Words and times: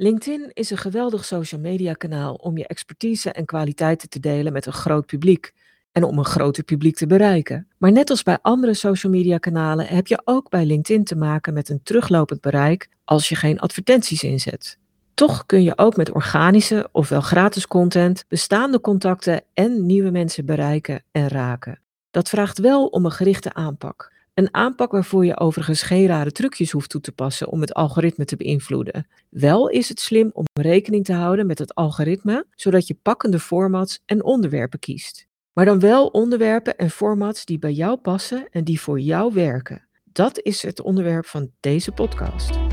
LinkedIn 0.00 0.50
is 0.52 0.70
een 0.70 0.78
geweldig 0.78 1.24
social 1.24 1.60
media 1.60 1.92
kanaal 1.92 2.34
om 2.34 2.58
je 2.58 2.66
expertise 2.66 3.32
en 3.32 3.44
kwaliteiten 3.44 4.08
te 4.08 4.20
delen 4.20 4.52
met 4.52 4.66
een 4.66 4.72
groot 4.72 5.06
publiek 5.06 5.52
en 5.92 6.02
om 6.02 6.18
een 6.18 6.24
groter 6.24 6.64
publiek 6.64 6.96
te 6.96 7.06
bereiken. 7.06 7.68
Maar 7.78 7.92
net 7.92 8.10
als 8.10 8.22
bij 8.22 8.38
andere 8.42 8.74
social 8.74 9.12
media 9.12 9.38
kanalen 9.38 9.86
heb 9.86 10.06
je 10.06 10.20
ook 10.24 10.50
bij 10.50 10.64
LinkedIn 10.64 11.04
te 11.04 11.16
maken 11.16 11.54
met 11.54 11.68
een 11.68 11.82
teruglopend 11.82 12.40
bereik 12.40 12.88
als 13.04 13.28
je 13.28 13.34
geen 13.36 13.58
advertenties 13.58 14.22
inzet. 14.22 14.78
Toch 15.14 15.46
kun 15.46 15.62
je 15.62 15.78
ook 15.78 15.96
met 15.96 16.10
organische 16.10 16.88
ofwel 16.92 17.20
gratis 17.20 17.66
content 17.66 18.24
bestaande 18.28 18.80
contacten 18.80 19.42
en 19.54 19.86
nieuwe 19.86 20.10
mensen 20.10 20.46
bereiken 20.46 21.02
en 21.10 21.28
raken. 21.28 21.80
Dat 22.10 22.28
vraagt 22.28 22.58
wel 22.58 22.86
om 22.86 23.04
een 23.04 23.10
gerichte 23.10 23.54
aanpak. 23.54 24.12
Een 24.38 24.54
aanpak 24.54 24.92
waarvoor 24.92 25.24
je 25.24 25.38
overigens 25.38 25.82
geen 25.82 26.06
rare 26.06 26.32
trucjes 26.32 26.70
hoeft 26.70 26.90
toe 26.90 27.00
te 27.00 27.12
passen 27.12 27.48
om 27.48 27.60
het 27.60 27.74
algoritme 27.74 28.24
te 28.24 28.36
beïnvloeden. 28.36 29.06
Wel 29.28 29.68
is 29.68 29.88
het 29.88 30.00
slim 30.00 30.30
om 30.32 30.44
rekening 30.52 31.04
te 31.04 31.12
houden 31.12 31.46
met 31.46 31.58
het 31.58 31.74
algoritme, 31.74 32.46
zodat 32.54 32.86
je 32.86 32.98
pakkende 33.02 33.38
formats 33.38 34.02
en 34.06 34.24
onderwerpen 34.24 34.78
kiest. 34.78 35.26
Maar 35.52 35.64
dan 35.64 35.80
wel 35.80 36.06
onderwerpen 36.06 36.76
en 36.76 36.90
formats 36.90 37.44
die 37.44 37.58
bij 37.58 37.72
jou 37.72 37.96
passen 37.96 38.48
en 38.50 38.64
die 38.64 38.80
voor 38.80 39.00
jou 39.00 39.34
werken. 39.34 39.88
Dat 40.04 40.40
is 40.42 40.62
het 40.62 40.80
onderwerp 40.80 41.26
van 41.26 41.50
deze 41.60 41.92
podcast. 41.92 42.67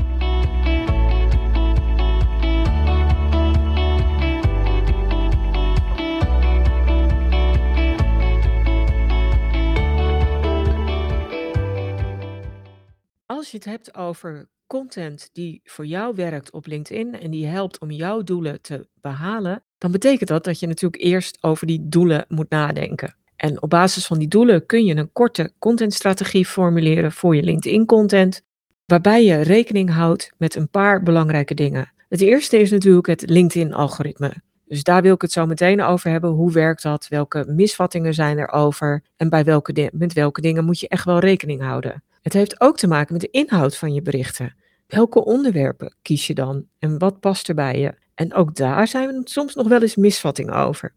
Als 13.46 13.54
je 13.54 13.70
het 13.70 13.76
hebt 13.76 13.96
over 13.96 14.48
content 14.66 15.30
die 15.32 15.60
voor 15.64 15.86
jou 15.86 16.14
werkt 16.14 16.50
op 16.50 16.66
LinkedIn 16.66 17.20
en 17.20 17.30
die 17.30 17.46
helpt 17.46 17.78
om 17.78 17.90
jouw 17.90 18.22
doelen 18.22 18.60
te 18.60 18.88
behalen, 19.00 19.62
dan 19.78 19.90
betekent 19.90 20.28
dat 20.28 20.44
dat 20.44 20.60
je 20.60 20.66
natuurlijk 20.66 21.02
eerst 21.02 21.38
over 21.40 21.66
die 21.66 21.88
doelen 21.88 22.24
moet 22.28 22.50
nadenken. 22.50 23.16
En 23.36 23.62
op 23.62 23.70
basis 23.70 24.06
van 24.06 24.18
die 24.18 24.28
doelen 24.28 24.66
kun 24.66 24.84
je 24.84 24.96
een 24.96 25.12
korte 25.12 25.52
contentstrategie 25.58 26.46
formuleren 26.46 27.12
voor 27.12 27.36
je 27.36 27.42
LinkedIn-content, 27.42 28.42
waarbij 28.86 29.24
je 29.24 29.40
rekening 29.40 29.90
houdt 29.90 30.32
met 30.36 30.54
een 30.54 30.68
paar 30.68 31.02
belangrijke 31.02 31.54
dingen. 31.54 31.92
Het 32.08 32.20
eerste 32.20 32.58
is 32.58 32.70
natuurlijk 32.70 33.06
het 33.06 33.30
LinkedIn-algoritme. 33.30 34.32
Dus 34.64 34.82
daar 34.82 35.02
wil 35.02 35.14
ik 35.14 35.22
het 35.22 35.32
zo 35.32 35.46
meteen 35.46 35.82
over 35.82 36.10
hebben. 36.10 36.30
Hoe 36.30 36.52
werkt 36.52 36.82
dat? 36.82 37.08
Welke 37.08 37.44
misvattingen 37.48 38.14
zijn 38.14 38.38
er 38.38 38.50
over? 38.52 39.02
En 39.16 39.28
bij 39.28 39.44
welke 39.44 39.90
met 39.92 40.12
welke 40.12 40.40
dingen 40.40 40.64
moet 40.64 40.80
je 40.80 40.88
echt 40.88 41.04
wel 41.04 41.18
rekening 41.18 41.60
houden? 41.60 42.02
Het 42.26 42.34
heeft 42.34 42.60
ook 42.60 42.76
te 42.76 42.86
maken 42.86 43.12
met 43.12 43.22
de 43.22 43.30
inhoud 43.30 43.76
van 43.76 43.94
je 43.94 44.02
berichten. 44.02 44.56
Welke 44.86 45.24
onderwerpen 45.24 45.96
kies 46.02 46.26
je 46.26 46.34
dan 46.34 46.66
en 46.78 46.98
wat 46.98 47.20
past 47.20 47.48
er 47.48 47.54
bij 47.54 47.78
je? 47.78 47.94
En 48.14 48.34
ook 48.34 48.54
daar 48.54 48.88
zijn 48.88 49.20
soms 49.24 49.54
nog 49.54 49.68
wel 49.68 49.82
eens 49.82 49.96
misvattingen 49.96 50.54
over. 50.54 50.94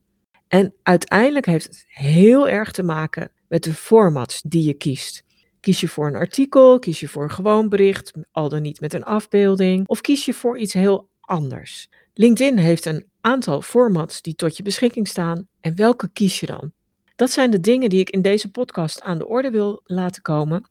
En 0.48 0.74
uiteindelijk 0.84 1.46
heeft 1.46 1.66
het 1.66 1.86
heel 1.88 2.50
erg 2.50 2.72
te 2.72 2.84
maken 2.84 3.32
met 3.48 3.64
de 3.64 3.74
formats 3.74 4.42
die 4.42 4.64
je 4.64 4.74
kiest. 4.74 5.24
Kies 5.60 5.80
je 5.80 5.88
voor 5.88 6.08
een 6.08 6.16
artikel, 6.16 6.80
kies 6.80 7.00
je 7.00 7.08
voor 7.08 7.24
een 7.24 7.32
gewoon 7.32 7.70
bericht, 7.70 8.12
al 8.32 8.50
dan 8.50 8.62
niet 8.62 8.80
met 8.80 8.94
een 8.94 9.04
afbeelding, 9.04 9.88
of 9.88 10.02
kies 10.02 10.26
je 10.26 10.34
voor 10.34 10.58
iets 10.58 10.74
heel 10.74 11.10
anders? 11.20 11.90
LinkedIn 12.14 12.58
heeft 12.58 12.86
een 12.86 13.06
aantal 13.22 13.62
formats 13.62 14.22
die 14.22 14.36
tot 14.36 14.58
je 14.58 14.64
beschikking 14.64 15.08
staan 15.08 15.48
en 15.62 15.76
welke 15.76 16.10
kies 16.14 16.40
je 16.40 16.46
dan? 16.46 16.72
Dat 17.16 17.32
zijn 17.32 17.52
de 17.52 17.60
dingen 17.60 17.90
die 17.90 18.00
ik 18.00 18.10
in 18.10 18.22
deze 18.22 18.52
podcast 18.52 19.02
aan 19.02 19.18
de 19.18 19.28
orde 19.28 19.50
wil 19.50 19.82
laten 19.84 20.22
komen 20.22 20.66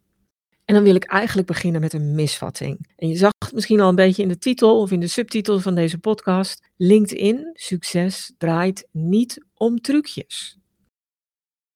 en 0.69 0.75
dan 0.75 0.83
wil 0.83 0.95
ik 0.95 1.05
eigenlijk 1.05 1.47
beginnen 1.47 1.81
met 1.81 1.93
een 1.93 2.15
misvatting. 2.15 2.89
En 2.97 3.09
je 3.09 3.17
zag 3.17 3.31
het 3.39 3.55
misschien 3.55 3.81
al 3.81 3.89
een 3.89 3.95
beetje 3.95 4.23
in 4.23 4.29
de 4.29 4.39
titel 4.39 4.81
of 4.81 4.91
in 4.91 5.01
de 5.01 5.07
subtitel 5.07 5.61
van 5.61 5.75
deze 5.75 5.99
podcast. 5.99 6.69
LinkedIn 6.77 7.51
succes 7.55 8.33
draait 8.39 8.89
niet 8.93 9.45
om 9.55 9.81
trucjes. 9.81 10.59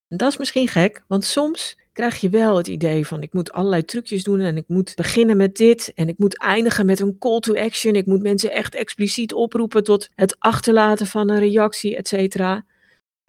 En 0.08 0.16
dat 0.16 0.30
is 0.30 0.36
misschien 0.36 0.68
gek, 0.68 1.04
want 1.08 1.24
soms 1.24 1.78
krijg 1.92 2.20
je 2.20 2.28
wel 2.28 2.56
het 2.56 2.66
idee 2.66 3.06
van 3.06 3.22
ik 3.22 3.32
moet 3.32 3.52
allerlei 3.52 3.84
trucjes 3.84 4.22
doen 4.22 4.40
en 4.40 4.56
ik 4.56 4.68
moet 4.68 4.94
beginnen 4.94 5.36
met 5.36 5.56
dit 5.56 5.92
en 5.94 6.08
ik 6.08 6.18
moet 6.18 6.38
eindigen 6.38 6.86
met 6.86 7.00
een 7.00 7.18
call 7.18 7.40
to 7.40 7.54
action. 7.54 7.94
Ik 7.94 8.06
moet 8.06 8.22
mensen 8.22 8.50
echt 8.50 8.74
expliciet 8.74 9.32
oproepen 9.32 9.84
tot 9.84 10.08
het 10.14 10.36
achterlaten 10.38 11.06
van 11.06 11.30
een 11.30 11.38
reactie, 11.38 11.96
et 11.96 12.08
cetera. 12.08 12.64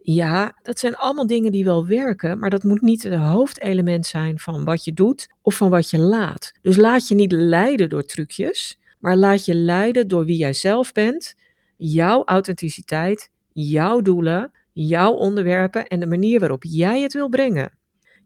Ja, 0.05 0.59
dat 0.61 0.79
zijn 0.79 0.95
allemaal 0.95 1.27
dingen 1.27 1.51
die 1.51 1.63
wel 1.63 1.87
werken, 1.87 2.39
maar 2.39 2.49
dat 2.49 2.63
moet 2.63 2.81
niet 2.81 3.03
het 3.03 3.13
hoofdelement 3.13 4.05
zijn 4.05 4.39
van 4.39 4.63
wat 4.63 4.83
je 4.83 4.93
doet 4.93 5.29
of 5.41 5.55
van 5.55 5.69
wat 5.69 5.89
je 5.89 5.97
laat. 5.97 6.51
Dus 6.61 6.75
laat 6.75 7.07
je 7.07 7.15
niet 7.15 7.31
leiden 7.31 7.89
door 7.89 8.05
trucjes, 8.05 8.79
maar 8.99 9.15
laat 9.15 9.45
je 9.45 9.55
leiden 9.55 10.07
door 10.07 10.25
wie 10.25 10.37
jij 10.37 10.53
zelf 10.53 10.91
bent, 10.91 11.35
jouw 11.77 12.23
authenticiteit, 12.25 13.29
jouw 13.51 14.01
doelen, 14.01 14.51
jouw 14.73 15.11
onderwerpen 15.11 15.87
en 15.87 15.99
de 15.99 16.07
manier 16.07 16.39
waarop 16.39 16.63
jij 16.63 17.01
het 17.01 17.13
wil 17.13 17.29
brengen. 17.29 17.71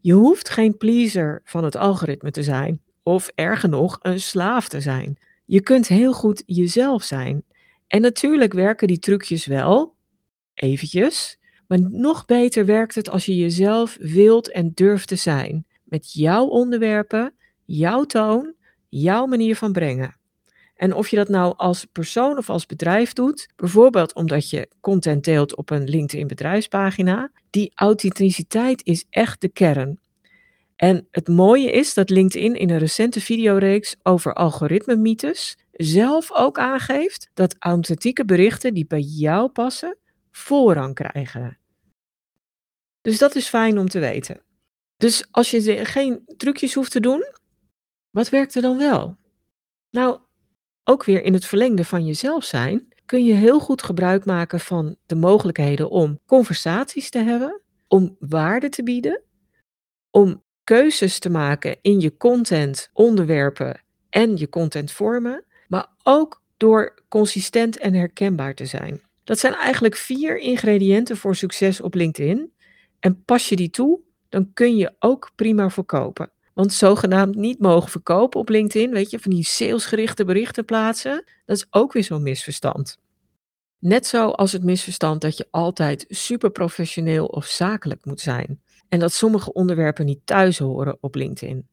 Je 0.01 0.13
hoeft 0.13 0.49
geen 0.49 0.77
pleaser 0.77 1.41
van 1.43 1.63
het 1.63 1.75
algoritme 1.75 2.31
te 2.31 2.43
zijn, 2.43 2.81
of 3.03 3.31
erger 3.35 3.69
nog, 3.69 3.99
een 4.01 4.19
slaaf 4.19 4.67
te 4.67 4.81
zijn. 4.81 5.17
Je 5.45 5.61
kunt 5.61 5.87
heel 5.87 6.13
goed 6.13 6.43
jezelf 6.45 7.03
zijn. 7.03 7.43
En 7.87 8.01
natuurlijk 8.01 8.53
werken 8.53 8.87
die 8.87 8.99
trucjes 8.99 9.45
wel, 9.45 9.95
eventjes, 10.53 11.37
maar 11.67 11.81
nog 11.81 12.25
beter 12.25 12.65
werkt 12.65 12.95
het 12.95 13.09
als 13.09 13.25
je 13.25 13.35
jezelf 13.35 13.97
wilt 13.99 14.51
en 14.51 14.71
durft 14.73 15.07
te 15.07 15.15
zijn. 15.15 15.65
Met 15.83 16.13
jouw 16.13 16.45
onderwerpen, 16.45 17.33
jouw 17.65 18.03
toon, 18.03 18.53
jouw 18.89 19.25
manier 19.25 19.55
van 19.55 19.71
brengen. 19.71 20.17
En 20.75 20.93
of 20.93 21.09
je 21.09 21.15
dat 21.15 21.29
nou 21.29 21.53
als 21.57 21.85
persoon 21.85 22.37
of 22.37 22.49
als 22.49 22.65
bedrijf 22.65 23.13
doet, 23.13 23.49
bijvoorbeeld 23.55 24.13
omdat 24.13 24.49
je 24.49 24.69
content 24.79 25.23
deelt 25.23 25.55
op 25.55 25.69
een 25.69 25.89
LinkedIn 25.89 26.27
bedrijfspagina, 26.27 27.31
die 27.49 27.71
authenticiteit 27.75 28.85
is 28.85 29.05
echt 29.09 29.41
de 29.41 29.49
kern. 29.49 29.99
En 30.75 31.07
het 31.11 31.27
mooie 31.27 31.71
is 31.71 31.93
dat 31.93 32.09
LinkedIn 32.09 32.55
in 32.55 32.69
een 32.69 32.77
recente 32.77 33.21
videoreeks 33.21 33.95
over 34.03 34.33
algoritme-mythes 34.33 35.57
zelf 35.71 36.31
ook 36.33 36.59
aangeeft 36.59 37.29
dat 37.33 37.55
authentieke 37.59 38.25
berichten 38.25 38.73
die 38.73 38.85
bij 38.87 39.01
jou 39.01 39.49
passen, 39.49 39.97
voorrang 40.37 40.93
krijgen. 40.93 41.57
Dus 43.01 43.17
dat 43.17 43.35
is 43.35 43.47
fijn 43.47 43.77
om 43.77 43.89
te 43.89 43.99
weten. 43.99 44.41
Dus 44.97 45.27
als 45.31 45.51
je 45.51 45.85
geen 45.85 46.21
trucjes 46.37 46.73
hoeft 46.73 46.91
te 46.91 46.99
doen, 46.99 47.25
wat 48.09 48.29
werkt 48.29 48.55
er 48.55 48.61
dan 48.61 48.77
wel? 48.77 49.17
Nou, 49.89 50.19
ook 50.83 51.03
weer 51.03 51.23
in 51.23 51.33
het 51.33 51.45
verlengde 51.45 51.85
van 51.85 52.05
jezelf 52.05 52.43
zijn, 52.43 52.87
kun 53.05 53.25
je 53.25 53.33
heel 53.33 53.59
goed 53.59 53.83
gebruik 53.83 54.25
maken 54.25 54.59
van 54.59 54.97
de 55.05 55.15
mogelijkheden 55.15 55.89
om 55.89 56.19
conversaties 56.25 57.09
te 57.09 57.19
hebben, 57.19 57.61
om 57.87 58.15
waarde 58.19 58.69
te 58.69 58.83
bieden, 58.83 59.21
om 60.11 60.43
keuzes 60.63 61.19
te 61.19 61.29
maken 61.29 61.77
in 61.81 61.99
je 61.99 62.17
content, 62.17 62.89
onderwerpen 62.93 63.81
en 64.09 64.37
je 64.37 64.49
content 64.49 64.91
vormen, 64.91 65.45
maar 65.67 65.87
ook 66.03 66.41
door 66.57 67.03
consistent 67.07 67.77
en 67.77 67.93
herkenbaar 67.93 68.53
te 68.53 68.65
zijn. 68.65 69.06
Dat 69.27 69.39
zijn 69.39 69.53
eigenlijk 69.53 69.95
vier 69.95 70.37
ingrediënten 70.37 71.17
voor 71.17 71.35
succes 71.35 71.81
op 71.81 71.93
LinkedIn. 71.93 72.51
En 72.99 73.23
pas 73.23 73.49
je 73.49 73.55
die 73.55 73.69
toe, 73.69 73.99
dan 74.29 74.53
kun 74.53 74.75
je 74.75 74.95
ook 74.99 75.31
prima 75.35 75.69
verkopen. 75.69 76.31
Want 76.53 76.73
zogenaamd 76.73 77.35
niet 77.35 77.59
mogen 77.59 77.89
verkopen 77.89 78.39
op 78.39 78.49
LinkedIn, 78.49 78.91
weet 78.91 79.09
je, 79.09 79.19
van 79.19 79.31
die 79.31 79.43
salesgerichte 79.43 80.25
berichten 80.25 80.65
plaatsen, 80.65 81.23
dat 81.45 81.57
is 81.57 81.67
ook 81.69 81.93
weer 81.93 82.03
zo'n 82.03 82.23
misverstand. 82.23 82.97
Net 83.79 84.07
zoals 84.07 84.51
het 84.51 84.63
misverstand 84.63 85.21
dat 85.21 85.37
je 85.37 85.47
altijd 85.51 86.05
super 86.07 86.51
professioneel 86.51 87.25
of 87.25 87.45
zakelijk 87.45 88.05
moet 88.05 88.21
zijn. 88.21 88.61
En 88.89 88.99
dat 88.99 89.13
sommige 89.13 89.53
onderwerpen 89.53 90.05
niet 90.05 90.25
thuis 90.25 90.57
horen 90.57 90.97
op 90.99 91.15
LinkedIn. 91.15 91.67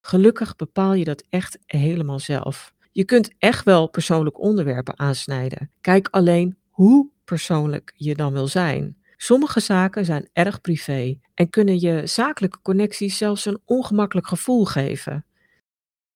Gelukkig 0.00 0.56
bepaal 0.56 0.94
je 0.94 1.04
dat 1.04 1.24
echt 1.28 1.58
helemaal 1.66 2.18
zelf. 2.18 2.72
Je 2.92 3.04
kunt 3.04 3.30
echt 3.38 3.64
wel 3.64 3.88
persoonlijke 3.88 4.40
onderwerpen 4.40 4.98
aansnijden. 4.98 5.70
Kijk 5.80 6.08
alleen 6.10 6.56
hoe 6.72 7.10
persoonlijk 7.24 7.92
je 7.96 8.14
dan 8.14 8.32
wil 8.32 8.46
zijn. 8.46 8.96
Sommige 9.16 9.60
zaken 9.60 10.04
zijn 10.04 10.28
erg 10.32 10.60
privé 10.60 11.18
en 11.34 11.50
kunnen 11.50 11.80
je 11.80 12.06
zakelijke 12.06 12.62
connecties 12.62 13.16
zelfs 13.16 13.44
een 13.44 13.60
ongemakkelijk 13.64 14.26
gevoel 14.26 14.64
geven. 14.64 15.26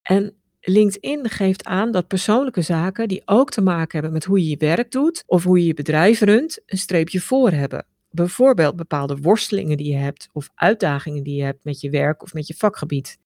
En 0.02 0.34
LinkedIn 0.60 1.28
geeft 1.28 1.64
aan 1.64 1.90
dat 1.90 2.06
persoonlijke 2.06 2.62
zaken 2.62 3.08
die 3.08 3.22
ook 3.24 3.50
te 3.50 3.60
maken 3.60 3.92
hebben 3.92 4.12
met 4.12 4.24
hoe 4.24 4.42
je 4.42 4.48
je 4.48 4.56
werk 4.56 4.90
doet 4.90 5.22
of 5.26 5.44
hoe 5.44 5.58
je 5.58 5.66
je 5.66 5.74
bedrijf 5.74 6.20
runt, 6.20 6.62
een 6.66 6.78
streepje 6.78 7.20
voor 7.20 7.50
hebben. 7.50 7.86
Bijvoorbeeld 8.10 8.76
bepaalde 8.76 9.16
worstelingen 9.16 9.76
die 9.76 9.92
je 9.92 9.98
hebt 9.98 10.28
of 10.32 10.50
uitdagingen 10.54 11.22
die 11.22 11.36
je 11.36 11.42
hebt 11.42 11.64
met 11.64 11.80
je 11.80 11.90
werk 11.90 12.22
of 12.22 12.32
met 12.32 12.46
je 12.46 12.54
vakgebied. 12.54 13.18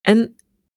En 0.00 0.34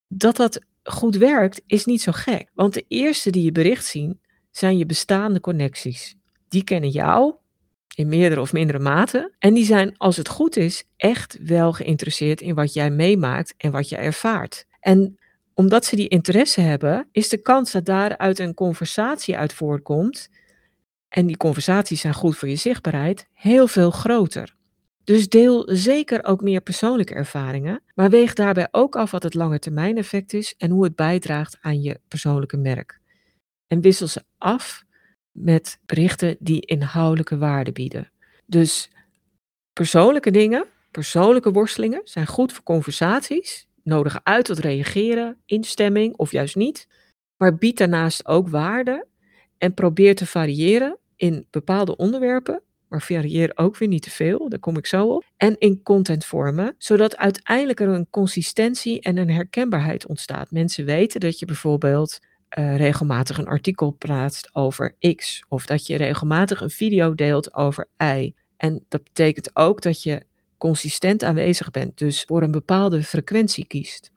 dat 0.07 0.36
dat 0.36 0.65
goed 0.83 1.15
werkt 1.15 1.62
is 1.65 1.86
niet 1.86 2.01
zo 2.01 2.12
gek, 2.12 2.50
want 2.54 2.74
de 2.74 2.86
eerste 2.88 3.30
die 3.30 3.44
je 3.44 3.51
bericht 3.51 3.86
zien 3.86 4.19
zijn 4.51 4.77
je 4.77 4.86
bestaande 4.86 5.39
connecties. 5.39 6.15
Die 6.48 6.63
kennen 6.63 6.89
jou 6.89 7.33
in 7.95 8.07
meerdere 8.07 8.42
of 8.42 8.53
mindere 8.53 8.80
mate. 8.80 9.31
En 9.39 9.53
die 9.53 9.65
zijn, 9.65 9.98
als 9.98 10.18
het 10.18 10.27
goed 10.27 10.57
is, 10.57 10.83
echt 10.98 11.38
wel 11.42 11.74
geïnteresseerd 11.74 12.42
in 12.42 12.56
wat 12.56 12.74
jij 12.74 12.92
meemaakt 12.92 13.53
en 13.57 13.71
wat 13.71 13.89
je 13.89 13.95
ervaart. 13.95 14.65
En 14.80 15.19
omdat 15.53 15.86
ze 15.86 15.95
die 15.95 16.07
interesse 16.07 16.62
hebben, 16.62 17.07
is 17.12 17.30
de 17.30 17.42
kans 17.42 17.71
dat 17.71 17.86
daaruit 17.86 18.39
een 18.39 18.53
conversatie 18.53 19.38
uit 19.38 19.53
voortkomt, 19.53 20.30
en 21.09 21.25
die 21.25 21.38
conversaties 21.38 22.01
zijn 22.01 22.13
goed 22.13 22.38
voor 22.38 22.47
je 22.47 22.56
zichtbaarheid, 22.56 23.27
heel 23.33 23.68
veel 23.68 23.92
groter. 23.92 24.56
Dus 25.04 25.30
deel 25.30 25.69
zeker 25.71 26.24
ook 26.24 26.42
meer 26.42 26.62
persoonlijke 26.62 27.13
ervaringen, 27.13 27.83
maar 27.95 28.09
weeg 28.09 28.33
daarbij 28.33 28.68
ook 28.71 28.95
af 28.95 29.12
wat 29.12 29.24
het 29.24 29.33
lange 29.33 29.59
termijn 29.59 29.97
effect 29.97 30.33
is 30.33 30.56
en 30.57 30.71
hoe 30.71 30.83
het 30.83 30.95
bijdraagt 30.95 31.57
aan 31.62 31.81
je 31.81 32.00
persoonlijke 32.07 32.57
merk. 32.57 33.00
En 33.71 33.81
wissel 33.81 34.07
ze 34.07 34.23
af 34.38 34.83
met 35.31 35.79
berichten 35.85 36.38
die 36.39 36.65
inhoudelijke 36.65 37.38
waarde 37.38 37.71
bieden. 37.71 38.12
Dus 38.45 38.89
persoonlijke 39.73 40.31
dingen, 40.31 40.65
persoonlijke 40.91 41.51
worstelingen 41.51 42.01
zijn 42.03 42.27
goed 42.27 42.53
voor 42.53 42.63
conversaties, 42.63 43.68
nodigen 43.83 44.21
uit 44.23 44.45
tot 44.45 44.59
reageren, 44.59 45.38
instemming 45.45 46.15
of 46.15 46.31
juist 46.31 46.56
niet, 46.56 46.88
maar 47.38 47.56
bied 47.56 47.77
daarnaast 47.77 48.27
ook 48.27 48.50
waarde 48.50 49.07
en 49.57 49.73
probeer 49.73 50.15
te 50.15 50.25
variëren 50.25 50.97
in 51.15 51.47
bepaalde 51.50 51.95
onderwerpen 51.95 52.63
maar 52.91 53.01
varieer 53.01 53.51
ook 53.56 53.77
weer 53.77 53.88
niet 53.88 54.01
te 54.01 54.09
veel, 54.09 54.50
daar 54.50 54.59
kom 54.59 54.77
ik 54.77 54.85
zo 54.85 55.07
op. 55.07 55.25
En 55.38 55.56
in 55.57 55.83
contentvormen, 55.83 56.75
zodat 56.77 57.18
uiteindelijk 57.18 57.79
er 57.79 57.88
een 57.88 58.09
consistentie 58.09 59.01
en 59.01 59.18
een 59.18 59.29
herkenbaarheid 59.29 60.06
ontstaat. 60.07 60.51
Mensen 60.51 60.85
weten 60.85 61.19
dat 61.19 61.39
je 61.39 61.45
bijvoorbeeld 61.45 62.19
uh, 62.59 62.77
regelmatig 62.77 63.38
een 63.38 63.48
artikel 63.48 63.95
plaatst 63.98 64.50
over 64.56 64.95
X, 65.15 65.44
of 65.48 65.65
dat 65.65 65.88
je 65.88 65.98
regelmatig 65.98 66.62
een 66.62 66.69
video 66.69 67.15
deelt 67.15 67.53
over 67.53 67.88
Y. 67.98 68.33
En 68.57 68.86
dat 68.88 69.03
betekent 69.03 69.50
ook 69.53 69.81
dat 69.81 70.03
je 70.03 70.24
consistent 70.57 71.24
aanwezig 71.24 71.71
bent, 71.71 71.98
dus 71.98 72.24
voor 72.24 72.42
een 72.42 72.51
bepaalde 72.51 73.03
frequentie 73.03 73.65
kiest. 73.65 74.12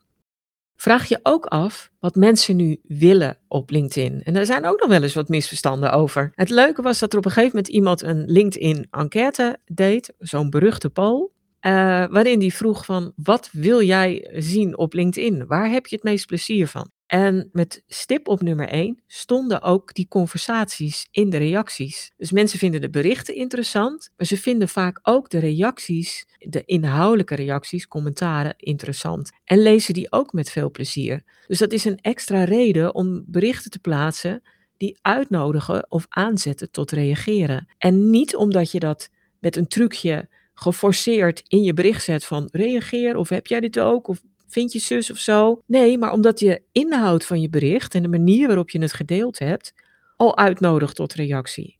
Vraag 0.76 1.08
je 1.08 1.20
ook 1.22 1.46
af 1.46 1.90
wat 2.00 2.14
mensen 2.14 2.56
nu 2.56 2.80
willen 2.82 3.38
op 3.48 3.70
LinkedIn. 3.70 4.22
En 4.22 4.36
er 4.36 4.46
zijn 4.46 4.66
ook 4.66 4.80
nog 4.80 4.88
wel 4.88 5.02
eens 5.02 5.14
wat 5.14 5.28
misverstanden 5.28 5.92
over. 5.92 6.32
Het 6.34 6.50
leuke 6.50 6.82
was 6.82 6.98
dat 6.98 7.12
er 7.12 7.18
op 7.18 7.24
een 7.24 7.30
gegeven 7.30 7.56
moment 7.56 7.74
iemand 7.74 8.02
een 8.02 8.24
LinkedIn-enquête 8.26 9.58
deed, 9.64 10.12
zo'n 10.18 10.50
beruchte 10.50 10.90
poll. 10.90 11.28
Uh, 11.66 11.70
waarin 12.06 12.38
die 12.38 12.54
vroeg 12.54 12.84
van 12.84 13.12
wat 13.16 13.48
wil 13.52 13.82
jij 13.82 14.30
zien 14.32 14.78
op 14.78 14.92
LinkedIn? 14.92 15.46
Waar 15.46 15.70
heb 15.70 15.86
je 15.86 15.94
het 15.94 16.04
meest 16.04 16.26
plezier 16.26 16.68
van? 16.68 16.90
En 17.06 17.48
met 17.52 17.82
stip 17.86 18.28
op 18.28 18.42
nummer 18.42 18.68
1 18.68 19.02
stonden 19.06 19.62
ook 19.62 19.94
die 19.94 20.08
conversaties 20.08 21.08
in 21.10 21.30
de 21.30 21.36
reacties. 21.36 22.12
Dus 22.16 22.32
mensen 22.32 22.58
vinden 22.58 22.80
de 22.80 22.90
berichten 22.90 23.34
interessant, 23.34 24.10
maar 24.16 24.26
ze 24.26 24.36
vinden 24.36 24.68
vaak 24.68 24.98
ook 25.02 25.30
de 25.30 25.38
reacties, 25.38 26.26
de 26.38 26.62
inhoudelijke 26.64 27.34
reacties, 27.34 27.88
commentaren 27.88 28.54
interessant. 28.56 29.30
En 29.44 29.58
lezen 29.58 29.94
die 29.94 30.12
ook 30.12 30.32
met 30.32 30.50
veel 30.50 30.70
plezier. 30.70 31.22
Dus 31.46 31.58
dat 31.58 31.72
is 31.72 31.84
een 31.84 31.98
extra 32.00 32.44
reden 32.44 32.94
om 32.94 33.24
berichten 33.26 33.70
te 33.70 33.78
plaatsen 33.78 34.42
die 34.76 34.98
uitnodigen 35.02 35.90
of 35.90 36.06
aanzetten 36.08 36.70
tot 36.70 36.90
reageren. 36.90 37.68
En 37.78 38.10
niet 38.10 38.36
omdat 38.36 38.70
je 38.70 38.78
dat 38.78 39.10
met 39.40 39.56
een 39.56 39.68
trucje 39.68 40.28
geforceerd 40.54 41.42
in 41.48 41.62
je 41.62 41.72
bericht 41.74 42.04
zet 42.04 42.24
van 42.24 42.48
reageer 42.52 43.16
of 43.16 43.28
heb 43.28 43.46
jij 43.46 43.60
dit 43.60 43.78
ook 43.78 44.08
of 44.08 44.22
vind 44.46 44.72
je 44.72 44.78
zus 44.78 45.10
of 45.10 45.18
zo. 45.18 45.62
Nee, 45.66 45.98
maar 45.98 46.12
omdat 46.12 46.40
je 46.40 46.62
inhoud 46.72 47.24
van 47.24 47.40
je 47.40 47.48
bericht 47.48 47.94
en 47.94 48.02
de 48.02 48.08
manier 48.08 48.46
waarop 48.46 48.70
je 48.70 48.80
het 48.80 48.92
gedeeld 48.92 49.38
hebt, 49.38 49.74
al 50.16 50.36
uitnodigt 50.36 50.96
tot 50.96 51.14
reactie. 51.14 51.78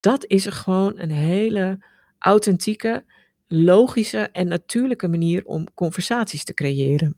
Dat 0.00 0.26
is 0.26 0.46
gewoon 0.46 0.92
een 0.96 1.10
hele 1.10 1.84
authentieke, 2.18 3.04
logische 3.48 4.28
en 4.32 4.48
natuurlijke 4.48 5.08
manier 5.08 5.44
om 5.44 5.74
conversaties 5.74 6.44
te 6.44 6.54
creëren. 6.54 7.16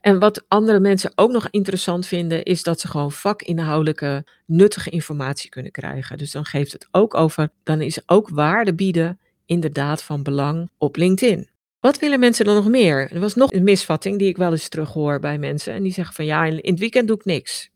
En 0.00 0.18
wat 0.18 0.44
andere 0.48 0.80
mensen 0.80 1.12
ook 1.14 1.30
nog 1.30 1.48
interessant 1.50 2.06
vinden, 2.06 2.42
is 2.44 2.62
dat 2.62 2.80
ze 2.80 2.88
gewoon 2.88 3.12
vakinhoudelijke, 3.12 4.26
nuttige 4.46 4.90
informatie 4.90 5.50
kunnen 5.50 5.72
krijgen. 5.72 6.18
Dus 6.18 6.30
dan 6.30 6.44
geeft 6.44 6.72
het 6.72 6.88
ook 6.90 7.14
over, 7.14 7.50
dan 7.62 7.80
is 7.80 8.08
ook 8.08 8.28
waarde 8.28 8.74
bieden 8.74 9.20
inderdaad 9.46 10.02
van 10.02 10.22
belang 10.22 10.70
op 10.78 10.96
LinkedIn. 10.96 11.48
Wat 11.80 11.98
willen 11.98 12.20
mensen 12.20 12.44
dan 12.44 12.54
nog 12.54 12.68
meer? 12.68 13.12
Er 13.12 13.20
was 13.20 13.34
nog 13.34 13.52
een 13.52 13.64
misvatting 13.64 14.18
die 14.18 14.28
ik 14.28 14.36
wel 14.36 14.50
eens 14.50 14.68
terughoor 14.68 15.20
bij 15.20 15.38
mensen. 15.38 15.74
En 15.74 15.82
die 15.82 15.92
zeggen 15.92 16.14
van 16.14 16.24
ja, 16.24 16.44
in 16.44 16.70
het 16.70 16.78
weekend 16.78 17.08
doe 17.08 17.16
ik 17.16 17.24
niks. 17.24 17.70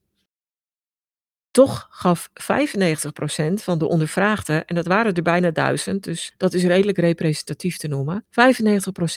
Toch 1.51 1.87
gaf 1.91 2.29
95% 2.29 2.33
van 3.55 3.79
de 3.79 3.89
ondervraagden, 3.89 4.65
en 4.65 4.75
dat 4.75 4.87
waren 4.87 5.15
er 5.15 5.23
bijna 5.23 5.51
duizend, 5.51 6.05
dus 6.05 6.35
dat 6.37 6.55
is 6.55 6.65
redelijk 6.65 6.99
representatief 6.99 7.77
te 7.77 7.89
noemen. 7.89 8.25
95% 8.25 8.31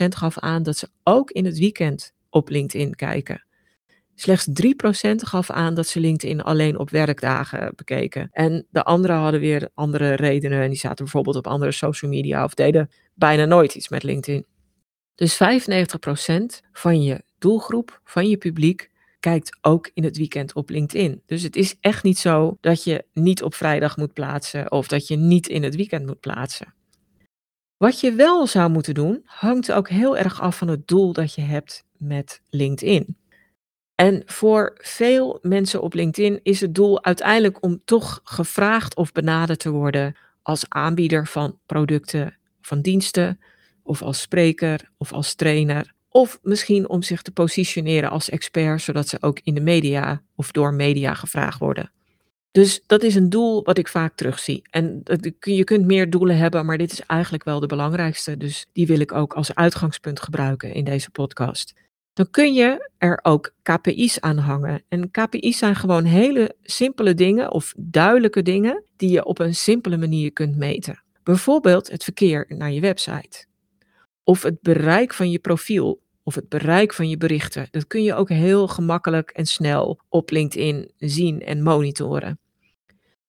gaf 0.10 0.40
aan 0.40 0.64
dat 0.64 0.78
ze 0.78 0.90
ook 1.04 1.32
in 1.32 1.46
het 1.46 1.60
weekend 1.60 2.14
op 2.30 2.50
LinkedIn 2.50 2.96
kijken. 2.96 3.46
Slechts 4.16 4.48
3% 4.48 5.16
gaf 5.16 5.50
aan 5.50 5.74
dat 5.74 5.88
ze 5.88 6.00
LinkedIn 6.00 6.42
alleen 6.42 6.80
op 6.80 6.90
werkdagen 6.90 7.74
bekeken. 7.76 8.30
En 8.32 8.68
de 8.70 8.84
anderen 8.84 9.16
hadden 9.16 9.40
weer 9.40 9.70
andere 9.74 10.14
redenen. 10.14 10.62
En 10.62 10.70
die 10.70 10.80
zaten 10.80 11.04
bijvoorbeeld 11.04 11.36
op 11.36 11.48
andere 11.48 11.72
social 11.72 12.12
media 12.12 12.44
of 12.44 12.54
deden 12.54 12.90
bijna 13.14 13.46
nooit 13.46 13.76
iets 13.76 13.90
met 13.90 14.04
LinkedIn. 14.04 14.46
Dus 15.16 15.34
95% 15.34 15.38
van 16.72 17.04
je 17.04 17.24
doelgroep, 17.38 18.02
van 18.04 18.30
je 18.30 18.38
publiek, 18.38 18.92
kijkt 19.20 19.58
ook 19.62 19.92
in 19.94 20.04
het 20.04 20.18
weekend 20.18 20.54
op 20.54 20.70
LinkedIn. 20.70 21.22
Dus 21.26 21.42
het 21.42 21.56
is 21.56 21.76
echt 21.80 22.04
niet 22.04 22.18
zo 22.18 22.58
dat 22.62 22.84
je 22.84 23.06
niet 23.14 23.44
op 23.44 23.54
vrijdag 23.54 23.98
moet 23.98 24.14
plaatsen 24.14 24.72
of 24.72 24.88
dat 24.88 25.08
je 25.08 25.16
niet 25.16 25.48
in 25.48 25.64
het 25.64 25.76
weekend 25.76 26.06
moet 26.06 26.20
plaatsen. 26.20 26.74
Wat 27.78 28.00
je 28.00 28.14
wel 28.14 28.48
zou 28.48 28.70
moeten 28.70 28.94
doen, 28.94 29.22
hangt 29.26 29.72
ook 29.72 29.90
heel 29.90 30.18
erg 30.18 30.42
af 30.42 30.58
van 30.58 30.68
het 30.68 30.88
doel 30.88 31.14
dat 31.14 31.34
je 31.34 31.42
hebt 31.42 31.86
met 31.98 32.42
LinkedIn. 32.50 33.18
En 33.96 34.24
voor 34.26 34.78
veel 34.78 35.40
mensen 35.42 35.82
op 35.82 35.94
LinkedIn 35.94 36.40
is 36.44 36.62
het 36.62 36.76
doel 36.76 37.04
uiteindelijk 37.04 37.64
om 37.64 37.82
toch 37.86 38.22
gevraagd 38.24 38.96
of 38.96 39.12
benaderd 39.12 39.60
te 39.60 39.72
worden 39.72 40.16
als 40.42 40.66
aanbieder 40.70 41.28
van 41.28 41.60
producten, 41.66 42.38
van 42.62 42.82
diensten 42.82 43.40
of 43.84 44.02
als 44.02 44.22
spreker 44.22 44.90
of 44.98 45.14
als 45.14 45.36
trainer. 45.36 45.94
Of 46.10 46.40
misschien 46.42 46.90
om 46.90 47.04
zich 47.04 47.22
te 47.22 47.32
positioneren 47.32 48.10
als 48.10 48.30
expert, 48.30 48.82
zodat 48.82 49.08
ze 49.08 49.18
ook 49.22 49.40
in 49.44 49.54
de 49.54 49.62
media 49.62 50.22
of 50.36 50.52
door 50.52 50.74
media 50.74 51.14
gevraagd 51.14 51.60
worden. 51.60 51.92
Dus 52.52 52.84
dat 52.88 53.04
is 53.04 53.16
een 53.16 53.30
doel 53.30 53.64
wat 53.64 53.78
ik 53.78 53.88
vaak 53.88 54.16
terugzie. 54.16 54.62
En 54.70 55.04
je 55.40 55.64
kunt 55.64 55.86
meer 55.86 56.10
doelen 56.10 56.38
hebben, 56.38 56.66
maar 56.66 56.78
dit 56.78 56.92
is 56.92 57.02
eigenlijk 57.02 57.44
wel 57.44 57.60
de 57.60 57.68
belangrijkste. 57.68 58.38
Dus 58.38 58.66
die 58.74 58.88
wil 58.88 59.00
ik 59.00 59.12
ook 59.12 59.34
als 59.34 59.56
uitgangspunt 59.56 60.20
gebruiken 60.20 60.74
in 60.74 60.84
deze 60.84 61.10
podcast. 61.10 61.74
Dan 62.14 62.30
kun 62.32 62.54
je 62.54 62.90
er 62.98 63.20
ook 63.22 63.54
KPI's 63.62 64.20
aan 64.20 64.38
hangen. 64.38 64.84
En 64.88 65.12
KPI's 65.12 65.58
zijn 65.58 65.76
gewoon 65.76 66.04
hele 66.04 66.56
simpele 66.62 67.14
dingen 67.14 67.52
of 67.52 67.74
duidelijke 67.78 68.42
dingen 68.42 68.84
die 68.96 69.12
je 69.12 69.26
op 69.26 69.40
een 69.40 69.56
simpele 69.56 69.98
manier 69.98 70.32
kunt 70.32 70.58
meten. 70.58 71.04
Bijvoorbeeld 71.24 71.92
het 71.92 72.04
verkeer 72.04 72.46
naar 72.48 72.72
je 72.72 72.82
website 72.82 73.46
of 74.24 74.44
het 74.44 74.62
bereik 74.62 75.14
van 75.14 75.32
je 75.32 75.40
profiel 75.40 76.02
of 76.24 76.36
het 76.36 76.50
bereik 76.50 76.94
van 76.94 77.10
je 77.10 77.18
berichten. 77.18 77.68
Dat 77.72 77.88
kun 77.88 78.04
je 78.04 78.14
ook 78.14 78.30
heel 78.30 78.68
gemakkelijk 78.68 79.30
en 79.30 79.46
snel 79.46 80.00
op 80.10 80.30
LinkedIn 80.30 80.92
zien 80.98 81.42
en 81.42 81.64
monitoren. 81.64 82.40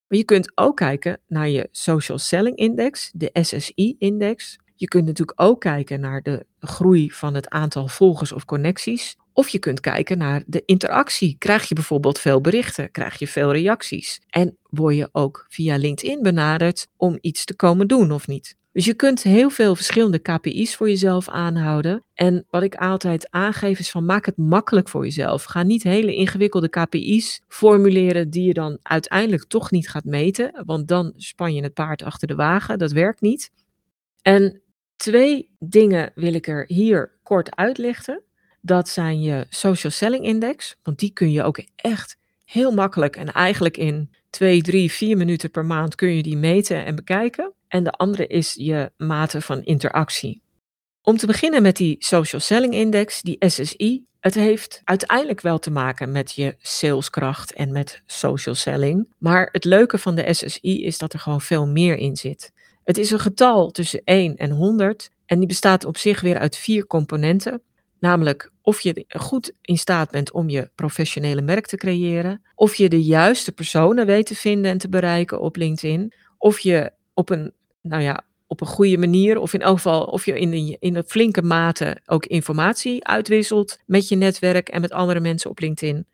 Maar 0.09 0.19
je 0.19 0.25
kunt 0.25 0.53
ook 0.55 0.77
kijken 0.77 1.21
naar 1.27 1.49
je 1.49 1.69
Social 1.71 2.19
Selling 2.19 2.57
Index, 2.57 3.11
de 3.15 3.31
SSI-index. 3.33 4.59
Je 4.75 4.89
kunt 4.89 5.07
natuurlijk 5.07 5.41
ook 5.41 5.61
kijken 5.61 6.01
naar 6.01 6.23
de 6.23 6.47
groei 6.61 7.11
van 7.11 7.35
het 7.35 7.49
aantal 7.49 7.89
volgers 7.89 8.33
of 8.33 8.45
connecties. 8.45 9.17
Of 9.33 9.49
je 9.49 9.59
kunt 9.59 9.81
kijken 9.81 10.19
naar 10.19 10.43
de 10.47 10.63
interactie. 10.65 11.37
Krijg 11.39 11.69
je 11.69 11.75
bijvoorbeeld 11.75 12.19
veel 12.19 12.41
berichten? 12.41 12.91
Krijg 12.91 13.19
je 13.19 13.29
veel 13.29 13.53
reacties? 13.53 14.21
En 14.31 14.57
word 14.63 14.97
je 14.97 15.09
ook 15.13 15.47
via 15.49 15.77
LinkedIn 15.77 16.23
benaderd 16.23 16.87
om 16.97 17.19
iets 17.21 17.45
te 17.45 17.57
komen 17.57 17.89
doen 17.89 18.13
of 18.13 18.27
niet? 18.27 18.57
Dus 18.75 18.85
je 18.85 18.95
kunt 18.95 19.23
heel 19.23 19.50
veel 19.50 19.76
verschillende 19.76 20.19
KPI's 20.19 20.76
voor 20.76 20.88
jezelf 20.88 21.28
aanhouden. 21.28 22.04
En 22.14 22.47
wat 22.50 22.62
ik 22.62 22.75
altijd 22.75 23.31
aangeef 23.31 23.78
is 23.78 23.90
van 23.90 24.04
maak 24.04 24.26
het 24.26 24.37
makkelijk 24.37 24.88
voor 24.88 25.04
jezelf. 25.04 25.45
Ga 25.45 25.62
niet 25.62 25.83
hele 25.83 26.14
ingewikkelde 26.14 26.69
KPI's 26.69 27.43
formuleren 27.49 28.31
die 28.31 28.47
je 28.47 28.54
dan 28.54 28.78
uiteindelijk 28.83 29.45
toch 29.45 29.71
niet 29.71 29.88
gaat 29.88 30.04
meten. 30.04 30.62
Want 30.66 30.88
dan 30.88 31.12
span 31.16 31.54
je 31.54 31.62
het 31.62 31.75
paard 31.75 32.02
achter 32.02 32.28
de 32.28 32.35
wagen. 32.35 32.78
Dat 32.78 32.93
werkt 32.93 33.21
niet. 33.21 33.50
En 34.23 34.62
twee 34.97 35.50
dingen 35.59 36.12
wil 36.14 36.35
ik 36.35 36.47
er 36.47 36.64
hier 36.66 37.19
kort 37.23 37.57
uitlichten. 37.57 38.23
Dat 38.61 38.88
zijn 38.88 39.23
je 39.23 39.47
Social 39.49 39.93
Selling 39.93 40.25
Index. 40.25 40.76
Want 40.83 40.99
die 40.99 41.12
kun 41.12 41.33
je 41.33 41.43
ook 41.43 41.62
echt 41.76 42.16
heel 42.45 42.73
makkelijk 42.73 43.17
en 43.17 43.33
eigenlijk 43.33 43.77
in 43.77 44.11
twee, 44.31 44.63
drie, 44.63 44.93
vier 44.93 45.17
minuten 45.17 45.51
per 45.51 45.65
maand 45.65 45.95
kun 45.95 46.17
je 46.17 46.23
die 46.23 46.37
meten 46.37 46.85
en 46.85 46.95
bekijken. 46.95 47.53
En 47.69 47.85
de 47.85 47.91
andere 47.91 48.27
is 48.27 48.55
je 48.59 48.93
mate 48.97 49.41
van 49.41 49.63
interactie. 49.63 50.43
Om 51.03 51.17
te 51.17 51.27
beginnen 51.27 51.63
met 51.63 51.77
die 51.77 51.97
Social 51.99 52.41
Selling 52.41 52.75
Index, 52.75 53.23
die 53.23 53.37
SSI. 53.49 54.05
Het 54.21 54.35
heeft 54.35 54.81
uiteindelijk 54.85 55.41
wel 55.41 55.59
te 55.59 55.71
maken 55.71 56.13
met 56.13 56.33
je 56.33 56.55
saleskracht 56.59 57.53
en 57.53 57.73
met 57.73 58.03
social 58.07 58.55
selling. 58.55 59.15
Maar 59.19 59.49
het 59.53 59.65
leuke 59.65 59.99
van 59.99 60.15
de 60.15 60.35
SSI 60.35 60.85
is 60.85 60.99
dat 60.99 61.13
er 61.13 61.19
gewoon 61.19 61.41
veel 61.41 61.67
meer 61.67 61.97
in 61.97 62.17
zit. 62.17 62.53
Het 62.85 62.99
is 62.99 63.11
een 63.11 63.19
getal 63.19 63.71
tussen 63.71 64.01
1 64.05 64.37
en 64.37 64.51
100 64.51 65.11
en 65.27 65.39
die 65.39 65.49
bestaat 65.49 65.85
op 65.85 65.97
zich 65.97 66.21
weer 66.21 66.39
uit 66.39 66.57
vier 66.57 66.87
componenten, 66.87 67.63
namelijk 67.99 68.51
of 68.64 68.80
je 68.80 69.04
goed 69.09 69.52
in 69.61 69.78
staat 69.78 70.11
bent 70.11 70.33
om 70.33 70.49
je 70.49 70.71
professionele 70.75 71.42
merk 71.42 71.66
te 71.66 71.76
creëren, 71.76 72.42
of 72.54 72.75
je 72.75 72.88
de 72.88 73.02
juiste 73.02 73.52
personen 73.52 74.06
weet 74.06 74.26
te 74.26 74.35
vinden 74.35 74.71
en 74.71 74.78
te 74.78 74.88
bereiken 74.88 75.40
op 75.40 75.56
LinkedIn, 75.56 76.12
of 76.38 76.59
je 76.59 76.92
op 77.14 77.30
een, 77.30 77.52
nou 77.83 78.02
ja, 78.02 78.25
op 78.47 78.61
een 78.61 78.66
goede 78.66 78.99
manier, 78.99 79.38
of 79.38 79.54
in 79.54 79.61
elk 79.61 79.76
geval 79.76 80.04
of 80.04 80.25
je 80.25 80.38
in 80.38 80.52
een, 80.52 80.76
in 80.80 80.97
een 80.97 81.04
flinke 81.06 81.42
mate 81.42 82.00
ook 82.06 82.26
informatie 82.26 83.06
uitwisselt 83.06 83.78
met 83.87 84.09
je 84.09 84.16
netwerk 84.16 84.68
en 84.68 84.80
met 84.80 84.92
andere 84.92 85.21
mensen 85.21 85.50
op 85.50 85.59
LinkedIn. 85.59 86.06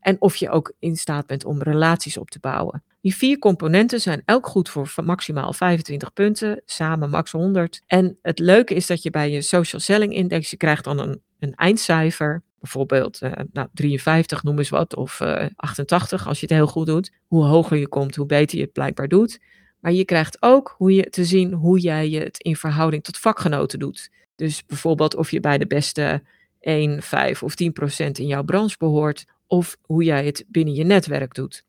En 0.00 0.20
of 0.20 0.36
je 0.36 0.50
ook 0.50 0.72
in 0.78 0.96
staat 0.96 1.26
bent 1.26 1.44
om 1.44 1.62
relaties 1.62 2.16
op 2.16 2.30
te 2.30 2.38
bouwen. 2.38 2.82
Die 3.00 3.14
vier 3.14 3.38
componenten 3.38 4.00
zijn 4.00 4.22
elk 4.24 4.46
goed 4.46 4.68
voor 4.68 4.90
maximaal 5.04 5.52
25 5.52 6.12
punten, 6.12 6.62
samen 6.64 7.10
max 7.10 7.32
100. 7.32 7.82
En 7.86 8.18
het 8.22 8.38
leuke 8.38 8.74
is 8.74 8.86
dat 8.86 9.02
je 9.02 9.10
bij 9.10 9.30
je 9.30 9.42
social 9.42 9.80
selling 9.80 10.14
index, 10.14 10.50
je 10.50 10.56
krijgt 10.56 10.84
dan 10.84 10.98
een, 10.98 11.22
een 11.38 11.54
eindcijfer. 11.54 12.42
Bijvoorbeeld 12.60 13.22
uh, 13.22 13.32
nou, 13.52 13.68
53 13.72 14.42
noem 14.42 14.58
eens 14.58 14.68
wat, 14.68 14.96
of 14.96 15.20
uh, 15.20 15.44
eh, 15.44 15.50
88 15.56 16.26
als 16.26 16.40
je 16.40 16.46
het 16.46 16.54
heel 16.54 16.66
goed 16.66 16.86
doet. 16.86 17.12
Hoe 17.26 17.44
hoger 17.44 17.76
je 17.76 17.88
komt, 17.88 18.16
hoe 18.16 18.26
beter 18.26 18.58
je 18.58 18.64
het 18.64 18.72
blijkbaar 18.72 19.08
doet. 19.08 19.40
Maar 19.80 19.92
je 19.92 20.04
krijgt 20.04 20.42
ook 20.42 20.74
hoe 20.76 20.94
je 20.94 21.10
te 21.10 21.24
zien 21.24 21.52
hoe 21.52 21.80
jij 21.80 22.08
het 22.08 22.38
in 22.38 22.56
verhouding 22.56 23.04
tot 23.04 23.18
vakgenoten 23.18 23.78
doet. 23.78 24.10
Dus 24.36 24.66
bijvoorbeeld 24.66 25.14
of 25.14 25.30
je 25.30 25.40
bij 25.40 25.58
de 25.58 25.66
beste 25.66 26.22
1, 26.60 27.02
5 27.02 27.42
of 27.42 27.54
10 27.54 27.72
procent 27.72 28.18
in 28.18 28.26
jouw 28.26 28.42
branche 28.42 28.76
behoort, 28.78 29.24
of 29.46 29.76
hoe 29.82 30.04
jij 30.04 30.24
het 30.24 30.44
binnen 30.48 30.74
je 30.74 30.84
netwerk 30.84 31.34
doet. 31.34 31.64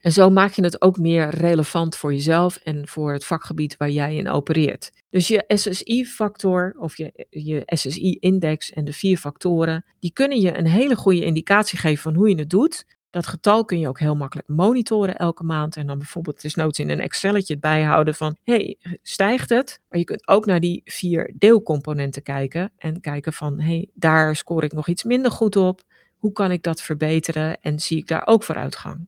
En 0.00 0.12
zo 0.12 0.30
maak 0.30 0.52
je 0.52 0.62
het 0.62 0.82
ook 0.82 0.98
meer 0.98 1.28
relevant 1.28 1.96
voor 1.96 2.12
jezelf 2.12 2.56
en 2.56 2.88
voor 2.88 3.12
het 3.12 3.24
vakgebied 3.24 3.76
waar 3.76 3.90
jij 3.90 4.16
in 4.16 4.28
opereert. 4.28 4.92
Dus 5.10 5.28
je 5.28 5.44
SSI-factor 5.46 6.74
of 6.78 6.96
je, 6.96 7.26
je 7.30 7.62
SSI-index 7.66 8.72
en 8.72 8.84
de 8.84 8.92
vier 8.92 9.18
factoren, 9.18 9.84
die 9.98 10.12
kunnen 10.12 10.40
je 10.40 10.58
een 10.58 10.66
hele 10.66 10.96
goede 10.96 11.24
indicatie 11.24 11.78
geven 11.78 12.02
van 12.02 12.14
hoe 12.14 12.28
je 12.28 12.38
het 12.38 12.50
doet. 12.50 12.84
Dat 13.10 13.26
getal 13.26 13.64
kun 13.64 13.78
je 13.78 13.88
ook 13.88 14.00
heel 14.00 14.16
makkelijk 14.16 14.48
monitoren 14.48 15.16
elke 15.16 15.44
maand. 15.44 15.76
En 15.76 15.86
dan 15.86 15.98
bijvoorbeeld 15.98 16.42
desnoods 16.42 16.78
in 16.78 16.90
een 16.90 17.00
Excelletje 17.00 17.58
bijhouden 17.58 18.14
van, 18.14 18.36
hey, 18.42 18.78
stijgt 19.02 19.48
het? 19.48 19.80
Maar 19.88 19.98
je 19.98 20.04
kunt 20.04 20.28
ook 20.28 20.46
naar 20.46 20.60
die 20.60 20.80
vier 20.84 21.34
deelcomponenten 21.38 22.22
kijken 22.22 22.72
en 22.76 23.00
kijken 23.00 23.32
van, 23.32 23.60
hey, 23.60 23.88
daar 23.94 24.36
scoor 24.36 24.64
ik 24.64 24.72
nog 24.72 24.88
iets 24.88 25.04
minder 25.04 25.30
goed 25.30 25.56
op. 25.56 25.82
Hoe 26.18 26.32
kan 26.32 26.50
ik 26.50 26.62
dat 26.62 26.82
verbeteren 26.82 27.60
en 27.60 27.80
zie 27.80 27.98
ik 27.98 28.06
daar 28.06 28.26
ook 28.26 28.42
vooruitgang? 28.42 29.06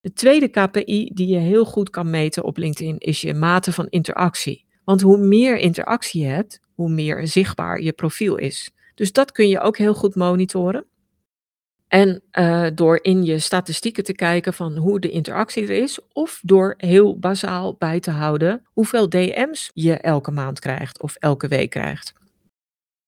De 0.00 0.12
tweede 0.12 0.48
KPI 0.48 1.10
die 1.14 1.26
je 1.26 1.38
heel 1.38 1.64
goed 1.64 1.90
kan 1.90 2.10
meten 2.10 2.44
op 2.44 2.56
LinkedIn 2.56 2.98
is 2.98 3.20
je 3.20 3.34
mate 3.34 3.72
van 3.72 3.86
interactie. 3.88 4.66
Want 4.84 5.00
hoe 5.00 5.18
meer 5.18 5.56
interactie 5.56 6.22
je 6.22 6.28
hebt, 6.28 6.60
hoe 6.74 6.90
meer 6.90 7.26
zichtbaar 7.26 7.80
je 7.80 7.92
profiel 7.92 8.36
is. 8.36 8.70
Dus 8.94 9.12
dat 9.12 9.32
kun 9.32 9.48
je 9.48 9.60
ook 9.60 9.76
heel 9.78 9.94
goed 9.94 10.14
monitoren. 10.14 10.86
En 11.88 12.22
uh, 12.32 12.66
door 12.74 12.98
in 13.02 13.24
je 13.24 13.38
statistieken 13.38 14.04
te 14.04 14.12
kijken 14.12 14.54
van 14.54 14.76
hoe 14.76 15.00
de 15.00 15.10
interactie 15.10 15.62
er 15.62 15.82
is, 15.82 15.98
of 16.12 16.40
door 16.42 16.74
heel 16.76 17.18
bazaal 17.18 17.74
bij 17.74 18.00
te 18.00 18.10
houden 18.10 18.66
hoeveel 18.72 19.08
DM's 19.08 19.70
je 19.74 19.94
elke 19.94 20.30
maand 20.30 20.58
krijgt 20.58 21.02
of 21.02 21.14
elke 21.14 21.48
week 21.48 21.70
krijgt. 21.70 22.12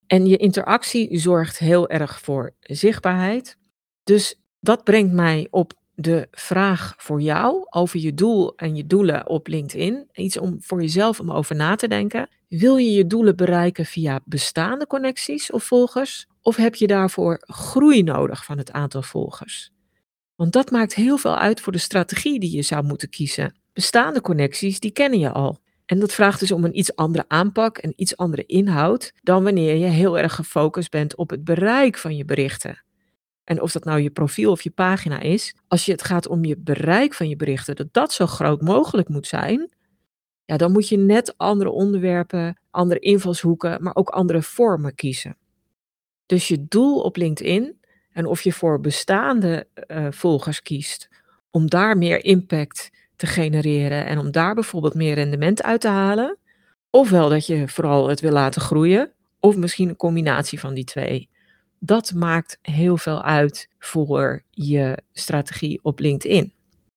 En 0.07 0.27
je 0.27 0.37
interactie 0.37 1.19
zorgt 1.19 1.59
heel 1.59 1.89
erg 1.89 2.21
voor 2.21 2.55
zichtbaarheid. 2.61 3.57
Dus 4.05 4.41
dat 4.61 4.85
brengt 4.85 5.13
mij 5.13 5.47
op 5.51 5.73
de 6.01 6.29
vraag 6.31 6.95
voor 6.97 7.21
jou 7.21 7.67
over 7.71 8.01
je 8.01 8.15
doel 8.15 8.55
en 8.57 8.77
je 8.77 8.87
doelen 8.87 9.29
op 9.29 9.47
LinkedIn. 9.47 10.09
Iets 10.13 10.39
om 10.39 10.57
voor 10.61 10.81
jezelf 10.81 11.21
om 11.21 11.31
over 11.31 11.57
na 11.57 11.75
te 11.75 11.89
denken. 11.89 12.29
Wil 12.49 12.77
je 12.77 12.91
je 12.91 13.07
doelen 13.07 13.37
bereiken 13.37 13.85
via 13.85 14.21
bestaande 14.25 14.87
connecties 14.87 15.51
of 15.51 15.65
volgers? 15.65 16.27
Of 16.43 16.57
heb 16.57 16.75
je 16.75 16.87
daarvoor 16.87 17.39
groei 17.41 18.03
nodig 18.03 18.45
van 18.45 18.59
het 18.59 18.73
aantal 18.73 19.03
volgers? 19.03 19.71
Want 20.37 20.53
dat 20.53 20.71
maakt 20.71 20.95
heel 20.95 21.17
veel 21.17 21.37
uit 21.37 21.61
voor 21.61 21.73
de 21.73 21.79
strategie 21.79 22.41
die 22.41 22.57
je 22.57 22.63
zou 22.63 22.85
moeten 22.85 23.09
kiezen. 23.09 23.55
Bestaande 23.73 24.21
connecties, 24.21 24.81
die 24.81 24.91
kennen 24.91 25.19
je 25.19 25.31
al. 25.31 25.59
En 25.87 25.99
dat 25.99 26.13
vraagt 26.13 26.41
dus 26.41 26.53
om 26.53 26.65
een 26.65 26.79
iets 26.79 26.97
andere 26.97 27.25
aanpak 27.29 27.79
en 27.79 27.93
iets 27.97 28.17
andere 28.17 28.47
inhoud 28.47 29.13
dan 29.23 29.43
wanneer 29.43 29.77
je 29.77 29.87
heel 29.87 30.19
erg 30.19 30.35
gefocust 30.35 30.91
bent 30.91 31.17
op 31.17 31.31
het 31.31 31.45
bereik 31.45 31.99
van 31.99 32.17
je 32.17 32.25
berichten. 32.25 32.85
En 33.51 33.63
of 33.63 33.73
dat 33.73 33.85
nou 33.85 34.01
je 34.01 34.11
profiel 34.11 34.51
of 34.51 34.63
je 34.63 34.71
pagina 34.71 35.21
is, 35.21 35.55
als 35.69 35.85
je 35.85 35.93
het 35.93 36.03
gaat 36.03 36.29
om 36.29 36.45
je 36.45 36.57
bereik 36.59 37.15
van 37.15 37.29
je 37.29 37.37
berichten, 37.37 37.77
dat 37.77 37.93
dat 37.93 38.13
zo 38.13 38.27
groot 38.27 38.61
mogelijk 38.61 39.09
moet 39.09 39.27
zijn, 39.27 39.71
ja, 40.45 40.57
dan 40.57 40.73
moet 40.73 40.89
je 40.89 40.97
net 40.97 41.35
andere 41.39 41.71
onderwerpen, 41.71 42.61
andere 42.71 43.01
invalshoeken, 43.01 43.83
maar 43.83 43.95
ook 43.95 44.09
andere 44.09 44.43
vormen 44.43 44.95
kiezen. 44.95 45.37
Dus 46.27 46.49
je 46.49 46.67
doel 46.69 47.01
op 47.01 47.17
LinkedIn 47.17 47.81
en 48.13 48.27
of 48.27 48.43
je 48.43 48.53
voor 48.53 48.81
bestaande 48.81 49.67
uh, 49.87 50.07
volgers 50.11 50.63
kiest 50.63 51.09
om 51.51 51.71
daar 51.71 51.99
meer 51.99 52.25
impact 52.25 52.91
te 53.17 53.27
genereren 53.27 54.07
en 54.07 54.19
om 54.19 54.31
daar 54.31 54.55
bijvoorbeeld 54.55 54.95
meer 54.95 55.15
rendement 55.15 55.63
uit 55.63 55.81
te 55.81 55.89
halen, 55.89 56.39
ofwel 56.91 57.29
dat 57.29 57.47
je 57.47 57.69
vooral 57.69 58.09
het 58.09 58.21
wil 58.21 58.33
laten 58.33 58.61
groeien, 58.61 59.13
of 59.41 59.57
misschien 59.57 59.89
een 59.89 59.97
combinatie 59.97 60.61
van 60.61 60.75
die 60.75 60.85
twee 60.85 61.30
dat 61.81 62.13
maakt 62.15 62.59
heel 62.63 62.97
veel 62.97 63.23
uit 63.23 63.69
voor 63.79 64.43
je 64.51 64.99
strategie 65.13 65.79
op 65.83 65.99
LinkedIn. 65.99 66.53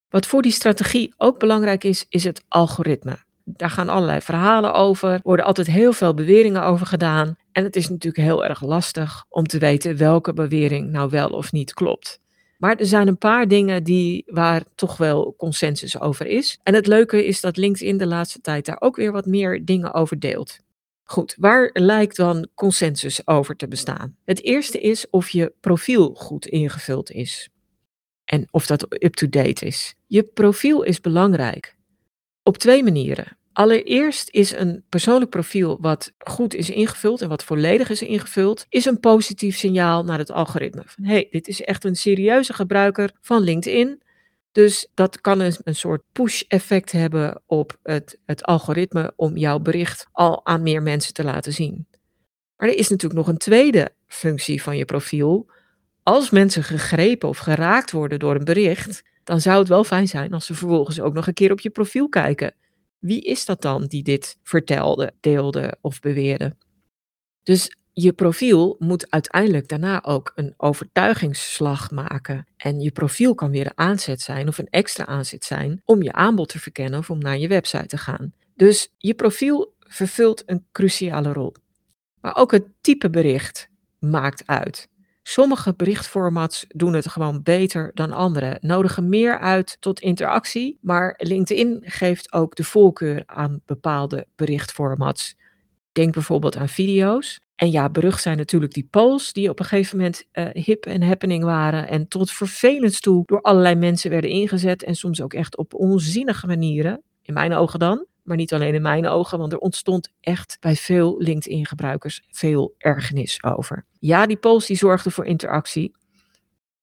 Wat 0.10 0.26
voor 0.26 0.42
die 0.42 0.52
strategie 0.52 1.14
ook 1.18 1.40
belangrijk 1.40 1.84
is, 1.84 2.06
is 2.10 2.24
het 2.24 2.44
algoritme. 2.48 3.18
Daar 3.44 3.70
gaan 3.70 3.90
allerlei 3.90 4.22
verhalen 4.22 4.74
over, 4.74 5.20
worden 5.24 5.46
altijd 5.46 5.68
heel 5.68 5.94
veel 5.94 6.14
beweringen 6.14 6.64
over 6.64 6.86
gedaan. 6.86 7.36
En 7.52 7.64
het 7.64 7.76
is 7.76 7.90
natuurlijk 7.90 8.24
heel 8.24 8.46
erg 8.46 8.62
lastig 8.62 9.26
om 9.30 9.48
te 9.48 9.58
weten 9.58 9.98
welke 9.98 10.34
bewering 10.34 10.92
nou 10.92 11.10
wel 11.10 11.30
of 11.30 11.52
niet 11.52 11.74
klopt. 11.74 12.22
Maar 12.58 12.76
er 12.76 12.86
zijn 12.86 13.08
een 13.08 13.18
paar 13.18 13.48
dingen 13.48 13.84
die, 13.84 14.24
waar 14.26 14.64
toch 14.76 14.98
wel 14.98 15.34
consensus 15.38 16.00
over 16.00 16.26
is. 16.26 16.60
En 16.64 16.74
het 16.74 16.88
leuke 16.88 17.26
is 17.26 17.42
dat 17.42 17.58
LinkedIn 17.58 17.98
de 17.98 18.08
laatste 18.08 18.42
tijd 18.42 18.66
daar 18.66 18.78
ook 18.82 18.96
weer 18.96 19.12
wat 19.12 19.26
meer 19.26 19.66
dingen 19.66 19.94
over 19.94 20.20
deelt. 20.20 20.60
Goed, 21.04 21.36
waar 21.38 21.70
lijkt 21.74 22.16
dan 22.16 22.48
consensus 22.56 23.28
over 23.28 23.56
te 23.56 23.68
bestaan? 23.68 24.18
Het 24.26 24.44
eerste 24.44 24.80
is 24.82 25.10
of 25.10 25.30
je 25.30 25.54
profiel 25.60 26.14
goed 26.14 26.46
ingevuld 26.46 27.12
is. 27.12 27.50
En 28.26 28.48
of 28.52 28.66
dat 28.66 29.04
up-to-date 29.04 29.66
is. 29.66 29.96
Je 30.08 30.24
profiel 30.24 30.84
is 30.84 31.02
belangrijk. 31.02 31.76
Op 32.44 32.58
twee 32.58 32.84
manieren. 32.84 33.38
Allereerst 33.54 34.30
is 34.30 34.52
een 34.52 34.84
persoonlijk 34.90 35.32
profiel 35.32 35.78
wat 35.82 36.12
goed 36.18 36.54
is 36.54 36.70
ingevuld 36.70 37.22
en 37.22 37.30
wat 37.30 37.44
volledig 37.44 37.90
is 37.90 38.02
ingevuld, 38.02 38.66
is 38.70 38.86
een 38.86 39.00
positief 39.00 39.58
signaal 39.58 40.04
naar 40.04 40.18
het 40.18 40.32
algoritme. 40.32 40.84
Van 40.86 41.04
hey, 41.04 41.28
dit 41.32 41.48
is 41.48 41.62
echt 41.62 41.84
een 41.84 41.96
serieuze 41.96 42.54
gebruiker 42.54 43.12
van 43.22 43.42
LinkedIn. 43.42 44.02
Dus 44.54 44.88
dat 44.94 45.22
kan 45.22 45.40
een, 45.40 45.56
een 45.64 45.76
soort 45.76 46.04
push-effect 46.12 46.92
hebben 46.92 47.42
op 47.46 47.78
het, 47.84 48.20
het 48.26 48.44
algoritme 48.44 49.14
om 49.16 49.38
jouw 49.38 49.60
bericht 49.60 50.08
al 50.12 50.46
aan 50.46 50.64
meer 50.64 50.82
mensen 50.82 51.14
te 51.14 51.24
laten 51.24 51.54
zien. 51.54 51.88
Maar 52.58 52.70
er 52.70 52.78
is 52.78 52.90
natuurlijk 52.90 53.20
nog 53.20 53.28
een 53.28 53.38
tweede 53.38 53.94
functie 54.08 54.62
van 54.62 54.78
je 54.78 54.86
profiel. 54.86 55.50
Als 56.04 56.30
mensen 56.30 56.64
gegrepen 56.64 57.30
of 57.30 57.38
geraakt 57.38 57.92
worden 57.92 58.20
door 58.20 58.36
een 58.36 58.44
bericht, 58.44 59.04
dan 59.24 59.42
zou 59.42 59.60
het 59.60 59.68
wel 59.68 59.84
fijn 59.84 60.08
zijn 60.08 60.34
als 60.34 60.46
ze 60.46 60.54
vervolgens 60.54 61.02
ook 61.02 61.14
nog 61.14 61.28
een 61.28 61.34
keer 61.34 61.52
op 61.52 61.60
je 61.60 61.70
profiel 61.70 62.10
kijken. 62.10 62.56
Wie 63.00 63.22
is 63.22 63.46
dat 63.46 63.62
dan 63.62 63.86
die 63.86 64.04
dit 64.04 64.38
vertelde, 64.44 65.14
deelde 65.20 65.78
of 65.82 66.00
beweerde? 66.00 66.56
Dus 67.44 67.76
je 67.94 68.14
profiel 68.14 68.76
moet 68.80 69.12
uiteindelijk 69.12 69.68
daarna 69.68 70.04
ook 70.04 70.32
een 70.36 70.54
overtuigingsslag 70.58 71.92
maken. 71.92 72.48
En 72.58 72.80
je 72.80 72.92
profiel 72.92 73.36
kan 73.36 73.52
weer 73.52 73.66
een 73.66 73.78
aanzet 73.78 74.22
zijn 74.22 74.48
of 74.48 74.58
een 74.58 74.70
extra 74.70 75.06
aanzet 75.06 75.46
zijn 75.46 75.82
om 75.86 76.04
je 76.04 76.12
aanbod 76.12 76.50
te 76.50 76.60
verkennen 76.60 77.00
of 77.00 77.10
om 77.10 77.20
naar 77.20 77.38
je 77.38 77.48
website 77.48 77.86
te 77.86 77.98
gaan. 77.98 78.34
Dus 78.56 78.94
je 78.98 79.14
profiel 79.14 79.74
vervult 79.80 80.44
een 80.46 80.66
cruciale 80.72 81.34
rol. 81.34 81.54
Maar 82.22 82.36
ook 82.36 82.52
het 82.52 82.66
type 82.82 83.10
bericht 83.10 83.70
maakt 84.00 84.44
uit. 84.46 84.88
Sommige 85.24 85.74
berichtformats 85.74 86.66
doen 86.68 86.94
het 86.94 87.08
gewoon 87.08 87.44
beter 87.44 87.92
dan 87.94 88.12
andere, 88.12 88.58
nodigen 88.62 89.10
meer 89.10 89.40
uit 89.40 89.78
tot 89.80 90.00
interactie, 90.00 90.78
maar 90.82 91.14
LinkedIn 91.18 91.82
geeft 91.86 92.34
ook 92.34 92.56
de 92.56 92.64
voorkeur 92.64 93.24
aan 93.26 93.62
bepaalde 93.66 94.28
berichtformats. 94.36 95.36
Denk 95.92 96.14
bijvoorbeeld 96.14 96.56
aan 96.56 96.70
video's. 96.70 97.40
En 97.56 97.72
ja, 97.72 97.90
berucht 97.90 98.22
zijn 98.22 98.38
natuurlijk 98.38 98.74
die 98.74 98.88
polls 98.90 99.34
die 99.34 99.50
op 99.50 99.60
een 99.60 99.66
gegeven 99.66 99.98
moment 99.98 100.26
uh, 100.34 100.48
hip 100.52 100.86
en 100.86 101.02
happening 101.02 101.44
waren 101.44 101.88
en 101.88 102.08
tot 102.08 102.32
vervelend 102.32 103.02
toe 103.02 103.24
door 103.26 103.42
allerlei 103.42 103.76
mensen 103.76 104.10
werden 104.10 104.30
ingezet 104.30 104.84
en 104.84 104.96
soms 104.96 105.22
ook 105.22 105.34
echt 105.34 105.58
op 105.58 105.74
onzinnige 105.74 106.48
manieren, 106.48 107.02
in 107.22 107.34
mijn 107.34 107.54
ogen 107.54 107.80
dan, 107.80 108.06
maar 108.24 108.38
niet 108.38 108.54
alleen 108.54 108.74
in 108.74 108.82
mijn 108.82 109.08
ogen, 109.08 109.38
want 109.38 109.52
er 109.52 109.58
ontstond 109.58 110.12
echt 110.20 110.58
bij 110.60 110.76
veel 110.76 111.16
LinkedIn-gebruikers 111.18 112.22
veel 112.28 112.76
ergernis 112.78 113.44
over. 113.44 113.86
Ja, 114.00 114.26
die 114.26 114.38
polls 114.38 114.66
die 114.66 114.78
zorgden 114.78 115.12
voor 115.12 115.26
interactie, 115.26 115.96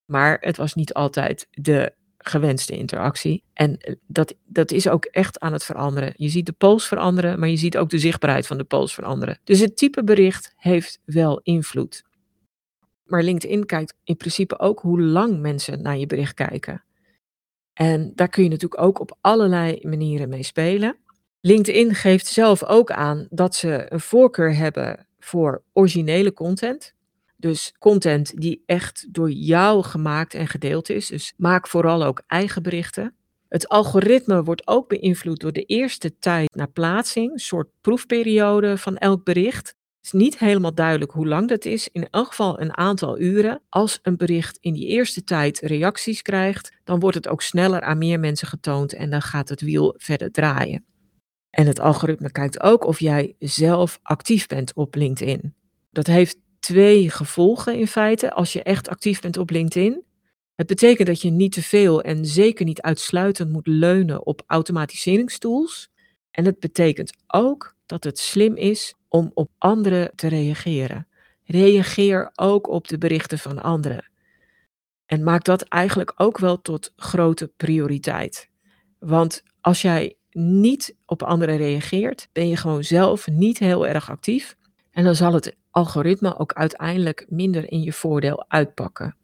maar 0.05 0.37
het 0.39 0.57
was 0.57 0.73
niet 0.73 0.93
altijd 0.93 1.47
de 1.51 1.93
gewenste 2.23 2.77
interactie. 2.77 3.43
En 3.53 3.77
eh, 3.77 3.95
dat, 4.07 4.35
dat 4.45 4.71
is 4.71 4.87
ook 4.87 5.05
echt 5.05 5.39
aan 5.39 5.53
het 5.53 5.63
veranderen. 5.63 6.13
Je 6.15 6.29
ziet 6.29 6.45
de 6.45 6.51
polls 6.51 6.87
veranderen, 6.87 7.39
maar 7.39 7.49
je 7.49 7.57
ziet 7.57 7.77
ook 7.77 7.89
de 7.89 7.99
zichtbaarheid 7.99 8.47
van 8.47 8.57
de 8.57 8.63
polls 8.63 8.93
veranderen. 8.93 9.39
Dus 9.43 9.59
het 9.59 9.77
type 9.77 10.03
bericht 10.03 10.53
heeft 10.55 10.99
wel 11.05 11.39
invloed. 11.43 12.03
Maar 13.03 13.23
LinkedIn 13.23 13.65
kijkt 13.65 13.93
in 14.03 14.17
principe 14.17 14.59
ook 14.59 14.79
hoe 14.79 15.01
lang 15.01 15.39
mensen 15.39 15.81
naar 15.81 15.97
je 15.97 16.05
bericht 16.05 16.33
kijken. 16.33 16.83
En 17.73 18.11
daar 18.15 18.29
kun 18.29 18.43
je 18.43 18.49
natuurlijk 18.49 18.81
ook 18.81 18.99
op 18.99 19.17
allerlei 19.21 19.79
manieren 19.81 20.29
mee 20.29 20.43
spelen. 20.43 20.97
LinkedIn 21.41 21.95
geeft 21.95 22.25
zelf 22.25 22.63
ook 22.63 22.91
aan 22.91 23.27
dat 23.29 23.55
ze 23.55 23.85
een 23.89 23.99
voorkeur 23.99 24.55
hebben 24.55 25.07
voor 25.19 25.63
originele 25.73 26.33
content. 26.33 26.93
Dus 27.41 27.73
content 27.79 28.41
die 28.41 28.63
echt 28.65 29.07
door 29.13 29.31
jou 29.31 29.83
gemaakt 29.83 30.33
en 30.33 30.47
gedeeld 30.47 30.89
is. 30.89 31.07
Dus 31.07 31.33
maak 31.37 31.67
vooral 31.67 32.03
ook 32.03 32.23
eigen 32.27 32.63
berichten. 32.63 33.15
Het 33.47 33.67
algoritme 33.69 34.43
wordt 34.43 34.67
ook 34.67 34.89
beïnvloed 34.89 35.39
door 35.39 35.51
de 35.51 35.63
eerste 35.63 36.17
tijd 36.19 36.55
na 36.55 36.65
plaatsing, 36.65 37.31
een 37.31 37.39
soort 37.39 37.69
proefperiode 37.81 38.77
van 38.77 38.97
elk 38.97 39.23
bericht. 39.23 39.67
Het 39.67 40.05
is 40.05 40.11
niet 40.11 40.39
helemaal 40.39 40.73
duidelijk 40.73 41.11
hoe 41.11 41.27
lang 41.27 41.47
dat 41.47 41.65
is, 41.65 41.89
in 41.91 42.07
elk 42.09 42.27
geval 42.27 42.61
een 42.61 42.77
aantal 42.77 43.19
uren. 43.19 43.61
Als 43.69 43.99
een 44.01 44.17
bericht 44.17 44.57
in 44.61 44.73
die 44.73 44.87
eerste 44.87 45.23
tijd 45.23 45.59
reacties 45.59 46.21
krijgt, 46.21 46.71
dan 46.83 46.99
wordt 46.99 47.15
het 47.15 47.27
ook 47.27 47.41
sneller 47.41 47.81
aan 47.81 47.97
meer 47.97 48.19
mensen 48.19 48.47
getoond 48.47 48.93
en 48.93 49.09
dan 49.09 49.21
gaat 49.21 49.49
het 49.49 49.61
wiel 49.61 49.95
verder 49.97 50.31
draaien. 50.31 50.85
En 51.49 51.67
het 51.67 51.79
algoritme 51.79 52.31
kijkt 52.31 52.61
ook 52.61 52.85
of 52.85 52.99
jij 52.99 53.35
zelf 53.39 53.99
actief 54.01 54.47
bent 54.47 54.73
op 54.73 54.95
LinkedIn. 54.95 55.55
Dat 55.89 56.07
heeft 56.07 56.37
twee 56.71 57.09
gevolgen 57.09 57.75
in 57.75 57.87
feite 57.87 58.33
als 58.33 58.53
je 58.53 58.63
echt 58.63 58.89
actief 58.89 59.21
bent 59.21 59.37
op 59.37 59.49
LinkedIn. 59.49 60.03
Het 60.55 60.67
betekent 60.67 61.07
dat 61.07 61.21
je 61.21 61.29
niet 61.29 61.51
te 61.51 61.63
veel 61.63 62.01
en 62.01 62.25
zeker 62.25 62.65
niet 62.65 62.81
uitsluitend 62.81 63.51
moet 63.51 63.67
leunen 63.67 64.25
op 64.25 64.43
automatiseringstools. 64.47 65.89
En 66.31 66.45
het 66.45 66.59
betekent 66.59 67.13
ook 67.27 67.75
dat 67.85 68.03
het 68.03 68.19
slim 68.19 68.55
is 68.55 68.95
om 69.07 69.31
op 69.33 69.49
anderen 69.57 70.11
te 70.15 70.27
reageren. 70.27 71.07
Reageer 71.45 72.31
ook 72.35 72.67
op 72.67 72.87
de 72.87 72.97
berichten 72.97 73.39
van 73.39 73.61
anderen. 73.61 74.09
En 75.05 75.23
maak 75.23 75.43
dat 75.43 75.61
eigenlijk 75.61 76.13
ook 76.15 76.37
wel 76.37 76.61
tot 76.61 76.93
grote 76.95 77.51
prioriteit. 77.57 78.49
Want 78.99 79.43
als 79.61 79.81
jij 79.81 80.15
niet 80.31 80.95
op 81.05 81.23
anderen 81.23 81.57
reageert, 81.57 82.29
ben 82.31 82.47
je 82.47 82.57
gewoon 82.57 82.83
zelf 82.83 83.27
niet 83.27 83.59
heel 83.59 83.87
erg 83.87 84.09
actief. 84.09 84.55
En 84.91 85.03
dan 85.03 85.15
zal 85.15 85.33
het 85.33 85.55
algoritme 85.69 86.37
ook 86.37 86.53
uiteindelijk 86.53 87.25
minder 87.29 87.71
in 87.71 87.81
je 87.81 87.93
voordeel 87.93 88.45
uitpakken. 88.47 89.15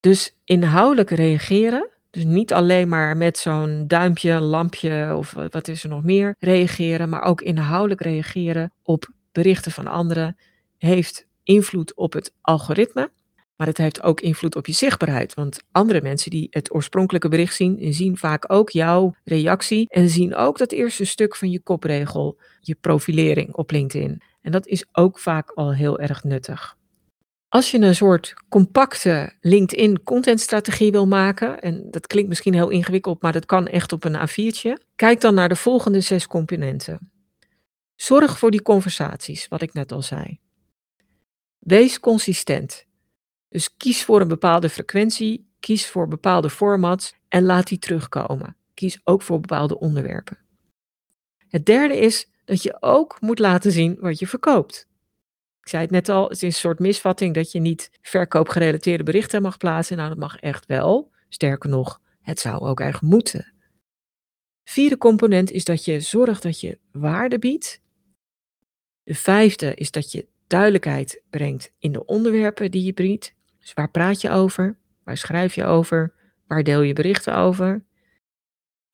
Dus 0.00 0.36
inhoudelijk 0.44 1.10
reageren, 1.10 1.88
dus 2.10 2.24
niet 2.24 2.52
alleen 2.52 2.88
maar 2.88 3.16
met 3.16 3.38
zo'n 3.38 3.84
duimpje, 3.86 4.40
lampje 4.40 5.14
of 5.16 5.32
wat 5.50 5.68
is 5.68 5.82
er 5.82 5.88
nog 5.88 6.02
meer 6.02 6.36
reageren, 6.38 7.08
maar 7.08 7.22
ook 7.22 7.40
inhoudelijk 7.40 8.00
reageren 8.00 8.72
op 8.82 9.08
berichten 9.32 9.72
van 9.72 9.86
anderen, 9.86 10.36
heeft 10.78 11.26
invloed 11.42 11.94
op 11.94 12.12
het 12.12 12.32
algoritme. 12.40 13.10
Maar 13.56 13.66
het 13.66 13.78
heeft 13.78 14.02
ook 14.02 14.20
invloed 14.20 14.56
op 14.56 14.66
je 14.66 14.72
zichtbaarheid. 14.72 15.34
Want 15.34 15.62
andere 15.72 16.02
mensen 16.02 16.30
die 16.30 16.46
het 16.50 16.74
oorspronkelijke 16.74 17.28
bericht 17.28 17.54
zien, 17.54 17.92
zien 17.92 18.16
vaak 18.16 18.52
ook 18.52 18.70
jouw 18.70 19.14
reactie. 19.24 19.88
En 19.88 20.08
zien 20.08 20.34
ook 20.34 20.58
dat 20.58 20.72
eerste 20.72 21.04
stuk 21.04 21.36
van 21.36 21.50
je 21.50 21.60
kopregel, 21.60 22.38
je 22.60 22.74
profilering 22.74 23.54
op 23.54 23.70
LinkedIn. 23.70 24.22
En 24.44 24.52
dat 24.52 24.66
is 24.66 24.84
ook 24.92 25.18
vaak 25.18 25.50
al 25.50 25.74
heel 25.74 25.98
erg 25.98 26.24
nuttig. 26.24 26.76
Als 27.48 27.70
je 27.70 27.78
een 27.78 27.94
soort 27.94 28.34
compacte 28.48 29.32
LinkedIn 29.40 30.02
contentstrategie 30.02 30.90
wil 30.90 31.06
maken, 31.06 31.60
en 31.60 31.90
dat 31.90 32.06
klinkt 32.06 32.28
misschien 32.28 32.54
heel 32.54 32.68
ingewikkeld, 32.68 33.22
maar 33.22 33.32
dat 33.32 33.46
kan 33.46 33.66
echt 33.66 33.92
op 33.92 34.04
een 34.04 34.28
A4'tje, 34.28 34.72
kijk 34.96 35.20
dan 35.20 35.34
naar 35.34 35.48
de 35.48 35.56
volgende 35.56 36.00
zes 36.00 36.26
componenten. 36.26 37.12
Zorg 37.94 38.38
voor 38.38 38.50
die 38.50 38.62
conversaties, 38.62 39.48
wat 39.48 39.62
ik 39.62 39.72
net 39.72 39.92
al 39.92 40.02
zei. 40.02 40.40
Wees 41.58 42.00
consistent. 42.00 42.86
Dus 43.48 43.76
kies 43.76 44.04
voor 44.04 44.20
een 44.20 44.28
bepaalde 44.28 44.68
frequentie, 44.68 45.48
kies 45.60 45.86
voor 45.86 46.08
bepaalde 46.08 46.50
formats 46.50 47.14
en 47.28 47.44
laat 47.44 47.66
die 47.66 47.78
terugkomen. 47.78 48.56
Kies 48.74 49.00
ook 49.04 49.22
voor 49.22 49.40
bepaalde 49.40 49.78
onderwerpen. 49.78 50.38
Het 51.54 51.66
derde 51.66 51.98
is 51.98 52.30
dat 52.44 52.62
je 52.62 52.76
ook 52.80 53.20
moet 53.20 53.38
laten 53.38 53.72
zien 53.72 53.96
wat 54.00 54.18
je 54.18 54.26
verkoopt. 54.26 54.88
Ik 55.60 55.68
zei 55.68 55.82
het 55.82 55.90
net 55.90 56.08
al, 56.08 56.22
het 56.22 56.32
is 56.32 56.42
een 56.42 56.52
soort 56.52 56.78
misvatting 56.78 57.34
dat 57.34 57.52
je 57.52 57.60
niet 57.60 57.90
verkoopgerelateerde 58.02 59.04
berichten 59.04 59.42
mag 59.42 59.56
plaatsen. 59.56 59.96
Nou, 59.96 60.08
dat 60.08 60.18
mag 60.18 60.36
echt 60.36 60.66
wel. 60.66 61.12
Sterker 61.28 61.70
nog, 61.70 62.00
het 62.20 62.40
zou 62.40 62.60
ook 62.60 62.80
echt 62.80 63.02
moeten. 63.02 63.52
Vierde 64.64 64.98
component 64.98 65.50
is 65.50 65.64
dat 65.64 65.84
je 65.84 66.00
zorgt 66.00 66.42
dat 66.42 66.60
je 66.60 66.78
waarde 66.92 67.38
biedt. 67.38 67.80
De 69.02 69.14
vijfde 69.14 69.74
is 69.74 69.90
dat 69.90 70.12
je 70.12 70.28
duidelijkheid 70.46 71.22
brengt 71.30 71.72
in 71.78 71.92
de 71.92 72.04
onderwerpen 72.04 72.70
die 72.70 72.84
je 72.84 72.94
biedt. 72.94 73.34
Dus 73.58 73.72
waar 73.72 73.90
praat 73.90 74.20
je 74.20 74.30
over? 74.30 74.78
Waar 75.04 75.16
schrijf 75.16 75.54
je 75.54 75.64
over? 75.64 76.14
Waar 76.46 76.62
deel 76.62 76.82
je 76.82 76.92
berichten 76.92 77.36
over? 77.36 77.84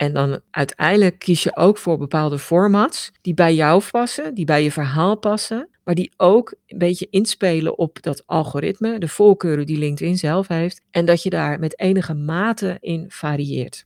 En 0.00 0.12
dan 0.12 0.40
uiteindelijk 0.50 1.18
kies 1.18 1.42
je 1.42 1.56
ook 1.56 1.78
voor 1.78 1.98
bepaalde 1.98 2.38
formats 2.38 3.12
die 3.20 3.34
bij 3.34 3.54
jou 3.54 3.82
passen, 3.90 4.34
die 4.34 4.44
bij 4.44 4.62
je 4.62 4.72
verhaal 4.72 5.16
passen, 5.16 5.68
maar 5.84 5.94
die 5.94 6.12
ook 6.16 6.54
een 6.66 6.78
beetje 6.78 7.06
inspelen 7.10 7.78
op 7.78 8.02
dat 8.02 8.22
algoritme, 8.26 8.98
de 8.98 9.08
voorkeuren 9.08 9.66
die 9.66 9.78
LinkedIn 9.78 10.16
zelf 10.16 10.48
heeft, 10.48 10.80
en 10.90 11.04
dat 11.04 11.22
je 11.22 11.30
daar 11.30 11.58
met 11.58 11.78
enige 11.78 12.14
mate 12.14 12.76
in 12.80 13.04
varieert. 13.08 13.84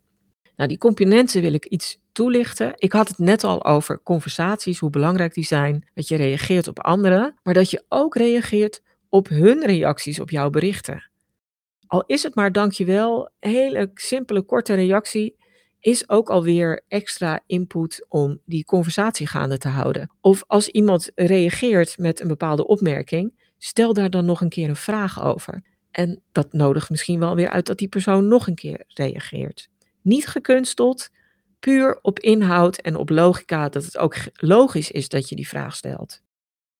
Nou, 0.56 0.68
die 0.68 0.78
componenten 0.78 1.42
wil 1.42 1.52
ik 1.52 1.64
iets 1.64 1.98
toelichten. 2.12 2.72
Ik 2.74 2.92
had 2.92 3.08
het 3.08 3.18
net 3.18 3.44
al 3.44 3.64
over 3.64 4.02
conversaties, 4.02 4.78
hoe 4.78 4.90
belangrijk 4.90 5.34
die 5.34 5.44
zijn, 5.44 5.88
dat 5.94 6.08
je 6.08 6.16
reageert 6.16 6.68
op 6.68 6.80
anderen, 6.80 7.34
maar 7.42 7.54
dat 7.54 7.70
je 7.70 7.84
ook 7.88 8.16
reageert 8.16 8.82
op 9.08 9.28
hun 9.28 9.66
reacties 9.66 10.20
op 10.20 10.30
jouw 10.30 10.50
berichten. 10.50 11.10
Al 11.86 12.04
is 12.06 12.22
het 12.22 12.34
maar 12.34 12.52
dankjewel, 12.52 13.30
hele 13.38 13.90
simpele 13.94 14.42
korte 14.42 14.74
reactie, 14.74 15.42
is 15.84 16.08
ook 16.08 16.30
alweer 16.30 16.82
extra 16.88 17.40
input 17.46 18.06
om 18.08 18.40
die 18.44 18.64
conversatie 18.64 19.26
gaande 19.26 19.58
te 19.58 19.68
houden. 19.68 20.10
Of 20.20 20.44
als 20.46 20.68
iemand 20.68 21.10
reageert 21.14 21.98
met 21.98 22.20
een 22.20 22.28
bepaalde 22.28 22.66
opmerking, 22.66 23.52
stel 23.58 23.92
daar 23.92 24.10
dan 24.10 24.24
nog 24.24 24.40
een 24.40 24.48
keer 24.48 24.68
een 24.68 24.76
vraag 24.76 25.22
over. 25.22 25.62
En 25.90 26.22
dat 26.32 26.52
nodigt 26.52 26.90
misschien 26.90 27.18
wel 27.18 27.34
weer 27.34 27.48
uit 27.48 27.66
dat 27.66 27.78
die 27.78 27.88
persoon 27.88 28.28
nog 28.28 28.46
een 28.46 28.54
keer 28.54 28.84
reageert. 28.88 29.68
Niet 30.02 30.26
gekunsteld, 30.26 31.10
puur 31.60 31.98
op 32.02 32.18
inhoud 32.18 32.76
en 32.76 32.96
op 32.96 33.08
logica, 33.08 33.68
dat 33.68 33.84
het 33.84 33.98
ook 33.98 34.16
logisch 34.32 34.90
is 34.90 35.08
dat 35.08 35.28
je 35.28 35.36
die 35.36 35.48
vraag 35.48 35.76
stelt. 35.76 36.22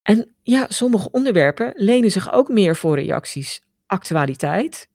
En 0.01 0.35
ja, 0.41 0.65
sommige 0.69 1.11
onderwerpen 1.11 1.73
lenen 1.75 2.11
zich 2.11 2.33
ook 2.33 2.49
meer 2.49 2.75
voor 2.75 2.99
reacties. 2.99 3.61
Actualiteit, 3.85 4.89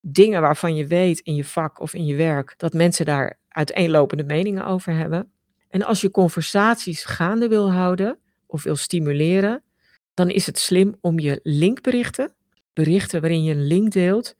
dingen 0.00 0.40
waarvan 0.40 0.74
je 0.74 0.86
weet 0.86 1.18
in 1.18 1.34
je 1.34 1.44
vak 1.44 1.80
of 1.80 1.94
in 1.94 2.04
je 2.04 2.14
werk 2.14 2.54
dat 2.56 2.72
mensen 2.72 3.04
daar 3.04 3.38
uiteenlopende 3.56 4.24
meningen 4.24 4.66
over 4.66 4.92
hebben. 4.92 5.30
En 5.68 5.82
als 5.82 6.00
je 6.00 6.10
conversaties 6.10 7.04
gaande 7.04 7.48
wil 7.48 7.72
houden 7.72 8.18
of 8.46 8.62
wil 8.62 8.76
stimuleren, 8.76 9.62
dan 10.14 10.30
is 10.30 10.46
het 10.46 10.58
slim 10.58 10.96
om 11.00 11.18
je 11.18 11.40
linkberichten, 11.42 12.32
berichten 12.72 13.20
waarin 13.20 13.44
je 13.44 13.54
een 13.54 13.66
link 13.66 13.92
deelt, 13.92 14.34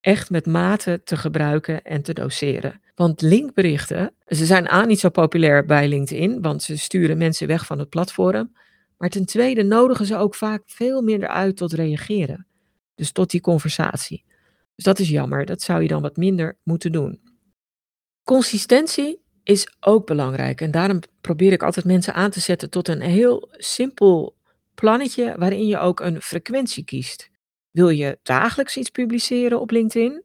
echt 0.00 0.30
met 0.30 0.46
mate 0.46 1.00
te 1.04 1.16
gebruiken 1.16 1.82
en 1.82 2.02
te 2.02 2.12
doseren. 2.12 2.80
Want 2.94 3.20
linkberichten, 3.20 4.14
ze 4.26 4.46
zijn 4.46 4.68
A 4.68 4.84
niet 4.84 5.00
zo 5.00 5.08
populair 5.08 5.64
bij 5.64 5.88
LinkedIn, 5.88 6.42
want 6.42 6.62
ze 6.62 6.78
sturen 6.78 7.18
mensen 7.18 7.46
weg 7.46 7.66
van 7.66 7.78
het 7.78 7.88
platform. 7.88 8.52
Maar 8.96 9.08
ten 9.08 9.26
tweede 9.26 9.62
nodigen 9.62 10.06
ze 10.06 10.16
ook 10.16 10.34
vaak 10.34 10.62
veel 10.66 11.02
minder 11.02 11.28
uit 11.28 11.56
tot 11.56 11.72
reageren. 11.72 12.46
Dus 12.94 13.12
tot 13.12 13.30
die 13.30 13.40
conversatie. 13.40 14.24
Dus 14.74 14.84
dat 14.84 14.98
is 14.98 15.08
jammer, 15.08 15.46
dat 15.46 15.62
zou 15.62 15.82
je 15.82 15.88
dan 15.88 16.02
wat 16.02 16.16
minder 16.16 16.56
moeten 16.62 16.92
doen. 16.92 17.27
Consistentie 18.28 19.20
is 19.42 19.68
ook 19.80 20.06
belangrijk 20.06 20.60
en 20.60 20.70
daarom 20.70 21.00
probeer 21.20 21.52
ik 21.52 21.62
altijd 21.62 21.86
mensen 21.86 22.14
aan 22.14 22.30
te 22.30 22.40
zetten 22.40 22.70
tot 22.70 22.88
een 22.88 23.00
heel 23.00 23.48
simpel 23.52 24.36
plannetje 24.74 25.34
waarin 25.38 25.66
je 25.66 25.78
ook 25.78 26.00
een 26.00 26.22
frequentie 26.22 26.84
kiest. 26.84 27.30
Wil 27.70 27.88
je 27.88 28.18
dagelijks 28.22 28.76
iets 28.76 28.90
publiceren 28.90 29.60
op 29.60 29.70
LinkedIn? 29.70 30.24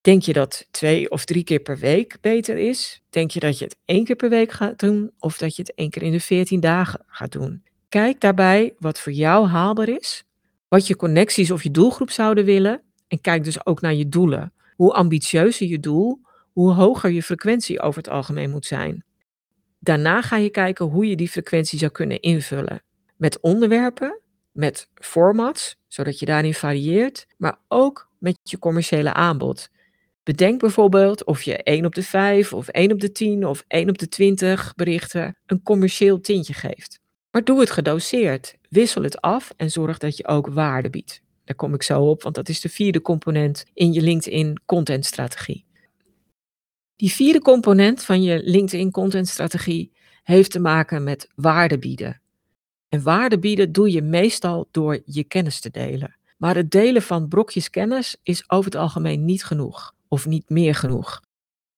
Denk 0.00 0.22
je 0.22 0.32
dat 0.32 0.66
twee 0.70 1.10
of 1.10 1.24
drie 1.24 1.44
keer 1.44 1.60
per 1.60 1.78
week 1.78 2.16
beter 2.20 2.56
is? 2.56 3.02
Denk 3.10 3.30
je 3.30 3.40
dat 3.40 3.58
je 3.58 3.64
het 3.64 3.76
één 3.84 4.04
keer 4.04 4.16
per 4.16 4.30
week 4.30 4.52
gaat 4.52 4.78
doen 4.78 5.10
of 5.18 5.38
dat 5.38 5.56
je 5.56 5.62
het 5.62 5.74
één 5.74 5.90
keer 5.90 6.02
in 6.02 6.12
de 6.12 6.20
veertien 6.20 6.60
dagen 6.60 7.04
gaat 7.06 7.32
doen? 7.32 7.62
Kijk 7.88 8.20
daarbij 8.20 8.74
wat 8.78 9.00
voor 9.00 9.12
jou 9.12 9.46
haalbaar 9.46 9.88
is, 9.88 10.24
wat 10.68 10.86
je 10.86 10.96
connecties 10.96 11.50
of 11.50 11.62
je 11.62 11.70
doelgroep 11.70 12.10
zouden 12.10 12.44
willen 12.44 12.82
en 13.08 13.20
kijk 13.20 13.44
dus 13.44 13.66
ook 13.66 13.80
naar 13.80 13.94
je 13.94 14.08
doelen. 14.08 14.52
Hoe 14.76 14.92
ambitieuzer 14.92 15.66
je 15.66 15.80
doel, 15.80 16.26
hoe 16.58 16.72
hoger 16.72 17.10
je 17.10 17.22
frequentie 17.22 17.80
over 17.80 18.02
het 18.02 18.10
algemeen 18.10 18.50
moet 18.50 18.66
zijn. 18.66 19.04
Daarna 19.78 20.22
ga 20.22 20.36
je 20.36 20.50
kijken 20.50 20.86
hoe 20.86 21.08
je 21.08 21.16
die 21.16 21.28
frequentie 21.28 21.78
zou 21.78 21.90
kunnen 21.90 22.20
invullen. 22.20 22.82
Met 23.16 23.40
onderwerpen, 23.40 24.20
met 24.52 24.88
formats, 24.94 25.76
zodat 25.88 26.18
je 26.18 26.26
daarin 26.26 26.54
varieert, 26.54 27.26
maar 27.36 27.58
ook 27.68 28.10
met 28.18 28.38
je 28.42 28.58
commerciële 28.58 29.12
aanbod. 29.12 29.68
Bedenk 30.22 30.60
bijvoorbeeld 30.60 31.24
of 31.24 31.42
je 31.42 31.62
1 31.62 31.84
op 31.84 31.94
de 31.94 32.02
5 32.02 32.52
of 32.52 32.68
1 32.68 32.92
op 32.92 33.00
de 33.00 33.12
10 33.12 33.46
of 33.46 33.64
1 33.68 33.88
op 33.88 33.98
de 33.98 34.08
20 34.08 34.74
berichten 34.74 35.36
een 35.46 35.62
commercieel 35.62 36.20
tintje 36.20 36.54
geeft. 36.54 37.00
Maar 37.30 37.44
doe 37.44 37.60
het 37.60 37.70
gedoseerd. 37.70 38.56
Wissel 38.68 39.02
het 39.02 39.20
af 39.20 39.52
en 39.56 39.70
zorg 39.70 39.98
dat 39.98 40.16
je 40.16 40.26
ook 40.26 40.46
waarde 40.46 40.90
biedt. 40.90 41.22
Daar 41.44 41.56
kom 41.56 41.74
ik 41.74 41.82
zo 41.82 42.02
op, 42.02 42.22
want 42.22 42.34
dat 42.34 42.48
is 42.48 42.60
de 42.60 42.68
vierde 42.68 43.00
component 43.00 43.64
in 43.74 43.92
je 43.92 44.00
LinkedIn 44.00 44.60
contentstrategie. 44.66 45.66
Die 46.98 47.12
vierde 47.12 47.40
component 47.40 48.04
van 48.04 48.22
je 48.22 48.40
LinkedIn 48.44 48.90
contentstrategie 48.90 49.92
heeft 50.22 50.50
te 50.50 50.58
maken 50.58 51.04
met 51.04 51.28
waarde 51.34 51.78
bieden. 51.78 52.20
En 52.88 53.02
waarde 53.02 53.38
bieden 53.38 53.72
doe 53.72 53.90
je 53.90 54.02
meestal 54.02 54.68
door 54.70 55.00
je 55.04 55.24
kennis 55.24 55.60
te 55.60 55.70
delen. 55.70 56.16
Maar 56.36 56.56
het 56.56 56.70
delen 56.70 57.02
van 57.02 57.28
brokjes 57.28 57.70
kennis 57.70 58.16
is 58.22 58.50
over 58.50 58.70
het 58.70 58.80
algemeen 58.80 59.24
niet 59.24 59.44
genoeg 59.44 59.94
of 60.08 60.26
niet 60.26 60.48
meer 60.48 60.74
genoeg. 60.74 61.22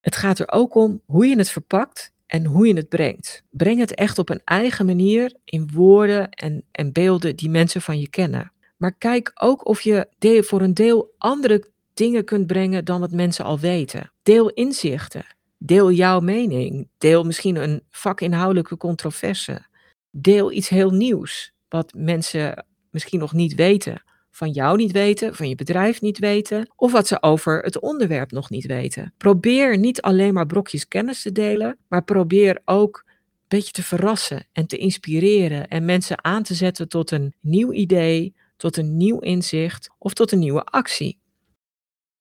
Het 0.01 0.17
gaat 0.17 0.39
er 0.39 0.51
ook 0.51 0.75
om 0.75 1.01
hoe 1.07 1.27
je 1.27 1.37
het 1.37 1.51
verpakt 1.51 2.13
en 2.27 2.45
hoe 2.45 2.67
je 2.67 2.75
het 2.75 2.89
brengt. 2.89 3.43
Breng 3.51 3.79
het 3.79 3.95
echt 3.95 4.19
op 4.19 4.29
een 4.29 4.43
eigen 4.45 4.87
manier 4.87 5.35
in 5.45 5.71
woorden 5.73 6.31
en, 6.31 6.65
en 6.71 6.93
beelden 6.93 7.37
die 7.37 7.51
mensen 7.51 7.83
van 7.83 8.01
je 8.01 8.09
kennen. 8.09 8.53
Maar 8.77 8.95
kijk 8.95 9.31
ook 9.35 9.67
of 9.67 9.81
je 9.81 10.09
voor 10.45 10.61
een 10.61 10.75
deel 10.75 11.15
andere 11.19 11.71
dingen 12.01 12.25
kunt 12.25 12.47
brengen 12.47 12.85
dan 12.85 13.01
wat 13.01 13.11
mensen 13.11 13.45
al 13.45 13.59
weten. 13.59 14.13
Deel 14.23 14.51
inzichten. 14.51 15.25
Deel 15.59 15.91
jouw 15.93 16.21
mening. 16.21 16.89
Deel 16.99 17.25
misschien 17.25 17.57
een 17.57 17.83
vakinhoudelijke 17.91 18.77
controverse. 18.77 19.67
Deel 20.11 20.53
iets 20.53 20.69
heel 20.69 20.91
nieuws, 20.91 21.53
wat 21.69 21.93
mensen 21.97 22.67
misschien 22.91 23.19
nog 23.19 23.33
niet 23.33 23.55
weten. 23.55 24.03
Van 24.31 24.51
jou 24.51 24.77
niet 24.77 24.93
weten, 24.93 25.35
van 25.35 25.49
je 25.49 25.55
bedrijf 25.55 26.01
niet 26.01 26.19
weten, 26.19 26.73
of 26.77 26.93
wat 26.93 27.07
ze 27.07 27.23
over 27.23 27.63
het 27.63 27.81
onderwerp 27.81 28.31
nog 28.31 28.51
niet 28.51 28.67
weten. 28.67 29.15
Probeer 29.17 29.79
niet 29.79 30.03
alleen 30.03 30.35
maar 30.35 30.47
brokjes 30.47 30.89
kennis 30.89 31.23
te 31.23 31.33
delen, 31.33 31.79
maar 31.89 32.05
probeer 32.05 32.61
ook 32.65 33.03
een 33.07 33.13
beetje 33.49 33.73
te 33.73 33.83
verrassen 33.83 34.47
en 34.53 34.67
te 34.67 34.77
inspireren 34.77 35.69
en 35.69 35.85
mensen 35.85 36.25
aan 36.25 36.43
te 36.43 36.55
zetten 36.55 36.89
tot 36.89 37.11
een 37.11 37.35
nieuw 37.41 37.73
idee, 37.73 38.35
tot 38.57 38.77
een 38.77 38.97
nieuw 38.97 39.19
inzicht 39.19 39.91
of 39.99 40.15
tot 40.15 40.33
een 40.33 40.39
nieuwe 40.39 40.65
actie. 40.65 41.20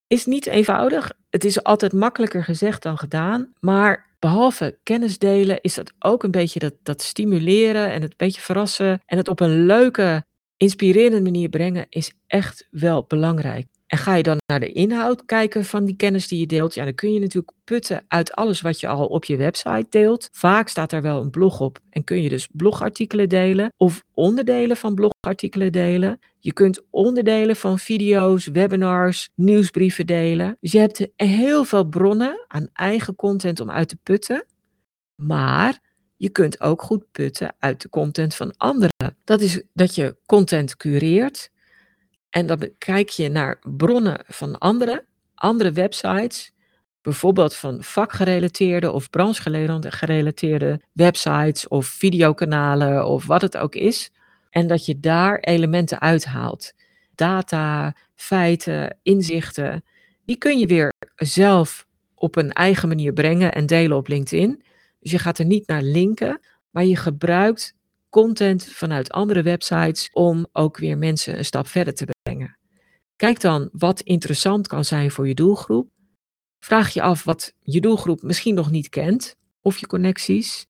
Is 0.10 0.26
niet 0.26 0.46
eenvoudig. 0.46 1.12
Het 1.30 1.46
is 1.46 1.64
altijd 1.64 1.94
makkelijker 1.94 2.44
gezegd 2.44 2.84
dan 2.84 2.98
gedaan. 2.98 3.54
Maar 3.60 4.16
behalve 4.20 4.80
kennis 4.84 5.18
delen, 5.18 5.62
is 5.62 5.74
dat 5.74 5.94
ook 6.00 6.24
een 6.24 6.32
beetje 6.32 6.60
dat, 6.60 6.74
dat 6.84 7.02
stimuleren 7.02 7.92
en 7.92 8.02
het 8.02 8.18
beetje 8.18 8.42
verrassen. 8.42 9.02
En 9.06 9.18
het 9.18 9.28
op 9.28 9.40
een 9.40 9.66
leuke, 9.66 10.26
inspirerende 10.58 11.22
manier 11.22 11.50
brengen, 11.50 11.86
is 11.90 12.14
echt 12.28 12.68
wel 12.72 13.06
belangrijk. 13.08 13.68
En 13.90 13.98
ga 13.98 14.16
je 14.16 14.24
dan 14.24 14.38
naar 14.46 14.60
de 14.60 14.72
inhoud 14.72 15.26
kijken 15.26 15.66
van 15.66 15.86
die 15.86 15.96
kennis 15.96 16.28
die 16.28 16.40
je 16.40 16.46
deelt, 16.46 16.74
ja, 16.74 16.84
dan 16.84 16.96
kun 16.96 17.14
je 17.14 17.20
natuurlijk 17.20 17.54
putten 17.64 18.06
uit 18.08 18.32
alles 18.32 18.62
wat 18.62 18.80
je 18.80 18.88
al 18.88 19.06
op 19.06 19.26
je 19.26 19.38
website 19.38 19.86
deelt. 19.90 20.30
Vaak 20.32 20.68
staat 20.68 20.90
daar 20.90 21.02
wel 21.02 21.22
een 21.22 21.30
blog 21.30 21.60
op 21.60 21.80
en 21.90 22.04
kun 22.04 22.22
je 22.22 22.30
dus 22.30 22.48
blogartikelen 22.52 23.30
delen 23.30 23.74
of 23.78 24.04
onderdelen 24.14 24.78
van 24.78 24.96
blogartikelen 24.96 25.72
delen. 25.72 26.20
Je 26.40 26.54
kunt 26.54 26.82
onderdelen 26.90 27.56
van 27.56 27.80
video's, 27.80 28.46
webinars, 28.46 29.30
nieuwsbrieven 29.36 30.06
delen. 30.06 30.58
Dus 30.60 30.72
je 30.72 30.80
hebt 30.80 31.08
heel 31.16 31.64
veel 31.64 31.84
bronnen 31.84 32.46
aan 32.48 32.70
eigen 32.74 33.16
content 33.16 33.60
om 33.60 33.72
uit 33.72 33.90
te 33.90 33.98
putten. 34.04 34.46
Maar 35.16 35.80
je 36.18 36.30
kunt 36.30 36.62
ook 36.62 36.82
goed 36.82 37.12
putten 37.12 37.56
uit 37.60 37.82
de 37.82 37.90
content 37.90 38.36
van 38.36 38.54
anderen. 38.58 39.18
Dat 39.24 39.42
is 39.42 39.62
dat 39.74 39.96
je 39.96 40.18
content 40.26 40.76
cureert 40.78 41.50
en 42.30 42.46
dan 42.46 42.70
kijk 42.78 43.10
je 43.10 43.30
naar 43.30 43.60
bronnen 43.78 44.24
van 44.28 44.58
anderen, 44.58 45.06
andere 45.36 45.72
websites, 45.72 46.52
bijvoorbeeld 47.02 47.56
van 47.56 47.84
vakgerelateerde 47.84 48.92
of 48.92 49.10
branchegerelateerde 49.10 50.82
websites 50.94 51.68
of 51.68 51.88
videokanalen 51.88 53.06
of 53.06 53.26
wat 53.26 53.42
het 53.42 53.58
ook 53.58 53.76
is. 53.76 54.12
En 54.50 54.68
dat 54.68 54.86
je 54.86 55.00
daar 55.00 55.40
elementen 55.40 56.00
uithaalt. 56.00 56.74
Data, 57.16 57.96
feiten, 58.16 58.98
inzichten, 59.04 59.84
die 60.26 60.38
kun 60.38 60.60
je 60.60 60.68
weer 60.68 60.94
zelf 61.16 61.86
op 62.16 62.36
een 62.36 62.52
eigen 62.52 62.88
manier 62.88 63.14
brengen 63.14 63.54
en 63.54 63.66
delen 63.66 63.98
op 63.98 64.08
LinkedIn. 64.08 64.64
Dus 65.00 65.12
je 65.12 65.20
gaat 65.20 65.38
er 65.38 65.46
niet 65.46 65.68
naar 65.68 65.82
linken, 65.82 66.40
maar 66.70 66.86
je 66.86 66.96
gebruikt 66.96 67.76
content 68.10 68.66
vanuit 68.66 69.12
andere 69.12 69.42
websites 69.42 70.10
om 70.14 70.48
ook 70.52 70.78
weer 70.78 70.98
mensen 70.98 71.38
een 71.38 71.46
stap 71.46 71.68
verder 71.68 71.94
te 71.94 72.08
brengen. 72.22 72.58
Kijk 73.16 73.42
dan 73.42 73.70
wat 73.72 74.02
interessant 74.02 74.68
kan 74.68 74.86
zijn 74.86 75.12
voor 75.12 75.28
je 75.28 75.34
doelgroep. 75.34 75.90
Vraag 76.60 76.94
je 76.94 77.02
af 77.02 77.24
wat 77.24 77.54
je 77.60 77.82
doelgroep 77.82 78.22
misschien 78.22 78.56
nog 78.56 78.72
niet 78.72 78.90
kent 78.90 79.36
of 79.62 79.78
je 79.78 79.88
connecties. 79.88 80.66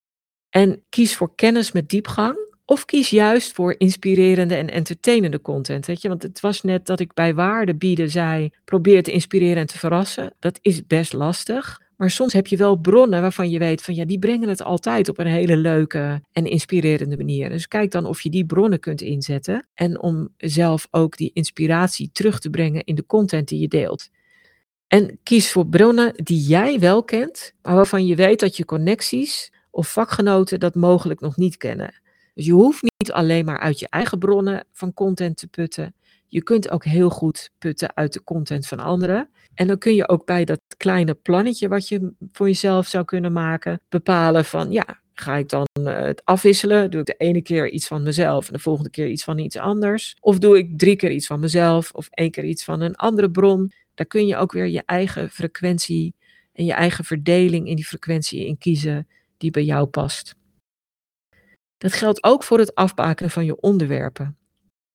En 0.49 0.83
kies 0.89 1.15
voor 1.15 1.35
kennis 1.35 1.71
met 1.71 1.89
diepgang 1.89 2.37
of 2.65 2.85
kies 2.85 3.09
juist 3.09 3.53
voor 3.53 3.75
inspirerende 3.77 4.55
en 4.55 4.69
entertainende 4.69 5.41
content. 5.41 5.85
Weet 5.85 6.01
je? 6.01 6.07
Want 6.07 6.23
het 6.23 6.39
was 6.39 6.61
net 6.61 6.85
dat 6.85 6.99
ik 6.99 7.13
bij 7.13 7.33
waarde 7.33 7.75
bieden 7.75 8.09
zei: 8.09 8.49
probeer 8.65 9.03
te 9.03 9.11
inspireren 9.11 9.57
en 9.57 9.65
te 9.65 9.77
verrassen. 9.77 10.33
Dat 10.39 10.59
is 10.61 10.85
best 10.85 11.13
lastig. 11.13 11.81
Maar 11.99 12.09
soms 12.09 12.33
heb 12.33 12.47
je 12.47 12.57
wel 12.57 12.75
bronnen 12.75 13.21
waarvan 13.21 13.49
je 13.49 13.59
weet 13.59 13.81
van 13.81 13.95
ja, 13.95 14.05
die 14.05 14.19
brengen 14.19 14.49
het 14.49 14.63
altijd 14.63 15.09
op 15.09 15.17
een 15.17 15.27
hele 15.27 15.57
leuke 15.57 16.21
en 16.31 16.45
inspirerende 16.45 17.17
manier. 17.17 17.49
Dus 17.49 17.67
kijk 17.67 17.91
dan 17.91 18.05
of 18.05 18.21
je 18.21 18.29
die 18.29 18.45
bronnen 18.45 18.79
kunt 18.79 19.01
inzetten. 19.01 19.67
En 19.73 20.01
om 20.01 20.29
zelf 20.37 20.87
ook 20.91 21.17
die 21.17 21.31
inspiratie 21.33 22.09
terug 22.11 22.39
te 22.39 22.49
brengen 22.49 22.83
in 22.83 22.95
de 22.95 23.05
content 23.05 23.47
die 23.47 23.59
je 23.59 23.67
deelt. 23.67 24.09
En 24.87 25.19
kies 25.23 25.51
voor 25.51 25.67
bronnen 25.67 26.13
die 26.15 26.41
jij 26.41 26.79
wel 26.79 27.03
kent, 27.03 27.53
maar 27.61 27.75
waarvan 27.75 28.05
je 28.05 28.15
weet 28.15 28.39
dat 28.39 28.57
je 28.57 28.65
connecties 28.65 29.53
of 29.71 29.91
vakgenoten 29.91 30.59
dat 30.59 30.75
mogelijk 30.75 31.19
nog 31.19 31.37
niet 31.37 31.57
kennen. 31.57 32.01
Dus 32.33 32.45
je 32.45 32.53
hoeft 32.53 32.81
niet 32.81 33.11
alleen 33.11 33.45
maar 33.45 33.59
uit 33.59 33.79
je 33.79 33.87
eigen 33.89 34.19
bronnen 34.19 34.65
van 34.71 34.93
content 34.93 35.37
te 35.37 35.47
putten. 35.47 35.93
Je 36.29 36.43
kunt 36.43 36.69
ook 36.69 36.83
heel 36.83 37.09
goed 37.09 37.49
putten 37.57 37.95
uit 37.95 38.13
de 38.13 38.23
content 38.23 38.67
van 38.67 38.79
anderen. 38.79 39.29
En 39.53 39.67
dan 39.67 39.77
kun 39.77 39.95
je 39.95 40.07
ook 40.07 40.25
bij 40.25 40.45
dat 40.45 40.59
kleine 40.77 41.13
plannetje 41.13 41.67
wat 41.67 41.87
je 41.87 42.13
voor 42.31 42.47
jezelf 42.47 42.87
zou 42.87 43.05
kunnen 43.05 43.31
maken, 43.31 43.81
bepalen 43.89 44.45
van 44.45 44.71
ja, 44.71 44.99
ga 45.13 45.35
ik 45.35 45.49
dan 45.49 45.67
eh, 45.73 45.99
het 45.99 46.25
afwisselen? 46.25 46.91
Doe 46.91 46.99
ik 46.99 47.05
de 47.05 47.15
ene 47.17 47.41
keer 47.41 47.69
iets 47.69 47.87
van 47.87 48.03
mezelf 48.03 48.47
en 48.47 48.53
de 48.53 48.59
volgende 48.59 48.89
keer 48.89 49.07
iets 49.07 49.23
van 49.23 49.37
iets 49.37 49.57
anders? 49.57 50.15
Of 50.19 50.39
doe 50.39 50.57
ik 50.57 50.77
drie 50.77 50.95
keer 50.95 51.11
iets 51.11 51.27
van 51.27 51.39
mezelf 51.39 51.91
of 51.91 52.07
één 52.09 52.31
keer 52.31 52.43
iets 52.43 52.63
van 52.63 52.81
een 52.81 52.95
andere 52.95 53.31
bron? 53.31 53.71
Daar 53.93 54.07
kun 54.07 54.27
je 54.27 54.35
ook 54.35 54.51
weer 54.51 54.67
je 54.67 54.83
eigen 54.85 55.29
frequentie 55.29 56.13
en 56.53 56.65
je 56.65 56.73
eigen 56.73 57.05
verdeling 57.05 57.67
in 57.67 57.75
die 57.75 57.85
frequentie 57.85 58.45
in 58.45 58.57
kiezen 58.57 59.07
die 59.37 59.51
bij 59.51 59.63
jou 59.63 59.87
past. 59.87 60.35
Dat 61.77 61.93
geldt 61.93 62.23
ook 62.23 62.43
voor 62.43 62.59
het 62.59 62.75
afbakenen 62.75 63.31
van 63.31 63.45
je 63.45 63.59
onderwerpen. 63.59 64.37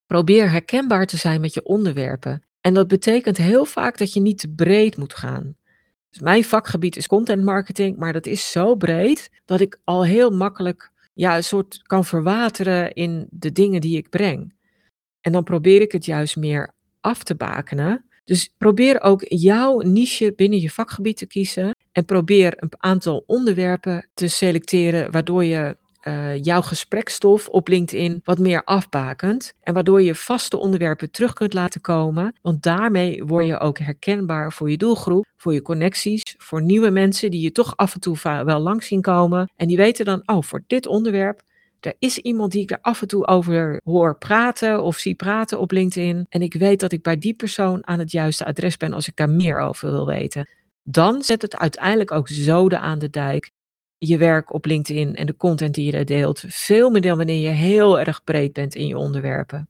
Probeer 0.06 0.50
herkenbaar 0.50 1.06
te 1.06 1.16
zijn 1.16 1.40
met 1.40 1.54
je 1.54 1.64
onderwerpen. 1.64 2.44
En 2.60 2.74
dat 2.74 2.88
betekent 2.88 3.36
heel 3.36 3.64
vaak 3.64 3.98
dat 3.98 4.12
je 4.12 4.20
niet 4.20 4.38
te 4.38 4.48
breed 4.48 4.96
moet 4.96 5.14
gaan. 5.14 5.56
Dus 6.10 6.22
mijn 6.22 6.44
vakgebied 6.44 6.96
is 6.96 7.06
content 7.06 7.44
marketing, 7.44 7.96
maar 7.96 8.12
dat 8.12 8.26
is 8.26 8.50
zo 8.50 8.74
breed 8.74 9.30
dat 9.44 9.60
ik 9.60 9.80
al 9.84 10.04
heel 10.04 10.30
makkelijk 10.30 10.90
ja, 11.14 11.36
een 11.36 11.44
soort 11.44 11.82
kan 11.82 12.04
verwateren 12.04 12.92
in 12.92 13.26
de 13.30 13.52
dingen 13.52 13.80
die 13.80 13.96
ik 13.96 14.10
breng. 14.10 14.54
En 15.20 15.32
dan 15.32 15.44
probeer 15.44 15.80
ik 15.80 15.92
het 15.92 16.04
juist 16.04 16.36
meer 16.36 16.74
af 17.00 17.22
te 17.22 17.34
bakenen. 17.34 18.04
Dus 18.24 18.50
probeer 18.58 19.00
ook 19.00 19.24
jouw 19.28 19.80
niche 19.80 20.32
binnen 20.36 20.60
je 20.60 20.70
vakgebied 20.70 21.16
te 21.16 21.26
kiezen 21.26 21.74
en 21.92 22.04
probeer 22.04 22.54
een 22.56 22.72
aantal 22.76 23.22
onderwerpen 23.26 24.08
te 24.14 24.28
selecteren 24.28 25.10
waardoor 25.10 25.44
je 25.44 25.76
uh, 26.08 26.42
jouw 26.42 26.62
gesprekstof 26.62 27.48
op 27.48 27.68
LinkedIn 27.68 28.20
wat 28.24 28.38
meer 28.38 28.64
afbakent. 28.64 29.54
En 29.60 29.74
waardoor 29.74 30.02
je 30.02 30.14
vaste 30.14 30.56
onderwerpen 30.56 31.10
terug 31.10 31.32
kunt 31.32 31.52
laten 31.52 31.80
komen. 31.80 32.36
Want 32.42 32.62
daarmee 32.62 33.24
word 33.24 33.46
je 33.46 33.58
ook 33.58 33.78
herkenbaar 33.78 34.52
voor 34.52 34.70
je 34.70 34.76
doelgroep, 34.76 35.26
voor 35.36 35.52
je 35.52 35.62
connecties, 35.62 36.34
voor 36.38 36.62
nieuwe 36.62 36.90
mensen 36.90 37.30
die 37.30 37.40
je 37.40 37.52
toch 37.52 37.76
af 37.76 37.94
en 37.94 38.00
toe 38.00 38.18
wel 38.22 38.60
langs 38.60 38.86
zien 38.86 39.00
komen. 39.00 39.52
En 39.56 39.68
die 39.68 39.76
weten 39.76 40.04
dan, 40.04 40.22
oh, 40.26 40.42
voor 40.42 40.62
dit 40.66 40.86
onderwerp 40.86 41.42
er 41.84 41.94
is 41.98 42.18
iemand 42.18 42.52
die 42.52 42.62
ik 42.62 42.70
er 42.70 42.78
af 42.80 43.02
en 43.02 43.08
toe 43.08 43.26
over 43.26 43.80
hoor 43.84 44.18
praten 44.18 44.82
of 44.82 44.96
zie 44.96 45.14
praten 45.14 45.60
op 45.60 45.70
LinkedIn. 45.70 46.26
En 46.28 46.42
ik 46.42 46.54
weet 46.54 46.80
dat 46.80 46.92
ik 46.92 47.02
bij 47.02 47.18
die 47.18 47.34
persoon 47.34 47.86
aan 47.86 47.98
het 47.98 48.10
juiste 48.10 48.44
adres 48.44 48.76
ben 48.76 48.92
als 48.92 49.08
ik 49.08 49.16
daar 49.16 49.30
meer 49.30 49.58
over 49.58 49.90
wil 49.90 50.06
weten. 50.06 50.48
Dan 50.82 51.22
zet 51.22 51.42
het 51.42 51.56
uiteindelijk 51.56 52.10
ook 52.10 52.28
zoden 52.28 52.80
aan 52.80 52.98
de 52.98 53.10
dijk 53.10 53.50
je 53.98 54.18
werk 54.18 54.52
op 54.52 54.64
LinkedIn 54.64 55.16
en 55.16 55.26
de 55.26 55.36
content 55.36 55.74
die 55.74 55.84
je 55.84 55.92
daar 55.92 56.04
deelt. 56.04 56.44
Veel 56.46 56.90
meer 56.90 57.00
dan 57.00 57.16
wanneer 57.16 57.40
je 57.40 57.54
heel 57.54 58.00
erg 58.00 58.24
breed 58.24 58.52
bent 58.52 58.74
in 58.74 58.86
je 58.86 58.98
onderwerpen. 58.98 59.68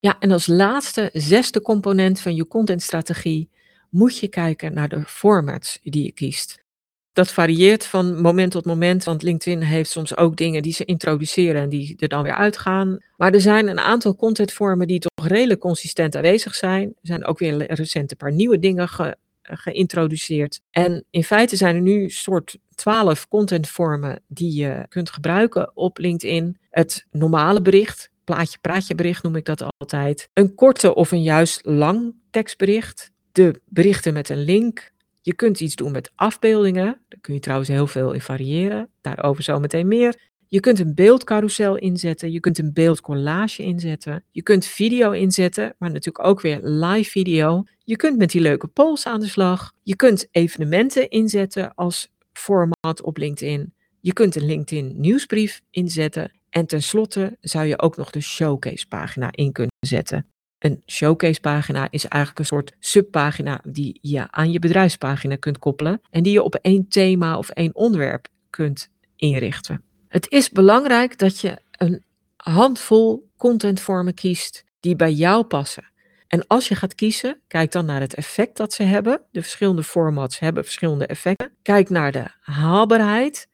Ja, 0.00 0.16
en 0.18 0.30
als 0.30 0.46
laatste, 0.46 1.10
zesde 1.12 1.60
component 1.60 2.20
van 2.20 2.34
je 2.34 2.46
contentstrategie 2.46 3.50
moet 3.90 4.18
je 4.18 4.28
kijken 4.28 4.74
naar 4.74 4.88
de 4.88 5.04
formats 5.04 5.78
die 5.82 6.04
je 6.04 6.12
kiest. 6.12 6.66
Dat 7.12 7.32
varieert 7.32 7.86
van 7.86 8.20
moment 8.20 8.50
tot 8.50 8.64
moment, 8.64 9.04
want 9.04 9.22
LinkedIn 9.22 9.62
heeft 9.62 9.90
soms 9.90 10.16
ook 10.16 10.36
dingen 10.36 10.62
die 10.62 10.72
ze 10.72 10.84
introduceren 10.84 11.62
en 11.62 11.68
die 11.68 11.96
er 11.96 12.08
dan 12.08 12.22
weer 12.22 12.34
uitgaan. 12.34 12.98
Maar 13.16 13.32
er 13.32 13.40
zijn 13.40 13.68
een 13.68 13.78
aantal 13.78 14.16
contentvormen 14.16 14.86
die 14.86 14.98
toch 14.98 15.26
redelijk 15.26 15.60
consistent 15.60 16.16
aanwezig 16.16 16.54
zijn. 16.54 16.88
Er 16.88 16.94
zijn 17.06 17.24
ook 17.24 17.38
weer 17.38 17.74
recent 17.74 18.10
een 18.10 18.16
paar 18.16 18.32
nieuwe 18.32 18.58
dingen 18.58 18.88
ge 18.88 19.16
geïntroduceerd. 19.42 20.60
En 20.70 21.04
in 21.10 21.24
feite 21.24 21.56
zijn 21.56 21.74
er 21.74 21.80
nu 21.80 22.10
soort 22.10 22.58
twaalf 22.78 23.28
contentvormen 23.28 24.22
die 24.28 24.54
je 24.54 24.86
kunt 24.88 25.10
gebruiken 25.10 25.70
op 25.76 25.98
LinkedIn. 25.98 26.58
Het 26.70 27.06
normale 27.10 27.62
bericht, 27.62 28.10
plaatje 28.24 28.58
praatje 28.60 28.94
bericht 28.94 29.22
noem 29.22 29.36
ik 29.36 29.44
dat 29.44 29.64
altijd. 29.78 30.28
Een 30.32 30.54
korte 30.54 30.94
of 30.94 31.12
een 31.12 31.22
juist 31.22 31.60
lang 31.64 32.14
tekstbericht. 32.30 33.10
De 33.32 33.60
berichten 33.64 34.12
met 34.12 34.28
een 34.28 34.44
link. 34.44 34.92
Je 35.22 35.34
kunt 35.34 35.60
iets 35.60 35.74
doen 35.74 35.92
met 35.92 36.12
afbeeldingen. 36.14 36.84
Daar 37.08 37.20
kun 37.20 37.34
je 37.34 37.40
trouwens 37.40 37.68
heel 37.68 37.86
veel 37.86 38.12
in 38.12 38.20
variëren. 38.20 38.88
Daarover 39.00 39.42
zo 39.42 39.60
meteen 39.60 39.88
meer. 39.88 40.26
Je 40.48 40.60
kunt 40.60 40.78
een 40.78 40.94
beeldcarousel 40.94 41.76
inzetten. 41.76 42.32
Je 42.32 42.40
kunt 42.40 42.58
een 42.58 42.72
beeldcollage 42.72 43.62
inzetten. 43.62 44.24
Je 44.30 44.42
kunt 44.42 44.66
video 44.66 45.10
inzetten, 45.10 45.74
maar 45.78 45.90
natuurlijk 45.90 46.26
ook 46.26 46.40
weer 46.40 46.60
live 46.62 47.10
video. 47.10 47.64
Je 47.84 47.96
kunt 47.96 48.18
met 48.18 48.30
die 48.30 48.40
leuke 48.40 48.66
polls 48.66 49.06
aan 49.06 49.20
de 49.20 49.28
slag. 49.28 49.72
Je 49.82 49.96
kunt 49.96 50.28
evenementen 50.30 51.08
inzetten 51.08 51.74
als 51.74 52.08
format 52.38 53.02
op 53.02 53.16
LinkedIn. 53.16 53.74
Je 54.00 54.12
kunt 54.12 54.36
een 54.36 54.46
LinkedIn 54.46 55.00
nieuwsbrief 55.00 55.60
inzetten. 55.70 56.32
En 56.50 56.66
tenslotte 56.66 57.36
zou 57.40 57.66
je 57.66 57.78
ook 57.78 57.96
nog 57.96 58.10
de 58.10 58.20
showcase 58.20 58.86
pagina 58.86 59.28
in 59.30 59.52
kunnen 59.52 59.74
zetten. 59.86 60.26
Een 60.58 60.82
showcase 60.86 61.40
pagina 61.40 61.90
is 61.90 62.04
eigenlijk 62.04 62.38
een 62.38 62.56
soort 62.56 62.76
subpagina 62.78 63.60
die 63.68 63.98
je 64.02 64.30
aan 64.30 64.52
je 64.52 64.58
bedrijfspagina 64.58 65.36
kunt 65.36 65.58
koppelen 65.58 66.00
en 66.10 66.22
die 66.22 66.32
je 66.32 66.42
op 66.42 66.54
één 66.54 66.88
thema 66.88 67.38
of 67.38 67.48
één 67.48 67.74
onderwerp 67.74 68.28
kunt 68.50 68.90
inrichten. 69.16 69.82
Het 70.08 70.30
is 70.30 70.50
belangrijk 70.50 71.18
dat 71.18 71.40
je 71.40 71.58
een 71.70 72.02
handvol 72.36 73.30
contentvormen 73.36 74.14
kiest 74.14 74.64
die 74.80 74.96
bij 74.96 75.12
jou 75.12 75.44
passen. 75.44 75.90
En 76.28 76.46
als 76.46 76.68
je 76.68 76.74
gaat 76.74 76.94
kiezen, 76.94 77.40
kijk 77.46 77.72
dan 77.72 77.84
naar 77.84 78.00
het 78.00 78.14
effect 78.14 78.56
dat 78.56 78.72
ze 78.72 78.82
hebben. 78.82 79.22
De 79.30 79.40
verschillende 79.42 79.82
formats 79.82 80.38
hebben 80.38 80.64
verschillende 80.64 81.06
effecten. 81.06 81.52
Kijk 81.62 81.90
naar 81.90 82.12
de 82.12 82.24
haalbaarheid. 82.40 83.48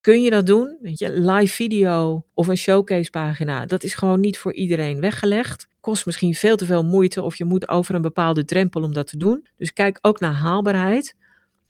Kun 0.00 0.22
je 0.22 0.30
dat 0.30 0.46
doen? 0.46 0.78
Weet 0.80 0.98
je, 0.98 1.20
live 1.20 1.54
video 1.54 2.24
of 2.34 2.46
een 2.46 2.56
showcase 2.56 3.10
pagina, 3.10 3.66
dat 3.66 3.82
is 3.82 3.94
gewoon 3.94 4.20
niet 4.20 4.38
voor 4.38 4.54
iedereen 4.54 5.00
weggelegd. 5.00 5.68
Kost 5.80 6.06
misschien 6.06 6.34
veel 6.34 6.56
te 6.56 6.66
veel 6.66 6.84
moeite 6.84 7.22
of 7.22 7.36
je 7.36 7.44
moet 7.44 7.68
over 7.68 7.94
een 7.94 8.02
bepaalde 8.02 8.44
drempel 8.44 8.82
om 8.82 8.92
dat 8.92 9.06
te 9.06 9.16
doen. 9.16 9.46
Dus 9.56 9.72
kijk 9.72 9.98
ook 10.00 10.20
naar 10.20 10.32
haalbaarheid. 10.32 11.16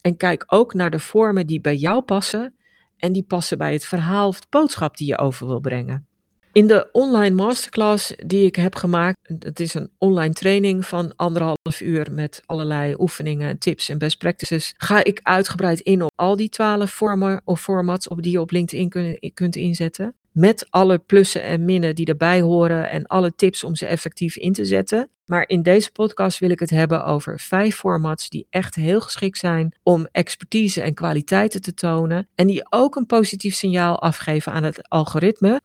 En 0.00 0.16
kijk 0.16 0.44
ook 0.46 0.74
naar 0.74 0.90
de 0.90 0.98
vormen 0.98 1.46
die 1.46 1.60
bij 1.60 1.76
jou 1.76 2.02
passen 2.02 2.54
en 2.96 3.12
die 3.12 3.22
passen 3.22 3.58
bij 3.58 3.72
het 3.72 3.84
verhaal 3.84 4.28
of 4.28 4.40
de 4.40 4.46
boodschap 4.50 4.96
die 4.96 5.06
je 5.06 5.18
over 5.18 5.46
wil 5.46 5.60
brengen. 5.60 6.06
In 6.54 6.66
de 6.66 6.88
online 6.92 7.34
masterclass 7.34 8.12
die 8.26 8.46
ik 8.46 8.56
heb 8.56 8.74
gemaakt, 8.74 9.18
het 9.38 9.60
is 9.60 9.74
een 9.74 9.90
online 9.98 10.32
training 10.32 10.86
van 10.86 11.12
anderhalf 11.16 11.80
uur 11.80 12.12
met 12.12 12.42
allerlei 12.46 12.94
oefeningen, 12.98 13.58
tips 13.58 13.88
en 13.88 13.98
best 13.98 14.18
practices, 14.18 14.74
ga 14.76 15.04
ik 15.04 15.20
uitgebreid 15.22 15.80
in 15.80 16.02
op 16.02 16.10
al 16.14 16.36
die 16.36 16.48
twaalf 16.48 16.90
vormen 16.90 17.40
of 17.44 17.60
formats 17.60 18.08
op 18.08 18.22
die 18.22 18.32
je 18.32 18.40
op 18.40 18.50
LinkedIn 18.50 19.32
kunt 19.34 19.56
inzetten. 19.56 20.14
Met 20.32 20.66
alle 20.70 20.98
plussen 20.98 21.42
en 21.42 21.64
minnen 21.64 21.94
die 21.94 22.06
erbij 22.06 22.40
horen 22.40 22.90
en 22.90 23.06
alle 23.06 23.34
tips 23.34 23.64
om 23.64 23.76
ze 23.76 23.86
effectief 23.86 24.36
in 24.36 24.52
te 24.52 24.64
zetten. 24.64 25.08
Maar 25.24 25.48
in 25.48 25.62
deze 25.62 25.92
podcast 25.92 26.38
wil 26.38 26.50
ik 26.50 26.60
het 26.60 26.70
hebben 26.70 27.04
over 27.04 27.40
vijf 27.40 27.76
formats 27.76 28.28
die 28.28 28.46
echt 28.50 28.74
heel 28.74 29.00
geschikt 29.00 29.38
zijn 29.38 29.74
om 29.82 30.08
expertise 30.12 30.82
en 30.82 30.94
kwaliteiten 30.94 31.62
te 31.62 31.74
tonen. 31.74 32.28
En 32.34 32.46
die 32.46 32.66
ook 32.70 32.96
een 32.96 33.06
positief 33.06 33.54
signaal 33.54 34.00
afgeven 34.00 34.52
aan 34.52 34.64
het 34.64 34.88
algoritme. 34.88 35.60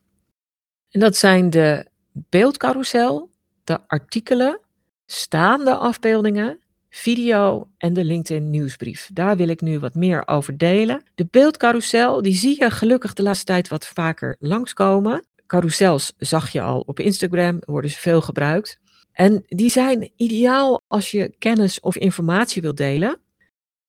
En 0.90 1.00
dat 1.00 1.16
zijn 1.16 1.50
de 1.50 1.86
beeldcarousel, 2.12 3.30
de 3.64 3.78
artikelen, 3.86 4.60
staande 5.06 5.74
afbeeldingen, 5.74 6.58
video 6.90 7.68
en 7.78 7.92
de 7.92 8.04
LinkedIn 8.04 8.50
nieuwsbrief. 8.50 9.10
Daar 9.12 9.36
wil 9.36 9.48
ik 9.48 9.60
nu 9.60 9.78
wat 9.78 9.94
meer 9.94 10.28
over 10.28 10.58
delen. 10.58 11.02
De 11.14 11.26
beeldcarousel, 11.30 12.22
die 12.22 12.34
zie 12.34 12.56
je 12.58 12.70
gelukkig 12.70 13.14
de 13.14 13.22
laatste 13.22 13.44
tijd 13.44 13.68
wat 13.68 13.86
vaker 13.86 14.36
langskomen. 14.38 15.24
Carousels 15.46 16.12
zag 16.18 16.50
je 16.50 16.60
al 16.60 16.80
op 16.80 17.00
Instagram, 17.00 17.58
worden 17.60 17.90
ze 17.90 17.98
veel 17.98 18.20
gebruikt. 18.20 18.78
En 19.12 19.44
die 19.46 19.70
zijn 19.70 20.10
ideaal 20.16 20.82
als 20.86 21.10
je 21.10 21.34
kennis 21.38 21.80
of 21.80 21.96
informatie 21.96 22.62
wilt 22.62 22.76
delen. 22.76 23.20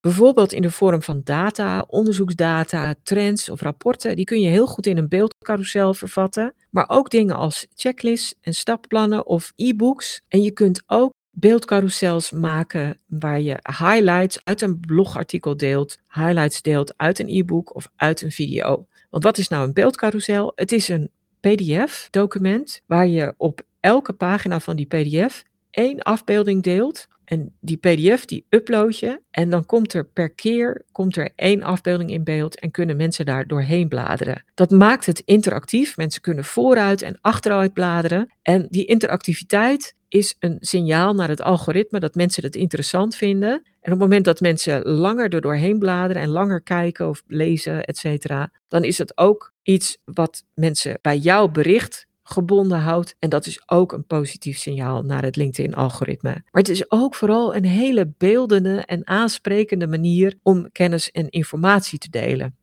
Bijvoorbeeld 0.02 0.54
in 0.54 0.62
de 0.62 0.72
vorm 0.72 1.02
van 1.02 1.22
data, 1.24 1.86
onderzoeksdata, 1.88 2.96
trends 3.04 3.50
of 3.50 3.62
rapporten. 3.62 4.16
Die 4.16 4.26
kun 4.26 4.40
je 4.42 4.50
heel 4.50 4.68
goed 4.68 4.86
in 4.86 4.98
een 4.98 5.08
beeldcarousel 5.08 5.94
vervatten. 5.94 6.54
Maar 6.70 6.90
ook 6.90 7.10
dingen 7.10 7.36
als 7.36 7.68
checklists 7.76 8.36
en 8.42 8.54
stapplannen 8.54 9.26
of 9.26 9.54
e-books. 9.56 10.22
En 10.28 10.42
je 10.42 10.52
kunt 10.52 10.84
ook 10.88 11.14
beeldcarousels 11.32 12.32
maken 12.32 13.00
waar 13.06 13.42
je 13.42 13.60
highlights 13.80 14.40
uit 14.44 14.62
een 14.62 14.80
blogartikel 14.80 15.58
deelt, 15.58 15.98
highlights 16.08 16.62
deelt 16.62 16.94
uit 16.98 17.20
een 17.20 17.30
e-book 17.30 17.76
of 17.76 17.90
uit 17.96 18.22
een 18.22 18.32
video. 18.32 18.88
Want 19.10 19.24
wat 19.24 19.38
is 19.38 19.48
nou 19.48 19.68
een 19.68 19.74
beeldcarousel? 19.74 20.52
Het 20.56 20.72
is 20.72 20.88
een 20.88 21.10
PDF-document 21.40 22.82
waar 22.86 23.08
je 23.08 23.34
op 23.38 23.62
elke 23.80 24.14
pagina 24.14 24.60
van 24.60 24.76
die 24.76 24.86
PDF 24.86 25.44
één 25.72 26.00
afbeelding 26.00 26.64
deelt. 26.64 27.08
En 27.32 27.56
die 27.60 27.78
PDF 27.78 28.26
die 28.26 28.46
upload 28.50 28.98
je 28.98 29.22
en 29.30 29.50
dan 29.50 29.66
komt 29.66 29.94
er 29.94 30.06
per 30.06 30.30
keer 30.30 30.86
komt 30.92 31.16
er 31.16 31.32
één 31.36 31.64
afbeelding 31.64 32.12
in 32.12 32.24
beeld 32.24 32.60
en 32.60 32.72
kunnen 32.72 32.98
mensen 32.98 33.26
daar 33.26 33.48
doorheen 33.48 33.88
bladeren. 33.88 34.44
Dat 34.54 34.72
maakt 34.72 35.06
het 35.06 35.22
interactief. 35.26 35.98
Mensen 35.98 36.22
kunnen 36.22 36.46
vooruit 36.46 37.02
en 37.02 37.18
achteruit 37.22 37.74
bladeren. 37.74 38.34
En 38.42 38.68
die 38.70 38.86
interactiviteit 38.86 39.96
is 40.08 40.36
een 40.40 40.58
signaal 40.60 41.14
naar 41.14 41.30
het 41.30 41.42
algoritme 41.42 42.00
dat 42.00 42.16
mensen 42.16 42.44
het 42.44 42.56
interessant 42.56 43.16
vinden. 43.16 43.52
En 43.52 43.92
op 43.94 44.00
het 44.00 44.00
moment 44.00 44.26
dat 44.26 44.40
mensen 44.40 44.82
langer 44.82 45.34
er 45.34 45.42
doorheen 45.42 45.80
bladeren 45.80 46.22
en 46.22 46.30
langer 46.30 46.62
kijken 46.62 47.10
of 47.10 47.24
lezen, 47.28 47.84
et 47.84 47.98
cetera, 47.98 48.52
dan 48.68 48.84
is 48.84 48.98
het 48.98 49.18
ook 49.18 49.54
iets 49.64 49.98
wat 50.04 50.44
mensen 50.54 51.00
bij 51.02 51.18
jouw 51.18 51.48
bericht 51.48 52.08
gebonden 52.32 52.80
houdt. 52.80 53.16
En 53.20 53.30
dat 53.30 53.46
is 53.46 53.62
ook 53.66 53.92
een 53.92 54.06
positief 54.06 54.58
signaal 54.58 55.02
naar 55.02 55.24
het 55.24 55.36
LinkedIn-algoritme. 55.36 56.30
Maar 56.30 56.62
het 56.62 56.70
is 56.70 56.92
ook 56.92 57.16
vooral 57.16 57.56
een 57.56 57.66
hele 57.66 58.14
beeldende 58.18 58.86
en 58.86 59.08
aansprekende 59.08 59.88
manier 59.88 60.38
om 60.44 60.72
kennis 60.72 61.12
en 61.12 61.30
informatie 61.30 62.00
te 62.00 62.10
delen. 62.10 62.56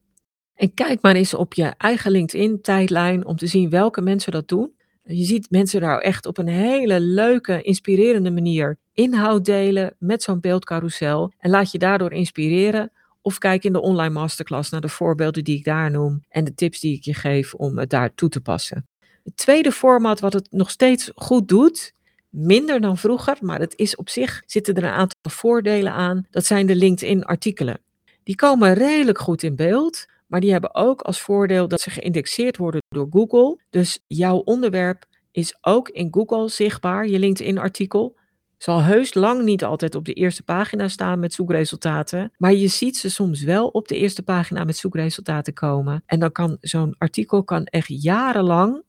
En 0.55 0.75
kijk 0.75 1.03
maar 1.03 1.15
eens 1.15 1.35
op 1.35 1.55
je 1.55 1.75
eigen 1.77 2.11
LinkedIn-tijdlijn 2.11 3.27
om 3.27 3.37
te 3.37 3.47
zien 3.47 3.71
welke 3.71 4.01
mensen 4.01 4.33
dat 4.33 4.49
doen. 4.49 4.73
Je 5.03 5.25
ziet 5.25 5.51
mensen 5.51 5.81
daar 5.81 5.99
echt 5.99 6.27
op 6.27 6.39
een 6.39 6.49
hele 6.49 7.01
leuke, 7.01 7.63
inspirerende 7.63 8.31
manier 8.31 8.79
inhoud 8.93 9.45
delen 9.45 9.95
met 9.99 10.23
zo'n 10.23 10.41
beeldcarousel. 10.41 11.33
En 11.39 11.51
laat 11.51 11.73
je 11.73 11.79
daardoor 11.79 12.13
inspireren. 12.13 12.93
Of 13.23 13.39
kijk 13.39 13.65
in 13.65 13.73
de 13.73 13.81
online 13.81 14.15
masterclass 14.15 14.71
naar 14.71 14.81
de 14.81 14.89
voorbeelden 14.89 15.45
die 15.45 15.57
ik 15.57 15.65
daar 15.65 15.91
noem 15.91 16.25
en 16.29 16.45
de 16.45 16.55
tips 16.55 16.81
die 16.81 16.97
ik 16.97 17.05
je 17.05 17.15
geef 17.15 17.55
om 17.55 17.79
het 17.79 17.91
daar 17.91 18.15
toe 18.15 18.29
te 18.29 18.41
passen. 18.41 18.89
Het 19.29 19.37
tweede 19.37 19.73
format 19.73 20.21
wat 20.21 20.33
het 20.33 20.49
nog 20.51 20.71
steeds 20.71 21.11
goed 21.15 21.49
doet, 21.49 21.93
minder 22.29 22.81
dan 22.81 22.97
vroeger, 22.97 23.37
maar 23.41 23.61
het 23.61 23.77
is 23.77 23.97
op 23.97 24.09
zich 24.09 24.43
zitten 24.47 24.75
er 24.75 24.85
een 24.85 24.91
aantal 24.91 25.31
voordelen 25.31 25.93
aan. 25.93 26.27
Dat 26.31 26.45
zijn 26.45 26.67
de 26.67 26.77
LinkedIn 26.77 27.25
artikelen. 27.25 27.81
Die 28.23 28.35
komen 28.35 28.75
redelijk 28.75 29.19
goed 29.19 29.43
in 29.43 29.57
beeld, 29.57 30.07
maar 30.27 30.41
die 30.41 30.53
hebben 30.53 30.75
ook 30.75 31.01
als 31.01 31.21
voordeel 31.21 31.69
dat 31.69 31.81
ze 31.81 31.91
geïndexeerd 31.91 32.57
worden 32.57 32.81
door 32.89 33.07
Google. 33.11 33.59
Dus 33.71 33.99
jouw 34.07 34.37
onderwerp 34.37 35.05
is 35.33 35.59
ook 35.61 35.89
in 35.89 36.09
Google 36.11 36.49
zichtbaar, 36.49 37.07
je 37.07 37.19
LinkedIn-artikel. 37.19 38.17
Zal 38.59 38.83
heus 38.83 39.15
lang 39.15 39.43
niet 39.43 39.65
altijd 39.65 39.95
op 39.95 40.05
de 40.05 40.13
eerste 40.13 40.43
pagina 40.43 40.89
staan 40.89 41.19
met 41.19 41.33
zoekresultaten, 41.33 42.33
maar 42.37 42.55
je 42.55 42.69
ziet 42.69 42.97
ze 42.97 43.11
soms 43.11 43.43
wel 43.43 43.69
op 43.69 43.89
de 43.89 43.97
eerste 43.97 44.23
pagina 44.23 44.65
met 44.65 44.77
zoekresultaten 44.77 45.53
komen. 45.53 46.03
En 46.07 46.21
dan 46.21 46.33
kan 46.33 46.57
zo'n 46.61 46.95
artikel 46.99 47.45
kan 47.45 47.65
echt 47.65 48.03
jarenlang 48.03 48.87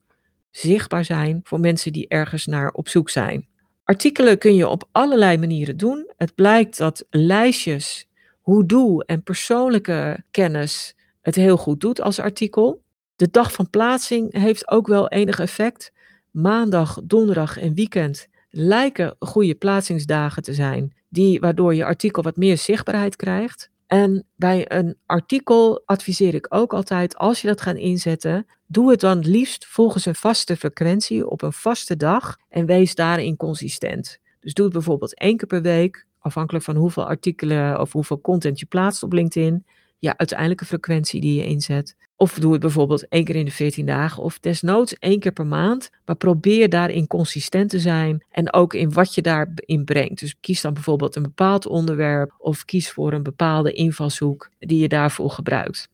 zichtbaar 0.50 1.04
zijn 1.04 1.40
voor 1.42 1.60
mensen 1.60 1.92
die 1.92 2.08
ergens 2.08 2.46
naar 2.46 2.70
op 2.70 2.88
zoek 2.88 3.10
zijn. 3.10 3.48
Artikelen 3.84 4.38
kun 4.38 4.54
je 4.54 4.68
op 4.68 4.88
allerlei 4.92 5.38
manieren 5.38 5.76
doen. 5.76 6.10
Het 6.16 6.34
blijkt 6.34 6.78
dat 6.78 7.06
lijstjes, 7.10 8.08
hoe 8.40 8.66
doe 8.66 9.04
en 9.04 9.22
persoonlijke 9.22 10.24
kennis 10.30 10.94
het 11.20 11.34
heel 11.34 11.56
goed 11.56 11.80
doet 11.80 12.00
als 12.00 12.18
artikel. 12.18 12.82
De 13.16 13.28
dag 13.30 13.52
van 13.52 13.70
plaatsing 13.70 14.32
heeft 14.32 14.70
ook 14.70 14.86
wel 14.86 15.08
enig 15.08 15.38
effect. 15.38 15.92
Maandag, 16.30 17.00
donderdag 17.04 17.58
en 17.58 17.74
weekend 17.74 18.28
lijken 18.50 19.16
goede 19.18 19.54
plaatsingsdagen 19.54 20.42
te 20.42 20.54
zijn, 20.54 20.94
die, 21.08 21.40
waardoor 21.40 21.74
je 21.74 21.84
artikel 21.84 22.22
wat 22.22 22.36
meer 22.36 22.58
zichtbaarheid 22.58 23.16
krijgt. 23.16 23.70
En 23.90 24.26
bij 24.36 24.72
een 24.72 24.96
artikel 25.06 25.82
adviseer 25.84 26.34
ik 26.34 26.46
ook 26.48 26.72
altijd, 26.72 27.16
als 27.16 27.40
je 27.40 27.48
dat 27.48 27.60
gaat 27.60 27.76
inzetten, 27.76 28.46
doe 28.66 28.90
het 28.90 29.00
dan 29.00 29.18
liefst 29.18 29.66
volgens 29.66 30.06
een 30.06 30.14
vaste 30.14 30.56
frequentie 30.56 31.28
op 31.28 31.42
een 31.42 31.52
vaste 31.52 31.96
dag 31.96 32.36
en 32.48 32.66
wees 32.66 32.94
daarin 32.94 33.36
consistent. 33.36 34.18
Dus 34.40 34.54
doe 34.54 34.64
het 34.64 34.74
bijvoorbeeld 34.74 35.18
één 35.18 35.36
keer 35.36 35.46
per 35.46 35.62
week, 35.62 36.06
afhankelijk 36.18 36.64
van 36.64 36.76
hoeveel 36.76 37.06
artikelen 37.06 37.80
of 37.80 37.92
hoeveel 37.92 38.20
content 38.20 38.58
je 38.58 38.66
plaatst 38.66 39.02
op 39.02 39.12
LinkedIn 39.12 39.64
ja, 39.98 40.14
uiteindelijke 40.16 40.64
frequentie 40.64 41.20
die 41.20 41.34
je 41.34 41.46
inzet. 41.46 41.96
Of 42.20 42.34
doe 42.34 42.52
het 42.52 42.60
bijvoorbeeld 42.60 43.08
één 43.08 43.24
keer 43.24 43.36
in 43.36 43.44
de 43.44 43.50
14 43.50 43.86
dagen 43.86 44.22
of 44.22 44.38
desnoods 44.38 44.98
één 44.98 45.20
keer 45.20 45.32
per 45.32 45.46
maand. 45.46 45.90
Maar 46.04 46.16
probeer 46.16 46.68
daarin 46.68 47.06
consistent 47.06 47.70
te 47.70 47.80
zijn 47.80 48.24
en 48.30 48.52
ook 48.52 48.74
in 48.74 48.92
wat 48.92 49.14
je 49.14 49.22
daarin 49.22 49.84
brengt. 49.84 50.20
Dus 50.20 50.36
kies 50.40 50.60
dan 50.60 50.74
bijvoorbeeld 50.74 51.16
een 51.16 51.22
bepaald 51.22 51.66
onderwerp 51.66 52.34
of 52.38 52.64
kies 52.64 52.90
voor 52.90 53.12
een 53.12 53.22
bepaalde 53.22 53.72
invalshoek 53.72 54.50
die 54.58 54.78
je 54.78 54.88
daarvoor 54.88 55.30
gebruikt. 55.30 55.88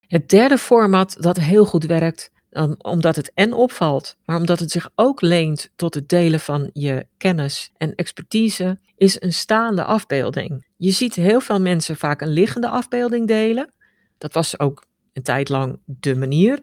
Het 0.00 0.28
derde 0.28 0.58
format 0.58 1.16
dat 1.20 1.36
heel 1.36 1.64
goed 1.64 1.84
werkt, 1.84 2.30
omdat 2.78 3.16
het 3.16 3.32
en 3.34 3.52
opvalt, 3.52 4.16
maar 4.24 4.36
omdat 4.36 4.58
het 4.58 4.70
zich 4.70 4.90
ook 4.94 5.20
leent 5.20 5.70
tot 5.76 5.94
het 5.94 6.08
delen 6.08 6.40
van 6.40 6.70
je 6.72 7.06
kennis 7.16 7.70
en 7.76 7.94
expertise, 7.94 8.78
is 8.96 9.22
een 9.22 9.32
staande 9.32 9.84
afbeelding. 9.84 10.66
Je 10.76 10.90
ziet 10.90 11.14
heel 11.14 11.40
veel 11.40 11.60
mensen 11.60 11.96
vaak 11.96 12.20
een 12.20 12.32
liggende 12.32 12.68
afbeelding 12.68 13.26
delen. 13.26 13.72
Dat 14.18 14.32
was 14.32 14.58
ook 14.60 14.86
een 15.18 15.24
tijd 15.24 15.48
lang 15.48 15.78
de 15.84 16.16
manier. 16.16 16.62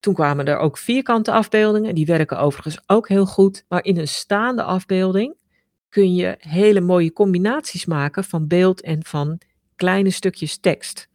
Toen 0.00 0.14
kwamen 0.14 0.46
er 0.46 0.58
ook 0.58 0.78
vierkante 0.78 1.32
afbeeldingen, 1.32 1.94
die 1.94 2.06
werken 2.06 2.38
overigens 2.38 2.80
ook 2.86 3.08
heel 3.08 3.26
goed. 3.26 3.64
Maar 3.68 3.84
in 3.84 3.98
een 3.98 4.08
staande 4.08 4.62
afbeelding 4.62 5.34
kun 5.88 6.14
je 6.14 6.34
hele 6.38 6.80
mooie 6.80 7.12
combinaties 7.12 7.86
maken 7.86 8.24
van 8.24 8.46
beeld 8.46 8.80
en 8.80 9.04
van 9.04 9.38
kleine 9.76 10.10
stukjes 10.10 10.58
tekst. 10.58 11.08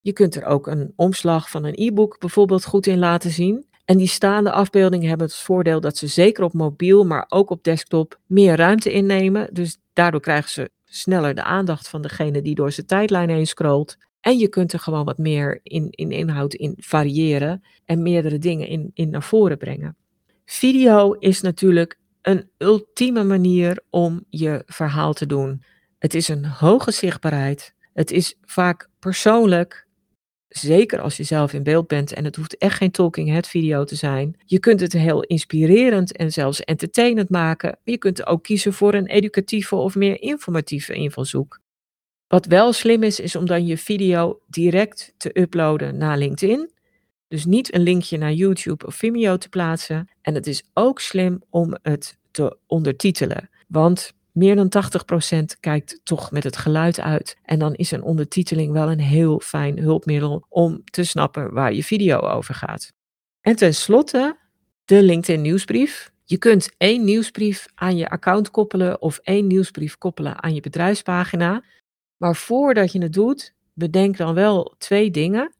Je 0.00 0.12
kunt 0.12 0.34
er 0.34 0.44
ook 0.44 0.66
een 0.66 0.92
omslag 0.96 1.50
van 1.50 1.64
een 1.64 1.74
e-book 1.76 2.18
bijvoorbeeld 2.18 2.64
goed 2.64 2.86
in 2.86 2.98
laten 2.98 3.30
zien. 3.30 3.66
En 3.84 3.96
die 3.96 4.08
staande 4.08 4.52
afbeeldingen 4.52 5.08
hebben 5.08 5.26
het 5.26 5.36
voordeel 5.36 5.80
dat 5.80 5.96
ze 5.96 6.06
zeker 6.06 6.44
op 6.44 6.52
mobiel, 6.52 7.04
maar 7.04 7.24
ook 7.28 7.50
op 7.50 7.64
desktop 7.64 8.20
meer 8.26 8.56
ruimte 8.56 8.92
innemen. 8.92 9.48
Dus 9.52 9.78
daardoor 9.92 10.20
krijgen 10.20 10.50
ze 10.50 10.70
sneller 10.84 11.34
de 11.34 11.42
aandacht 11.42 11.88
van 11.88 12.02
degene 12.02 12.42
die 12.42 12.54
door 12.54 12.72
zijn 12.72 12.86
tijdlijn 12.86 13.28
heen 13.28 13.46
scrolt. 13.46 13.96
En 14.28 14.38
je 14.38 14.48
kunt 14.48 14.72
er 14.72 14.78
gewoon 14.78 15.04
wat 15.04 15.18
meer 15.18 15.60
in, 15.62 15.90
in 15.90 16.10
inhoud 16.10 16.54
in 16.54 16.74
variëren 16.76 17.62
en 17.84 18.02
meerdere 18.02 18.38
dingen 18.38 18.68
in, 18.68 18.90
in 18.94 19.10
naar 19.10 19.22
voren 19.22 19.58
brengen. 19.58 19.96
Video 20.44 21.12
is 21.12 21.40
natuurlijk 21.40 21.98
een 22.22 22.50
ultieme 22.58 23.24
manier 23.24 23.80
om 23.90 24.24
je 24.28 24.62
verhaal 24.66 25.12
te 25.12 25.26
doen. 25.26 25.62
Het 25.98 26.14
is 26.14 26.28
een 26.28 26.44
hoge 26.44 26.90
zichtbaarheid. 26.90 27.74
Het 27.92 28.10
is 28.10 28.38
vaak 28.44 28.88
persoonlijk. 28.98 29.86
Zeker 30.48 31.00
als 31.00 31.16
je 31.16 31.24
zelf 31.24 31.52
in 31.52 31.62
beeld 31.62 31.86
bent 31.86 32.12
en 32.12 32.24
het 32.24 32.36
hoeft 32.36 32.56
echt 32.56 32.76
geen 32.76 32.90
talking 32.90 33.28
head 33.28 33.46
video 33.46 33.84
te 33.84 33.94
zijn. 33.94 34.36
Je 34.44 34.58
kunt 34.58 34.80
het 34.80 34.92
heel 34.92 35.22
inspirerend 35.22 36.16
en 36.16 36.32
zelfs 36.32 36.60
entertainend 36.60 37.30
maken. 37.30 37.78
Je 37.84 37.98
kunt 37.98 38.26
ook 38.26 38.42
kiezen 38.42 38.72
voor 38.72 38.94
een 38.94 39.06
educatieve 39.06 39.76
of 39.76 39.94
meer 39.94 40.22
informatieve 40.22 40.94
invalshoek. 40.94 41.60
Wat 42.28 42.46
wel 42.46 42.72
slim 42.72 43.02
is, 43.02 43.20
is 43.20 43.36
om 43.36 43.46
dan 43.46 43.66
je 43.66 43.78
video 43.78 44.40
direct 44.46 45.14
te 45.16 45.40
uploaden 45.40 45.96
naar 45.96 46.18
LinkedIn. 46.18 46.70
Dus 47.28 47.44
niet 47.44 47.74
een 47.74 47.82
linkje 47.82 48.18
naar 48.18 48.32
YouTube 48.32 48.86
of 48.86 48.94
Vimeo 48.94 49.36
te 49.36 49.48
plaatsen. 49.48 50.08
En 50.22 50.34
het 50.34 50.46
is 50.46 50.62
ook 50.74 51.00
slim 51.00 51.42
om 51.50 51.76
het 51.82 52.18
te 52.30 52.58
ondertitelen. 52.66 53.50
Want 53.68 54.12
meer 54.32 54.56
dan 54.56 54.72
80% 55.38 55.42
kijkt 55.60 56.00
toch 56.02 56.30
met 56.30 56.44
het 56.44 56.56
geluid 56.56 57.00
uit. 57.00 57.36
En 57.42 57.58
dan 57.58 57.74
is 57.74 57.90
een 57.90 58.02
ondertiteling 58.02 58.72
wel 58.72 58.90
een 58.90 59.00
heel 59.00 59.40
fijn 59.40 59.78
hulpmiddel 59.78 60.46
om 60.48 60.84
te 60.84 61.04
snappen 61.04 61.52
waar 61.52 61.72
je 61.72 61.84
video 61.84 62.18
over 62.18 62.54
gaat. 62.54 62.92
En 63.40 63.56
tenslotte 63.56 64.36
de 64.84 65.02
LinkedIn 65.02 65.42
nieuwsbrief. 65.42 66.10
Je 66.24 66.38
kunt 66.38 66.70
één 66.76 67.04
nieuwsbrief 67.04 67.66
aan 67.74 67.96
je 67.96 68.08
account 68.08 68.50
koppelen 68.50 69.02
of 69.02 69.18
één 69.22 69.46
nieuwsbrief 69.46 69.98
koppelen 69.98 70.42
aan 70.42 70.54
je 70.54 70.60
bedrijfspagina. 70.60 71.62
Maar 72.18 72.36
voordat 72.36 72.92
je 72.92 73.02
het 73.02 73.12
doet, 73.12 73.54
bedenk 73.72 74.16
dan 74.16 74.34
wel 74.34 74.74
twee 74.78 75.10
dingen. 75.10 75.54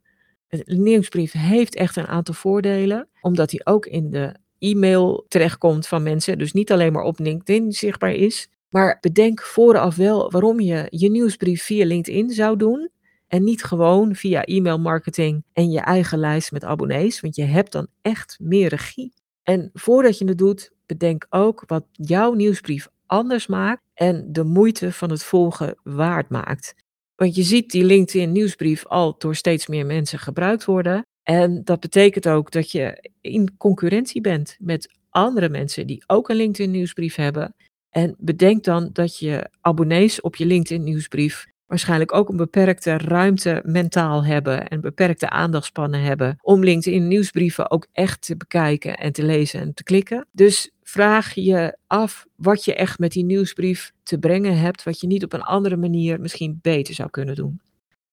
Een 0.49 0.83
nieuwsbrief 0.83 1.33
heeft 1.33 1.75
echt 1.75 1.97
een 1.97 2.07
aantal 2.07 2.35
voordelen, 2.35 3.09
omdat 3.21 3.51
hij 3.51 3.61
ook 3.65 3.87
in 3.87 4.11
de 4.11 4.35
e-mail 4.59 5.25
terechtkomt 5.29 5.87
van 5.87 6.03
mensen, 6.03 6.39
dus 6.39 6.53
niet 6.53 6.73
alleen 6.73 6.93
maar 6.93 7.03
op 7.03 7.19
LinkedIn 7.19 7.73
zichtbaar 7.73 8.13
is. 8.13 8.49
Maar 8.71 8.99
bedenk 9.01 9.43
vooraf 9.43 9.97
wel 9.97 10.31
waarom 10.31 10.61
je 10.61 10.87
je 10.91 11.11
nieuwsbrief 11.11 11.63
via 11.63 11.87
LinkedIn 11.87 12.31
zou 12.31 12.57
doen 12.57 12.91
en 13.29 13.45
niet 13.45 13.65
gewoon 13.65 14.15
via 14.15 14.45
e-mail 14.45 14.79
marketing 14.79 15.45
en 15.53 15.71
je 15.71 15.81
eigen 15.81 16.19
lijst 16.19 16.53
met 16.53 16.65
abonnees, 16.65 17.21
want 17.21 17.37
je 17.37 17.45
hebt 17.45 17.73
dan 17.73 17.87
echt 18.03 18.37
meer 18.41 18.69
regie. 18.69 19.13
En 19.43 19.71
voordat 19.73 20.19
je 20.19 20.25
het 20.25 20.39
doet, 20.39 20.73
bedenk 20.87 21.27
ook 21.31 21.63
wat 21.67 21.85
jouw 21.93 22.33
nieuwsbrief 22.33 22.89
anders 23.07 23.47
maakt 23.47 23.83
en 23.99 24.33
de 24.33 24.45
moeite 24.45 24.93
van 24.93 25.11
het 25.11 25.23
volgen 25.23 25.75
waard 25.83 26.29
maakt. 26.29 26.75
Want 27.15 27.35
je 27.35 27.43
ziet 27.43 27.71
die 27.71 27.85
LinkedIn 27.85 28.33
nieuwsbrief 28.33 28.87
al 28.87 29.15
door 29.19 29.35
steeds 29.35 29.67
meer 29.67 29.87
mensen 29.87 30.19
gebruikt 30.19 30.65
worden. 30.65 31.07
En 31.23 31.65
dat 31.65 31.81
betekent 31.81 32.29
ook 32.29 32.51
dat 32.51 32.71
je 32.71 33.11
in 33.21 33.57
concurrentie 33.57 34.21
bent 34.21 34.57
met 34.59 34.95
andere 35.11 35.49
mensen 35.49 35.87
die 35.87 36.05
ook 36.07 36.29
een 36.29 36.37
LinkedIn 36.37 36.71
nieuwsbrief 36.71 37.15
hebben. 37.15 37.55
En 37.91 38.15
bedenk 38.19 38.65
dan 38.65 38.91
dat 38.93 39.19
je 39.19 39.51
abonnees 39.61 40.21
op 40.21 40.37
je 40.37 40.47
LinkedIn 40.47 40.85
nieuwsbrief 40.85 41.47
waarschijnlijk 41.67 42.15
ook 42.15 42.29
een 42.29 42.37
beperkte 42.37 42.97
ruimte 42.97 43.63
mentaal 43.65 44.25
hebben 44.25 44.69
en 44.69 44.81
beperkte 44.81 45.31
aandachtspannen 45.31 46.01
hebben 46.01 46.39
om 46.41 46.65
LinkedIn 46.65 47.09
nieuwsbrieven 47.09 47.71
ook 47.71 47.87
echt 47.93 48.23
te 48.23 48.37
bekijken 48.37 48.97
en 48.97 49.13
te 49.13 49.25
lezen 49.25 49.61
en 49.61 49.75
te 49.75 49.83
klikken. 49.83 50.27
Dus 50.33 50.71
vraag 50.89 51.35
je 51.35 51.77
af 51.87 52.27
wat 52.37 52.65
je 52.65 52.75
echt 52.75 52.99
met 52.99 53.13
die 53.13 53.25
nieuwsbrief 53.25 53.93
te 54.03 54.19
brengen 54.19 54.59
hebt, 54.59 54.83
wat 54.83 55.01
je 55.01 55.07
niet 55.07 55.25
op 55.25 55.33
een 55.33 55.43
andere 55.43 55.77
manier 55.77 56.21
misschien 56.21 56.59
beter 56.63 56.95
zou 56.95 57.11
kunnen 57.11 57.35
doen. 57.35 57.61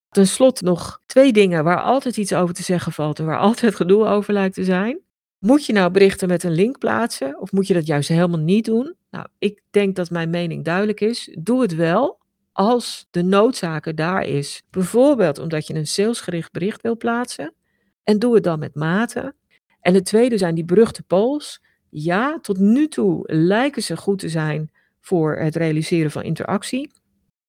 Ten 0.10 0.28
slotte 0.28 0.64
nog 0.64 1.02
twee 1.06 1.34
dingen 1.34 1.64
waar 1.64 1.82
altijd 1.82 2.18
iets 2.18 2.34
over 2.34 2.56
te 2.56 2.64
zeggen 2.64 2.92
valt 2.92 3.20
en 3.20 3.26
waar 3.26 3.40
altijd 3.48 3.76
gedoe 3.76 4.06
over 4.06 4.34
lijkt 4.34 4.56
te 4.56 4.64
zijn. 4.64 5.00
Moet 5.40 5.66
je 5.66 5.74
nou 5.74 5.92
berichten 5.92 6.28
met 6.28 6.44
een 6.44 6.52
link 6.52 6.78
plaatsen 6.78 7.40
of 7.40 7.52
moet 7.52 7.68
je 7.68 7.74
dat 7.74 7.86
juist 7.86 8.10
helemaal 8.10 8.40
niet 8.40 8.66
doen? 8.66 8.96
Nou, 9.10 9.28
ik 9.38 9.62
denk 9.70 9.96
dat 9.96 10.10
mijn 10.10 10.30
mening 10.30 10.64
duidelijk 10.64 11.02
is. 11.02 11.36
Doe 11.40 11.62
het 11.62 11.76
wel 11.76 12.20
als 12.52 13.08
de 13.12 13.24
noodzaak 13.24 13.98
daar 13.98 14.24
is. 14.24 14.64
Bijvoorbeeld 14.70 15.40
omdat 15.40 15.68
je 15.68 15.74
een 15.74 15.88
salesgericht 15.88 16.52
bericht 16.52 16.82
wil 16.82 16.98
plaatsen. 16.98 17.54
En 18.04 18.20
doe 18.20 18.36
het 18.36 18.44
dan 18.44 18.60
met 18.60 18.76
mate. 18.76 19.36
En 19.80 19.94
het 19.94 20.06
tweede 20.06 20.38
zijn 20.38 20.56
die 20.56 20.66
beruchte 20.66 21.04
polls. 21.04 21.64
Ja, 21.98 22.40
tot 22.42 22.58
nu 22.58 22.88
toe 22.88 23.24
lijken 23.26 23.84
ze 23.84 23.98
goed 23.98 24.20
te 24.20 24.30
zijn 24.30 24.72
voor 25.00 25.38
het 25.38 25.56
realiseren 25.56 26.12
van 26.12 26.24
interactie. 26.24 26.92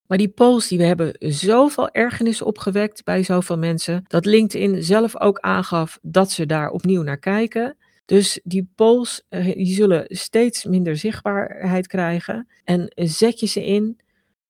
Maar 0.06 0.18
die 0.18 0.28
polls 0.28 0.68
die 0.68 0.78
we 0.78 0.84
hebben 0.84 1.14
zoveel 1.18 1.90
ergernis 1.90 2.42
opgewekt 2.42 3.04
bij 3.04 3.22
zoveel 3.22 3.58
mensen, 3.58 4.04
dat 4.08 4.24
LinkedIn 4.24 4.82
zelf 4.82 5.20
ook 5.20 5.38
aangaf 5.38 5.98
dat 6.02 6.30
ze 6.30 6.46
daar 6.46 6.70
opnieuw 6.70 7.02
naar 7.02 7.18
kijken. 7.18 7.76
Dus 8.04 8.40
die 8.44 8.70
polls 8.74 9.22
eh, 9.28 9.44
die 9.44 9.74
zullen 9.74 10.04
steeds 10.08 10.64
minder 10.64 10.96
zichtbaarheid 10.96 11.86
krijgen. 11.86 12.48
En 12.64 12.92
zet 12.94 13.40
je 13.40 13.46
ze 13.46 13.64
in, 13.64 14.00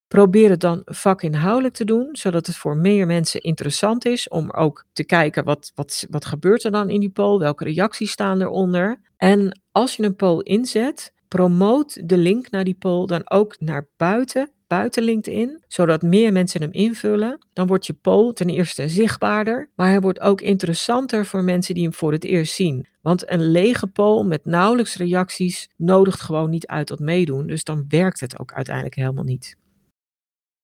probeer 0.09 0.51
het 0.51 0.61
dan 0.61 0.83
vakinhoudelijk 0.85 1.75
te 1.75 1.85
doen, 1.85 2.09
zodat 2.13 2.47
het 2.47 2.57
voor 2.57 2.77
meer 2.77 3.07
mensen 3.07 3.41
interessant 3.41 4.05
is 4.05 4.29
om 4.29 4.51
ook 4.51 4.85
te 4.93 5.05
kijken 5.05 5.45
wat, 5.45 5.73
wat, 5.75 6.07
wat 6.11 6.25
gebeurt 6.25 6.65
er 6.65 6.71
dan 6.71 6.91
in 6.91 7.01
die 7.01 7.11
poll, 7.11 7.39
welke 7.39 7.65
reacties 7.65 8.11
staan 8.11 8.41
eronder. 8.41 9.01
En 9.17 9.61
als 9.77 9.97
je 9.97 10.03
een 10.03 10.17
poll 10.17 10.41
inzet, 10.43 11.13
promoot 11.29 12.09
de 12.09 12.17
link 12.17 12.51
naar 12.51 12.65
die 12.65 12.77
poll 12.79 13.07
dan 13.07 13.31
ook 13.31 13.61
naar 13.61 13.89
buiten 13.97 14.51
buiten 14.67 15.03
LinkedIn, 15.03 15.63
zodat 15.69 16.03
meer 16.03 16.33
mensen 16.33 16.61
hem 16.63 16.73
invullen. 16.73 17.47
Dan 17.53 17.67
wordt 17.67 17.87
je 17.87 17.93
poll 17.93 18.33
ten 18.33 18.49
eerste 18.49 18.89
zichtbaarder, 18.89 19.71
maar 19.75 19.89
hij 19.89 20.01
wordt 20.01 20.21
ook 20.21 20.41
interessanter 20.41 21.27
voor 21.27 21.45
mensen 21.45 21.75
die 21.75 21.83
hem 21.83 21.95
voor 21.95 22.13
het 22.13 22.25
eerst 22.25 22.55
zien. 22.55 22.87
Want 23.03 23.31
een 23.31 23.51
lege 23.51 23.87
poll 23.87 24.25
met 24.25 24.45
nauwelijks 24.45 24.97
reacties 24.97 25.69
nodigt 25.77 26.21
gewoon 26.21 26.51
niet 26.51 26.67
uit 26.67 26.87
tot 26.87 27.01
meedoen, 27.01 27.47
dus 27.47 27.65
dan 27.65 27.85
werkt 27.89 28.21
het 28.21 28.39
ook 28.39 28.53
uiteindelijk 28.53 28.95
helemaal 28.95 29.25
niet. 29.25 29.57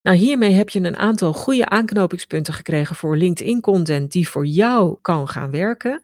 Nou, 0.02 0.16
hiermee 0.16 0.52
heb 0.52 0.68
je 0.68 0.80
een 0.80 0.96
aantal 0.96 1.32
goede 1.32 1.68
aanknopingspunten 1.68 2.54
gekregen 2.54 2.96
voor 2.96 3.16
LinkedIn-content 3.16 4.12
die 4.12 4.28
voor 4.28 4.46
jou 4.46 4.96
kan 5.00 5.28
gaan 5.28 5.50
werken. 5.50 6.02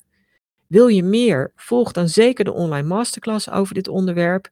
Wil 0.69 0.87
je 0.87 1.03
meer? 1.03 1.53
Volg 1.57 1.93
dan 1.93 2.09
zeker 2.09 2.45
de 2.45 2.53
online 2.53 2.89
masterclass 2.89 3.51
over 3.51 3.75
dit 3.75 3.89
onderwerp. 3.89 4.49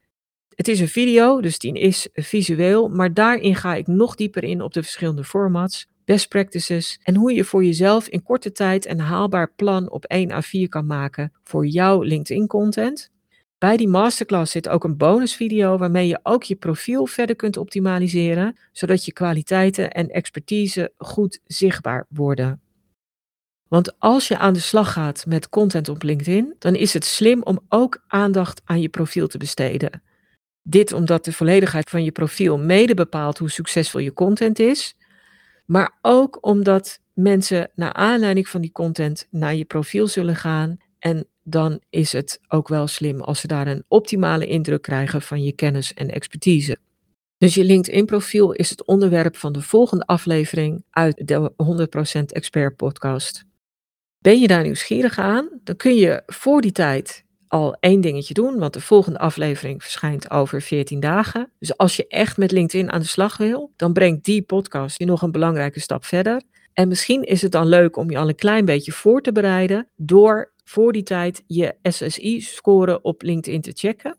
Het 0.55 0.69
is 0.69 0.81
een 0.81 0.89
video, 0.89 1.41
dus 1.41 1.59
die 1.59 1.79
is 1.79 2.09
visueel, 2.13 2.89
maar 2.89 3.15
daarin 3.15 3.55
ga 3.55 3.75
ik 3.75 3.87
nog 3.87 4.15
dieper 4.15 4.45
in 4.45 4.63
op 4.63 4.73
de 4.73 4.83
verschillende 4.83 5.25
formats, 5.25 5.87
best 6.05 6.29
practices 6.29 7.01
en 7.03 7.15
hoe 7.15 7.33
je 7.33 7.45
voor 7.45 7.65
jezelf 7.65 8.09
in 8.09 8.23
korte 8.23 8.53
tijd 8.53 8.87
een 8.87 9.01
haalbaar 9.01 9.53
plan 9.57 9.91
op 9.91 10.05
1 10.05 10.31
A4 10.31 10.69
kan 10.69 10.87
maken 10.87 11.33
voor 11.43 11.67
jouw 11.67 12.03
LinkedIn 12.03 12.47
content. 12.47 13.11
Bij 13.59 13.77
die 13.77 13.89
masterclass 13.89 14.53
zit 14.53 14.69
ook 14.69 14.85
een 14.85 14.97
bonusvideo 14.97 15.79
waarmee 15.79 16.09
je 16.09 16.21
ook 16.23 16.43
je 16.43 16.57
profiel 16.57 17.07
verder 17.07 17.37
kunt 17.37 17.57
optimaliseren, 17.57 18.57
zodat 18.73 19.05
je 19.05 19.13
kwaliteiten 19.13 19.91
en 19.91 20.09
expertise 20.09 20.93
goed 20.97 21.41
zichtbaar 21.45 22.07
worden. 22.09 22.61
Want 23.69 24.01
als 24.01 24.29
je 24.29 24.39
aan 24.39 24.53
de 24.53 24.61
slag 24.61 24.93
gaat 24.93 25.27
met 25.27 25.49
content 25.49 25.89
op 25.89 26.03
LinkedIn, 26.03 26.55
dan 26.59 26.75
is 26.75 26.93
het 26.93 27.05
slim 27.05 27.43
om 27.43 27.61
ook 27.69 28.05
aandacht 28.07 28.61
aan 28.65 28.81
je 28.81 28.89
profiel 28.89 29.27
te 29.27 29.39
besteden. 29.39 30.03
Dit 30.63 30.93
omdat 30.93 31.25
de 31.25 31.33
volledigheid 31.33 31.91
van 31.91 32.05
je 32.05 32.13
profiel 32.13 32.59
mede 32.59 32.95
bepaalt 32.95 33.39
hoe 33.39 33.51
succesvol 33.51 34.01
je 34.01 34.13
content 34.13 34.59
is, 34.59 34.95
maar 35.65 35.99
ook 36.03 36.39
omdat 36.41 37.01
mensen 37.13 37.71
naar 37.75 37.93
aanleiding 37.93 38.49
van 38.49 38.61
die 38.61 38.73
content 38.73 39.27
naar 39.31 39.55
je 39.55 39.65
profiel 39.65 40.07
zullen 40.07 40.37
gaan 40.37 40.77
en 40.99 41.27
dan 41.43 41.81
is 41.91 42.13
het 42.13 42.41
ook 42.49 42.69
wel 42.69 42.87
slim 42.87 43.21
als 43.21 43.41
ze 43.41 43.47
daar 43.47 43.67
een 43.67 43.85
optimale 43.89 44.47
indruk 44.47 44.83
krijgen 44.83 45.23
van 45.23 45.45
je 45.45 45.53
kennis 45.53 45.95
en 45.95 46.11
expertise. 46.11 46.79
Dus 47.39 47.55
je 47.55 47.65
LinkedIn-profiel 47.65 48.53
is 48.53 48.71
het 48.71 48.85
onderwerp 48.85 49.37
van 49.37 49.53
de 49.53 49.63
volgende 49.63 50.07
aflevering 50.07 50.85
uit 50.91 51.27
de 51.27 51.53
100% 52.21 52.23
Expert 52.27 52.77
podcast. 52.77 53.45
Ben 54.27 54.41
je 54.41 54.47
daar 54.47 54.63
nieuwsgierig 54.63 55.19
aan, 55.19 55.49
dan 55.65 55.77
kun 55.77 55.95
je 55.95 56.23
voor 56.27 56.61
die 56.61 56.73
tijd 56.73 57.25
al 57.49 57.77
één 57.81 58.01
dingetje 58.01 58.35
doen, 58.35 58.59
want 58.59 58.73
de 58.73 58.81
volgende 58.81 59.19
aflevering 59.19 59.83
verschijnt 59.83 60.31
over 60.31 60.63
14 60.63 61.01
dagen. 61.01 61.51
Dus 61.59 61.77
als 61.77 61.97
je 61.97 62.07
echt 62.07 62.37
met 62.37 62.51
LinkedIn 62.51 62.93
aan 62.93 63.01
de 63.01 63.07
slag 63.07 63.37
wil, 63.37 63.73
dan 63.77 63.93
brengt 63.93 64.25
die 64.25 64.43
podcast 64.43 64.99
je 64.99 65.05
nog 65.05 65.23
een 65.23 65.33
belangrijke 65.33 65.81
stap 65.81 66.05
verder. 66.05 66.43
En 66.73 66.89
misschien 66.89 67.23
is 67.23 67.43
het 67.43 67.53
dan 67.53 67.67
leuk 67.67 67.97
om 67.97 68.11
je 68.11 68.19
al 68.19 68.29
een 68.29 68.35
klein 68.35 68.65
beetje 68.65 68.93
voor 68.93 69.21
te 69.21 69.33
bereiden 69.33 69.89
door 69.97 70.53
voor 70.65 70.93
die 70.93 71.03
tijd 71.03 71.43
je 71.47 71.75
SSI-score 71.83 73.03
op 73.03 73.23
LinkedIn 73.23 73.61
te 73.61 73.73
checken. 73.75 74.17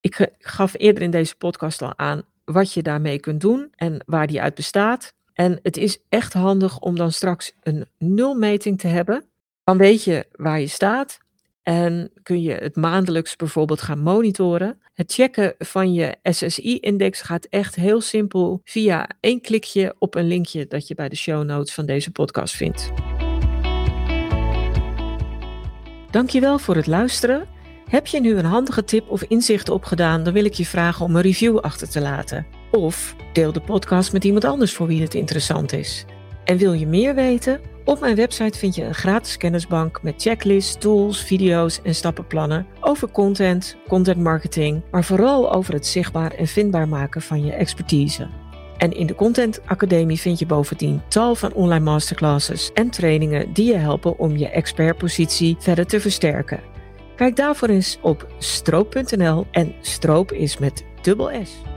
Ik 0.00 0.30
gaf 0.38 0.74
eerder 0.76 1.02
in 1.02 1.10
deze 1.10 1.36
podcast 1.36 1.82
al 1.82 1.98
aan 1.98 2.22
wat 2.44 2.72
je 2.72 2.82
daarmee 2.82 3.20
kunt 3.20 3.40
doen 3.40 3.72
en 3.76 4.02
waar 4.06 4.26
die 4.26 4.40
uit 4.40 4.54
bestaat. 4.54 5.14
En 5.32 5.58
het 5.62 5.76
is 5.76 5.98
echt 6.08 6.32
handig 6.32 6.78
om 6.78 6.96
dan 6.96 7.12
straks 7.12 7.52
een 7.62 7.86
nulmeting 7.98 8.78
te 8.78 8.86
hebben. 8.86 9.30
Dan 9.64 9.78
weet 9.78 10.04
je 10.04 10.26
waar 10.32 10.60
je 10.60 10.66
staat 10.66 11.18
en 11.62 12.10
kun 12.22 12.42
je 12.42 12.52
het 12.52 12.76
maandelijks 12.76 13.36
bijvoorbeeld 13.36 13.82
gaan 13.82 13.98
monitoren. 13.98 14.80
Het 14.94 15.12
checken 15.12 15.54
van 15.58 15.92
je 15.92 16.16
SSI-index 16.22 17.20
gaat 17.20 17.44
echt 17.44 17.74
heel 17.74 18.00
simpel 18.00 18.60
via 18.64 19.08
één 19.20 19.40
klikje 19.40 19.94
op 19.98 20.14
een 20.14 20.26
linkje 20.26 20.66
dat 20.66 20.88
je 20.88 20.94
bij 20.94 21.08
de 21.08 21.16
show 21.16 21.44
notes 21.44 21.74
van 21.74 21.86
deze 21.86 22.10
podcast 22.10 22.54
vindt. 22.54 22.90
Dankjewel 26.10 26.58
voor 26.58 26.76
het 26.76 26.86
luisteren. 26.86 27.48
Heb 27.88 28.06
je 28.06 28.20
nu 28.20 28.36
een 28.36 28.44
handige 28.44 28.84
tip 28.84 29.10
of 29.10 29.22
inzicht 29.22 29.68
opgedaan, 29.68 30.22
dan 30.22 30.32
wil 30.32 30.44
ik 30.44 30.54
je 30.54 30.66
vragen 30.66 31.04
om 31.04 31.16
een 31.16 31.22
review 31.22 31.58
achter 31.58 31.88
te 31.88 32.00
laten. 32.00 32.46
Of 32.70 33.16
deel 33.32 33.52
de 33.52 33.60
podcast 33.60 34.12
met 34.12 34.24
iemand 34.24 34.44
anders 34.44 34.74
voor 34.74 34.86
wie 34.86 35.02
het 35.02 35.14
interessant 35.14 35.72
is. 35.72 36.04
En 36.44 36.56
wil 36.56 36.72
je 36.72 36.86
meer 36.86 37.14
weten? 37.14 37.60
Op 37.84 38.00
mijn 38.00 38.16
website 38.16 38.58
vind 38.58 38.74
je 38.74 38.84
een 38.84 38.94
gratis 38.94 39.36
kennisbank 39.36 40.02
met 40.02 40.22
checklists, 40.22 40.76
tools, 40.78 41.24
video's 41.24 41.80
en 41.82 41.94
stappenplannen 41.94 42.66
over 42.80 43.10
content, 43.10 43.76
content 43.88 44.18
marketing, 44.18 44.82
maar 44.90 45.04
vooral 45.04 45.52
over 45.52 45.74
het 45.74 45.86
zichtbaar 45.86 46.32
en 46.32 46.46
vindbaar 46.46 46.88
maken 46.88 47.22
van 47.22 47.44
je 47.44 47.52
expertise. 47.52 48.28
En 48.76 48.92
in 48.92 49.06
de 49.06 49.14
Content 49.14 49.60
Academie 49.66 50.20
vind 50.20 50.38
je 50.38 50.46
bovendien 50.46 51.02
tal 51.08 51.34
van 51.34 51.52
online 51.52 51.84
masterclasses 51.84 52.70
en 52.72 52.90
trainingen 52.90 53.52
die 53.52 53.66
je 53.66 53.76
helpen 53.76 54.18
om 54.18 54.36
je 54.36 54.48
expertpositie 54.48 55.56
verder 55.58 55.86
te 55.86 56.00
versterken. 56.00 56.60
Kijk 57.16 57.36
daarvoor 57.36 57.68
eens 57.68 57.98
op 58.00 58.26
stroop.nl 58.38 59.46
en 59.50 59.74
stroop 59.80 60.32
is 60.32 60.58
met 60.58 60.84
dubbel 61.02 61.30
S. 61.44 61.71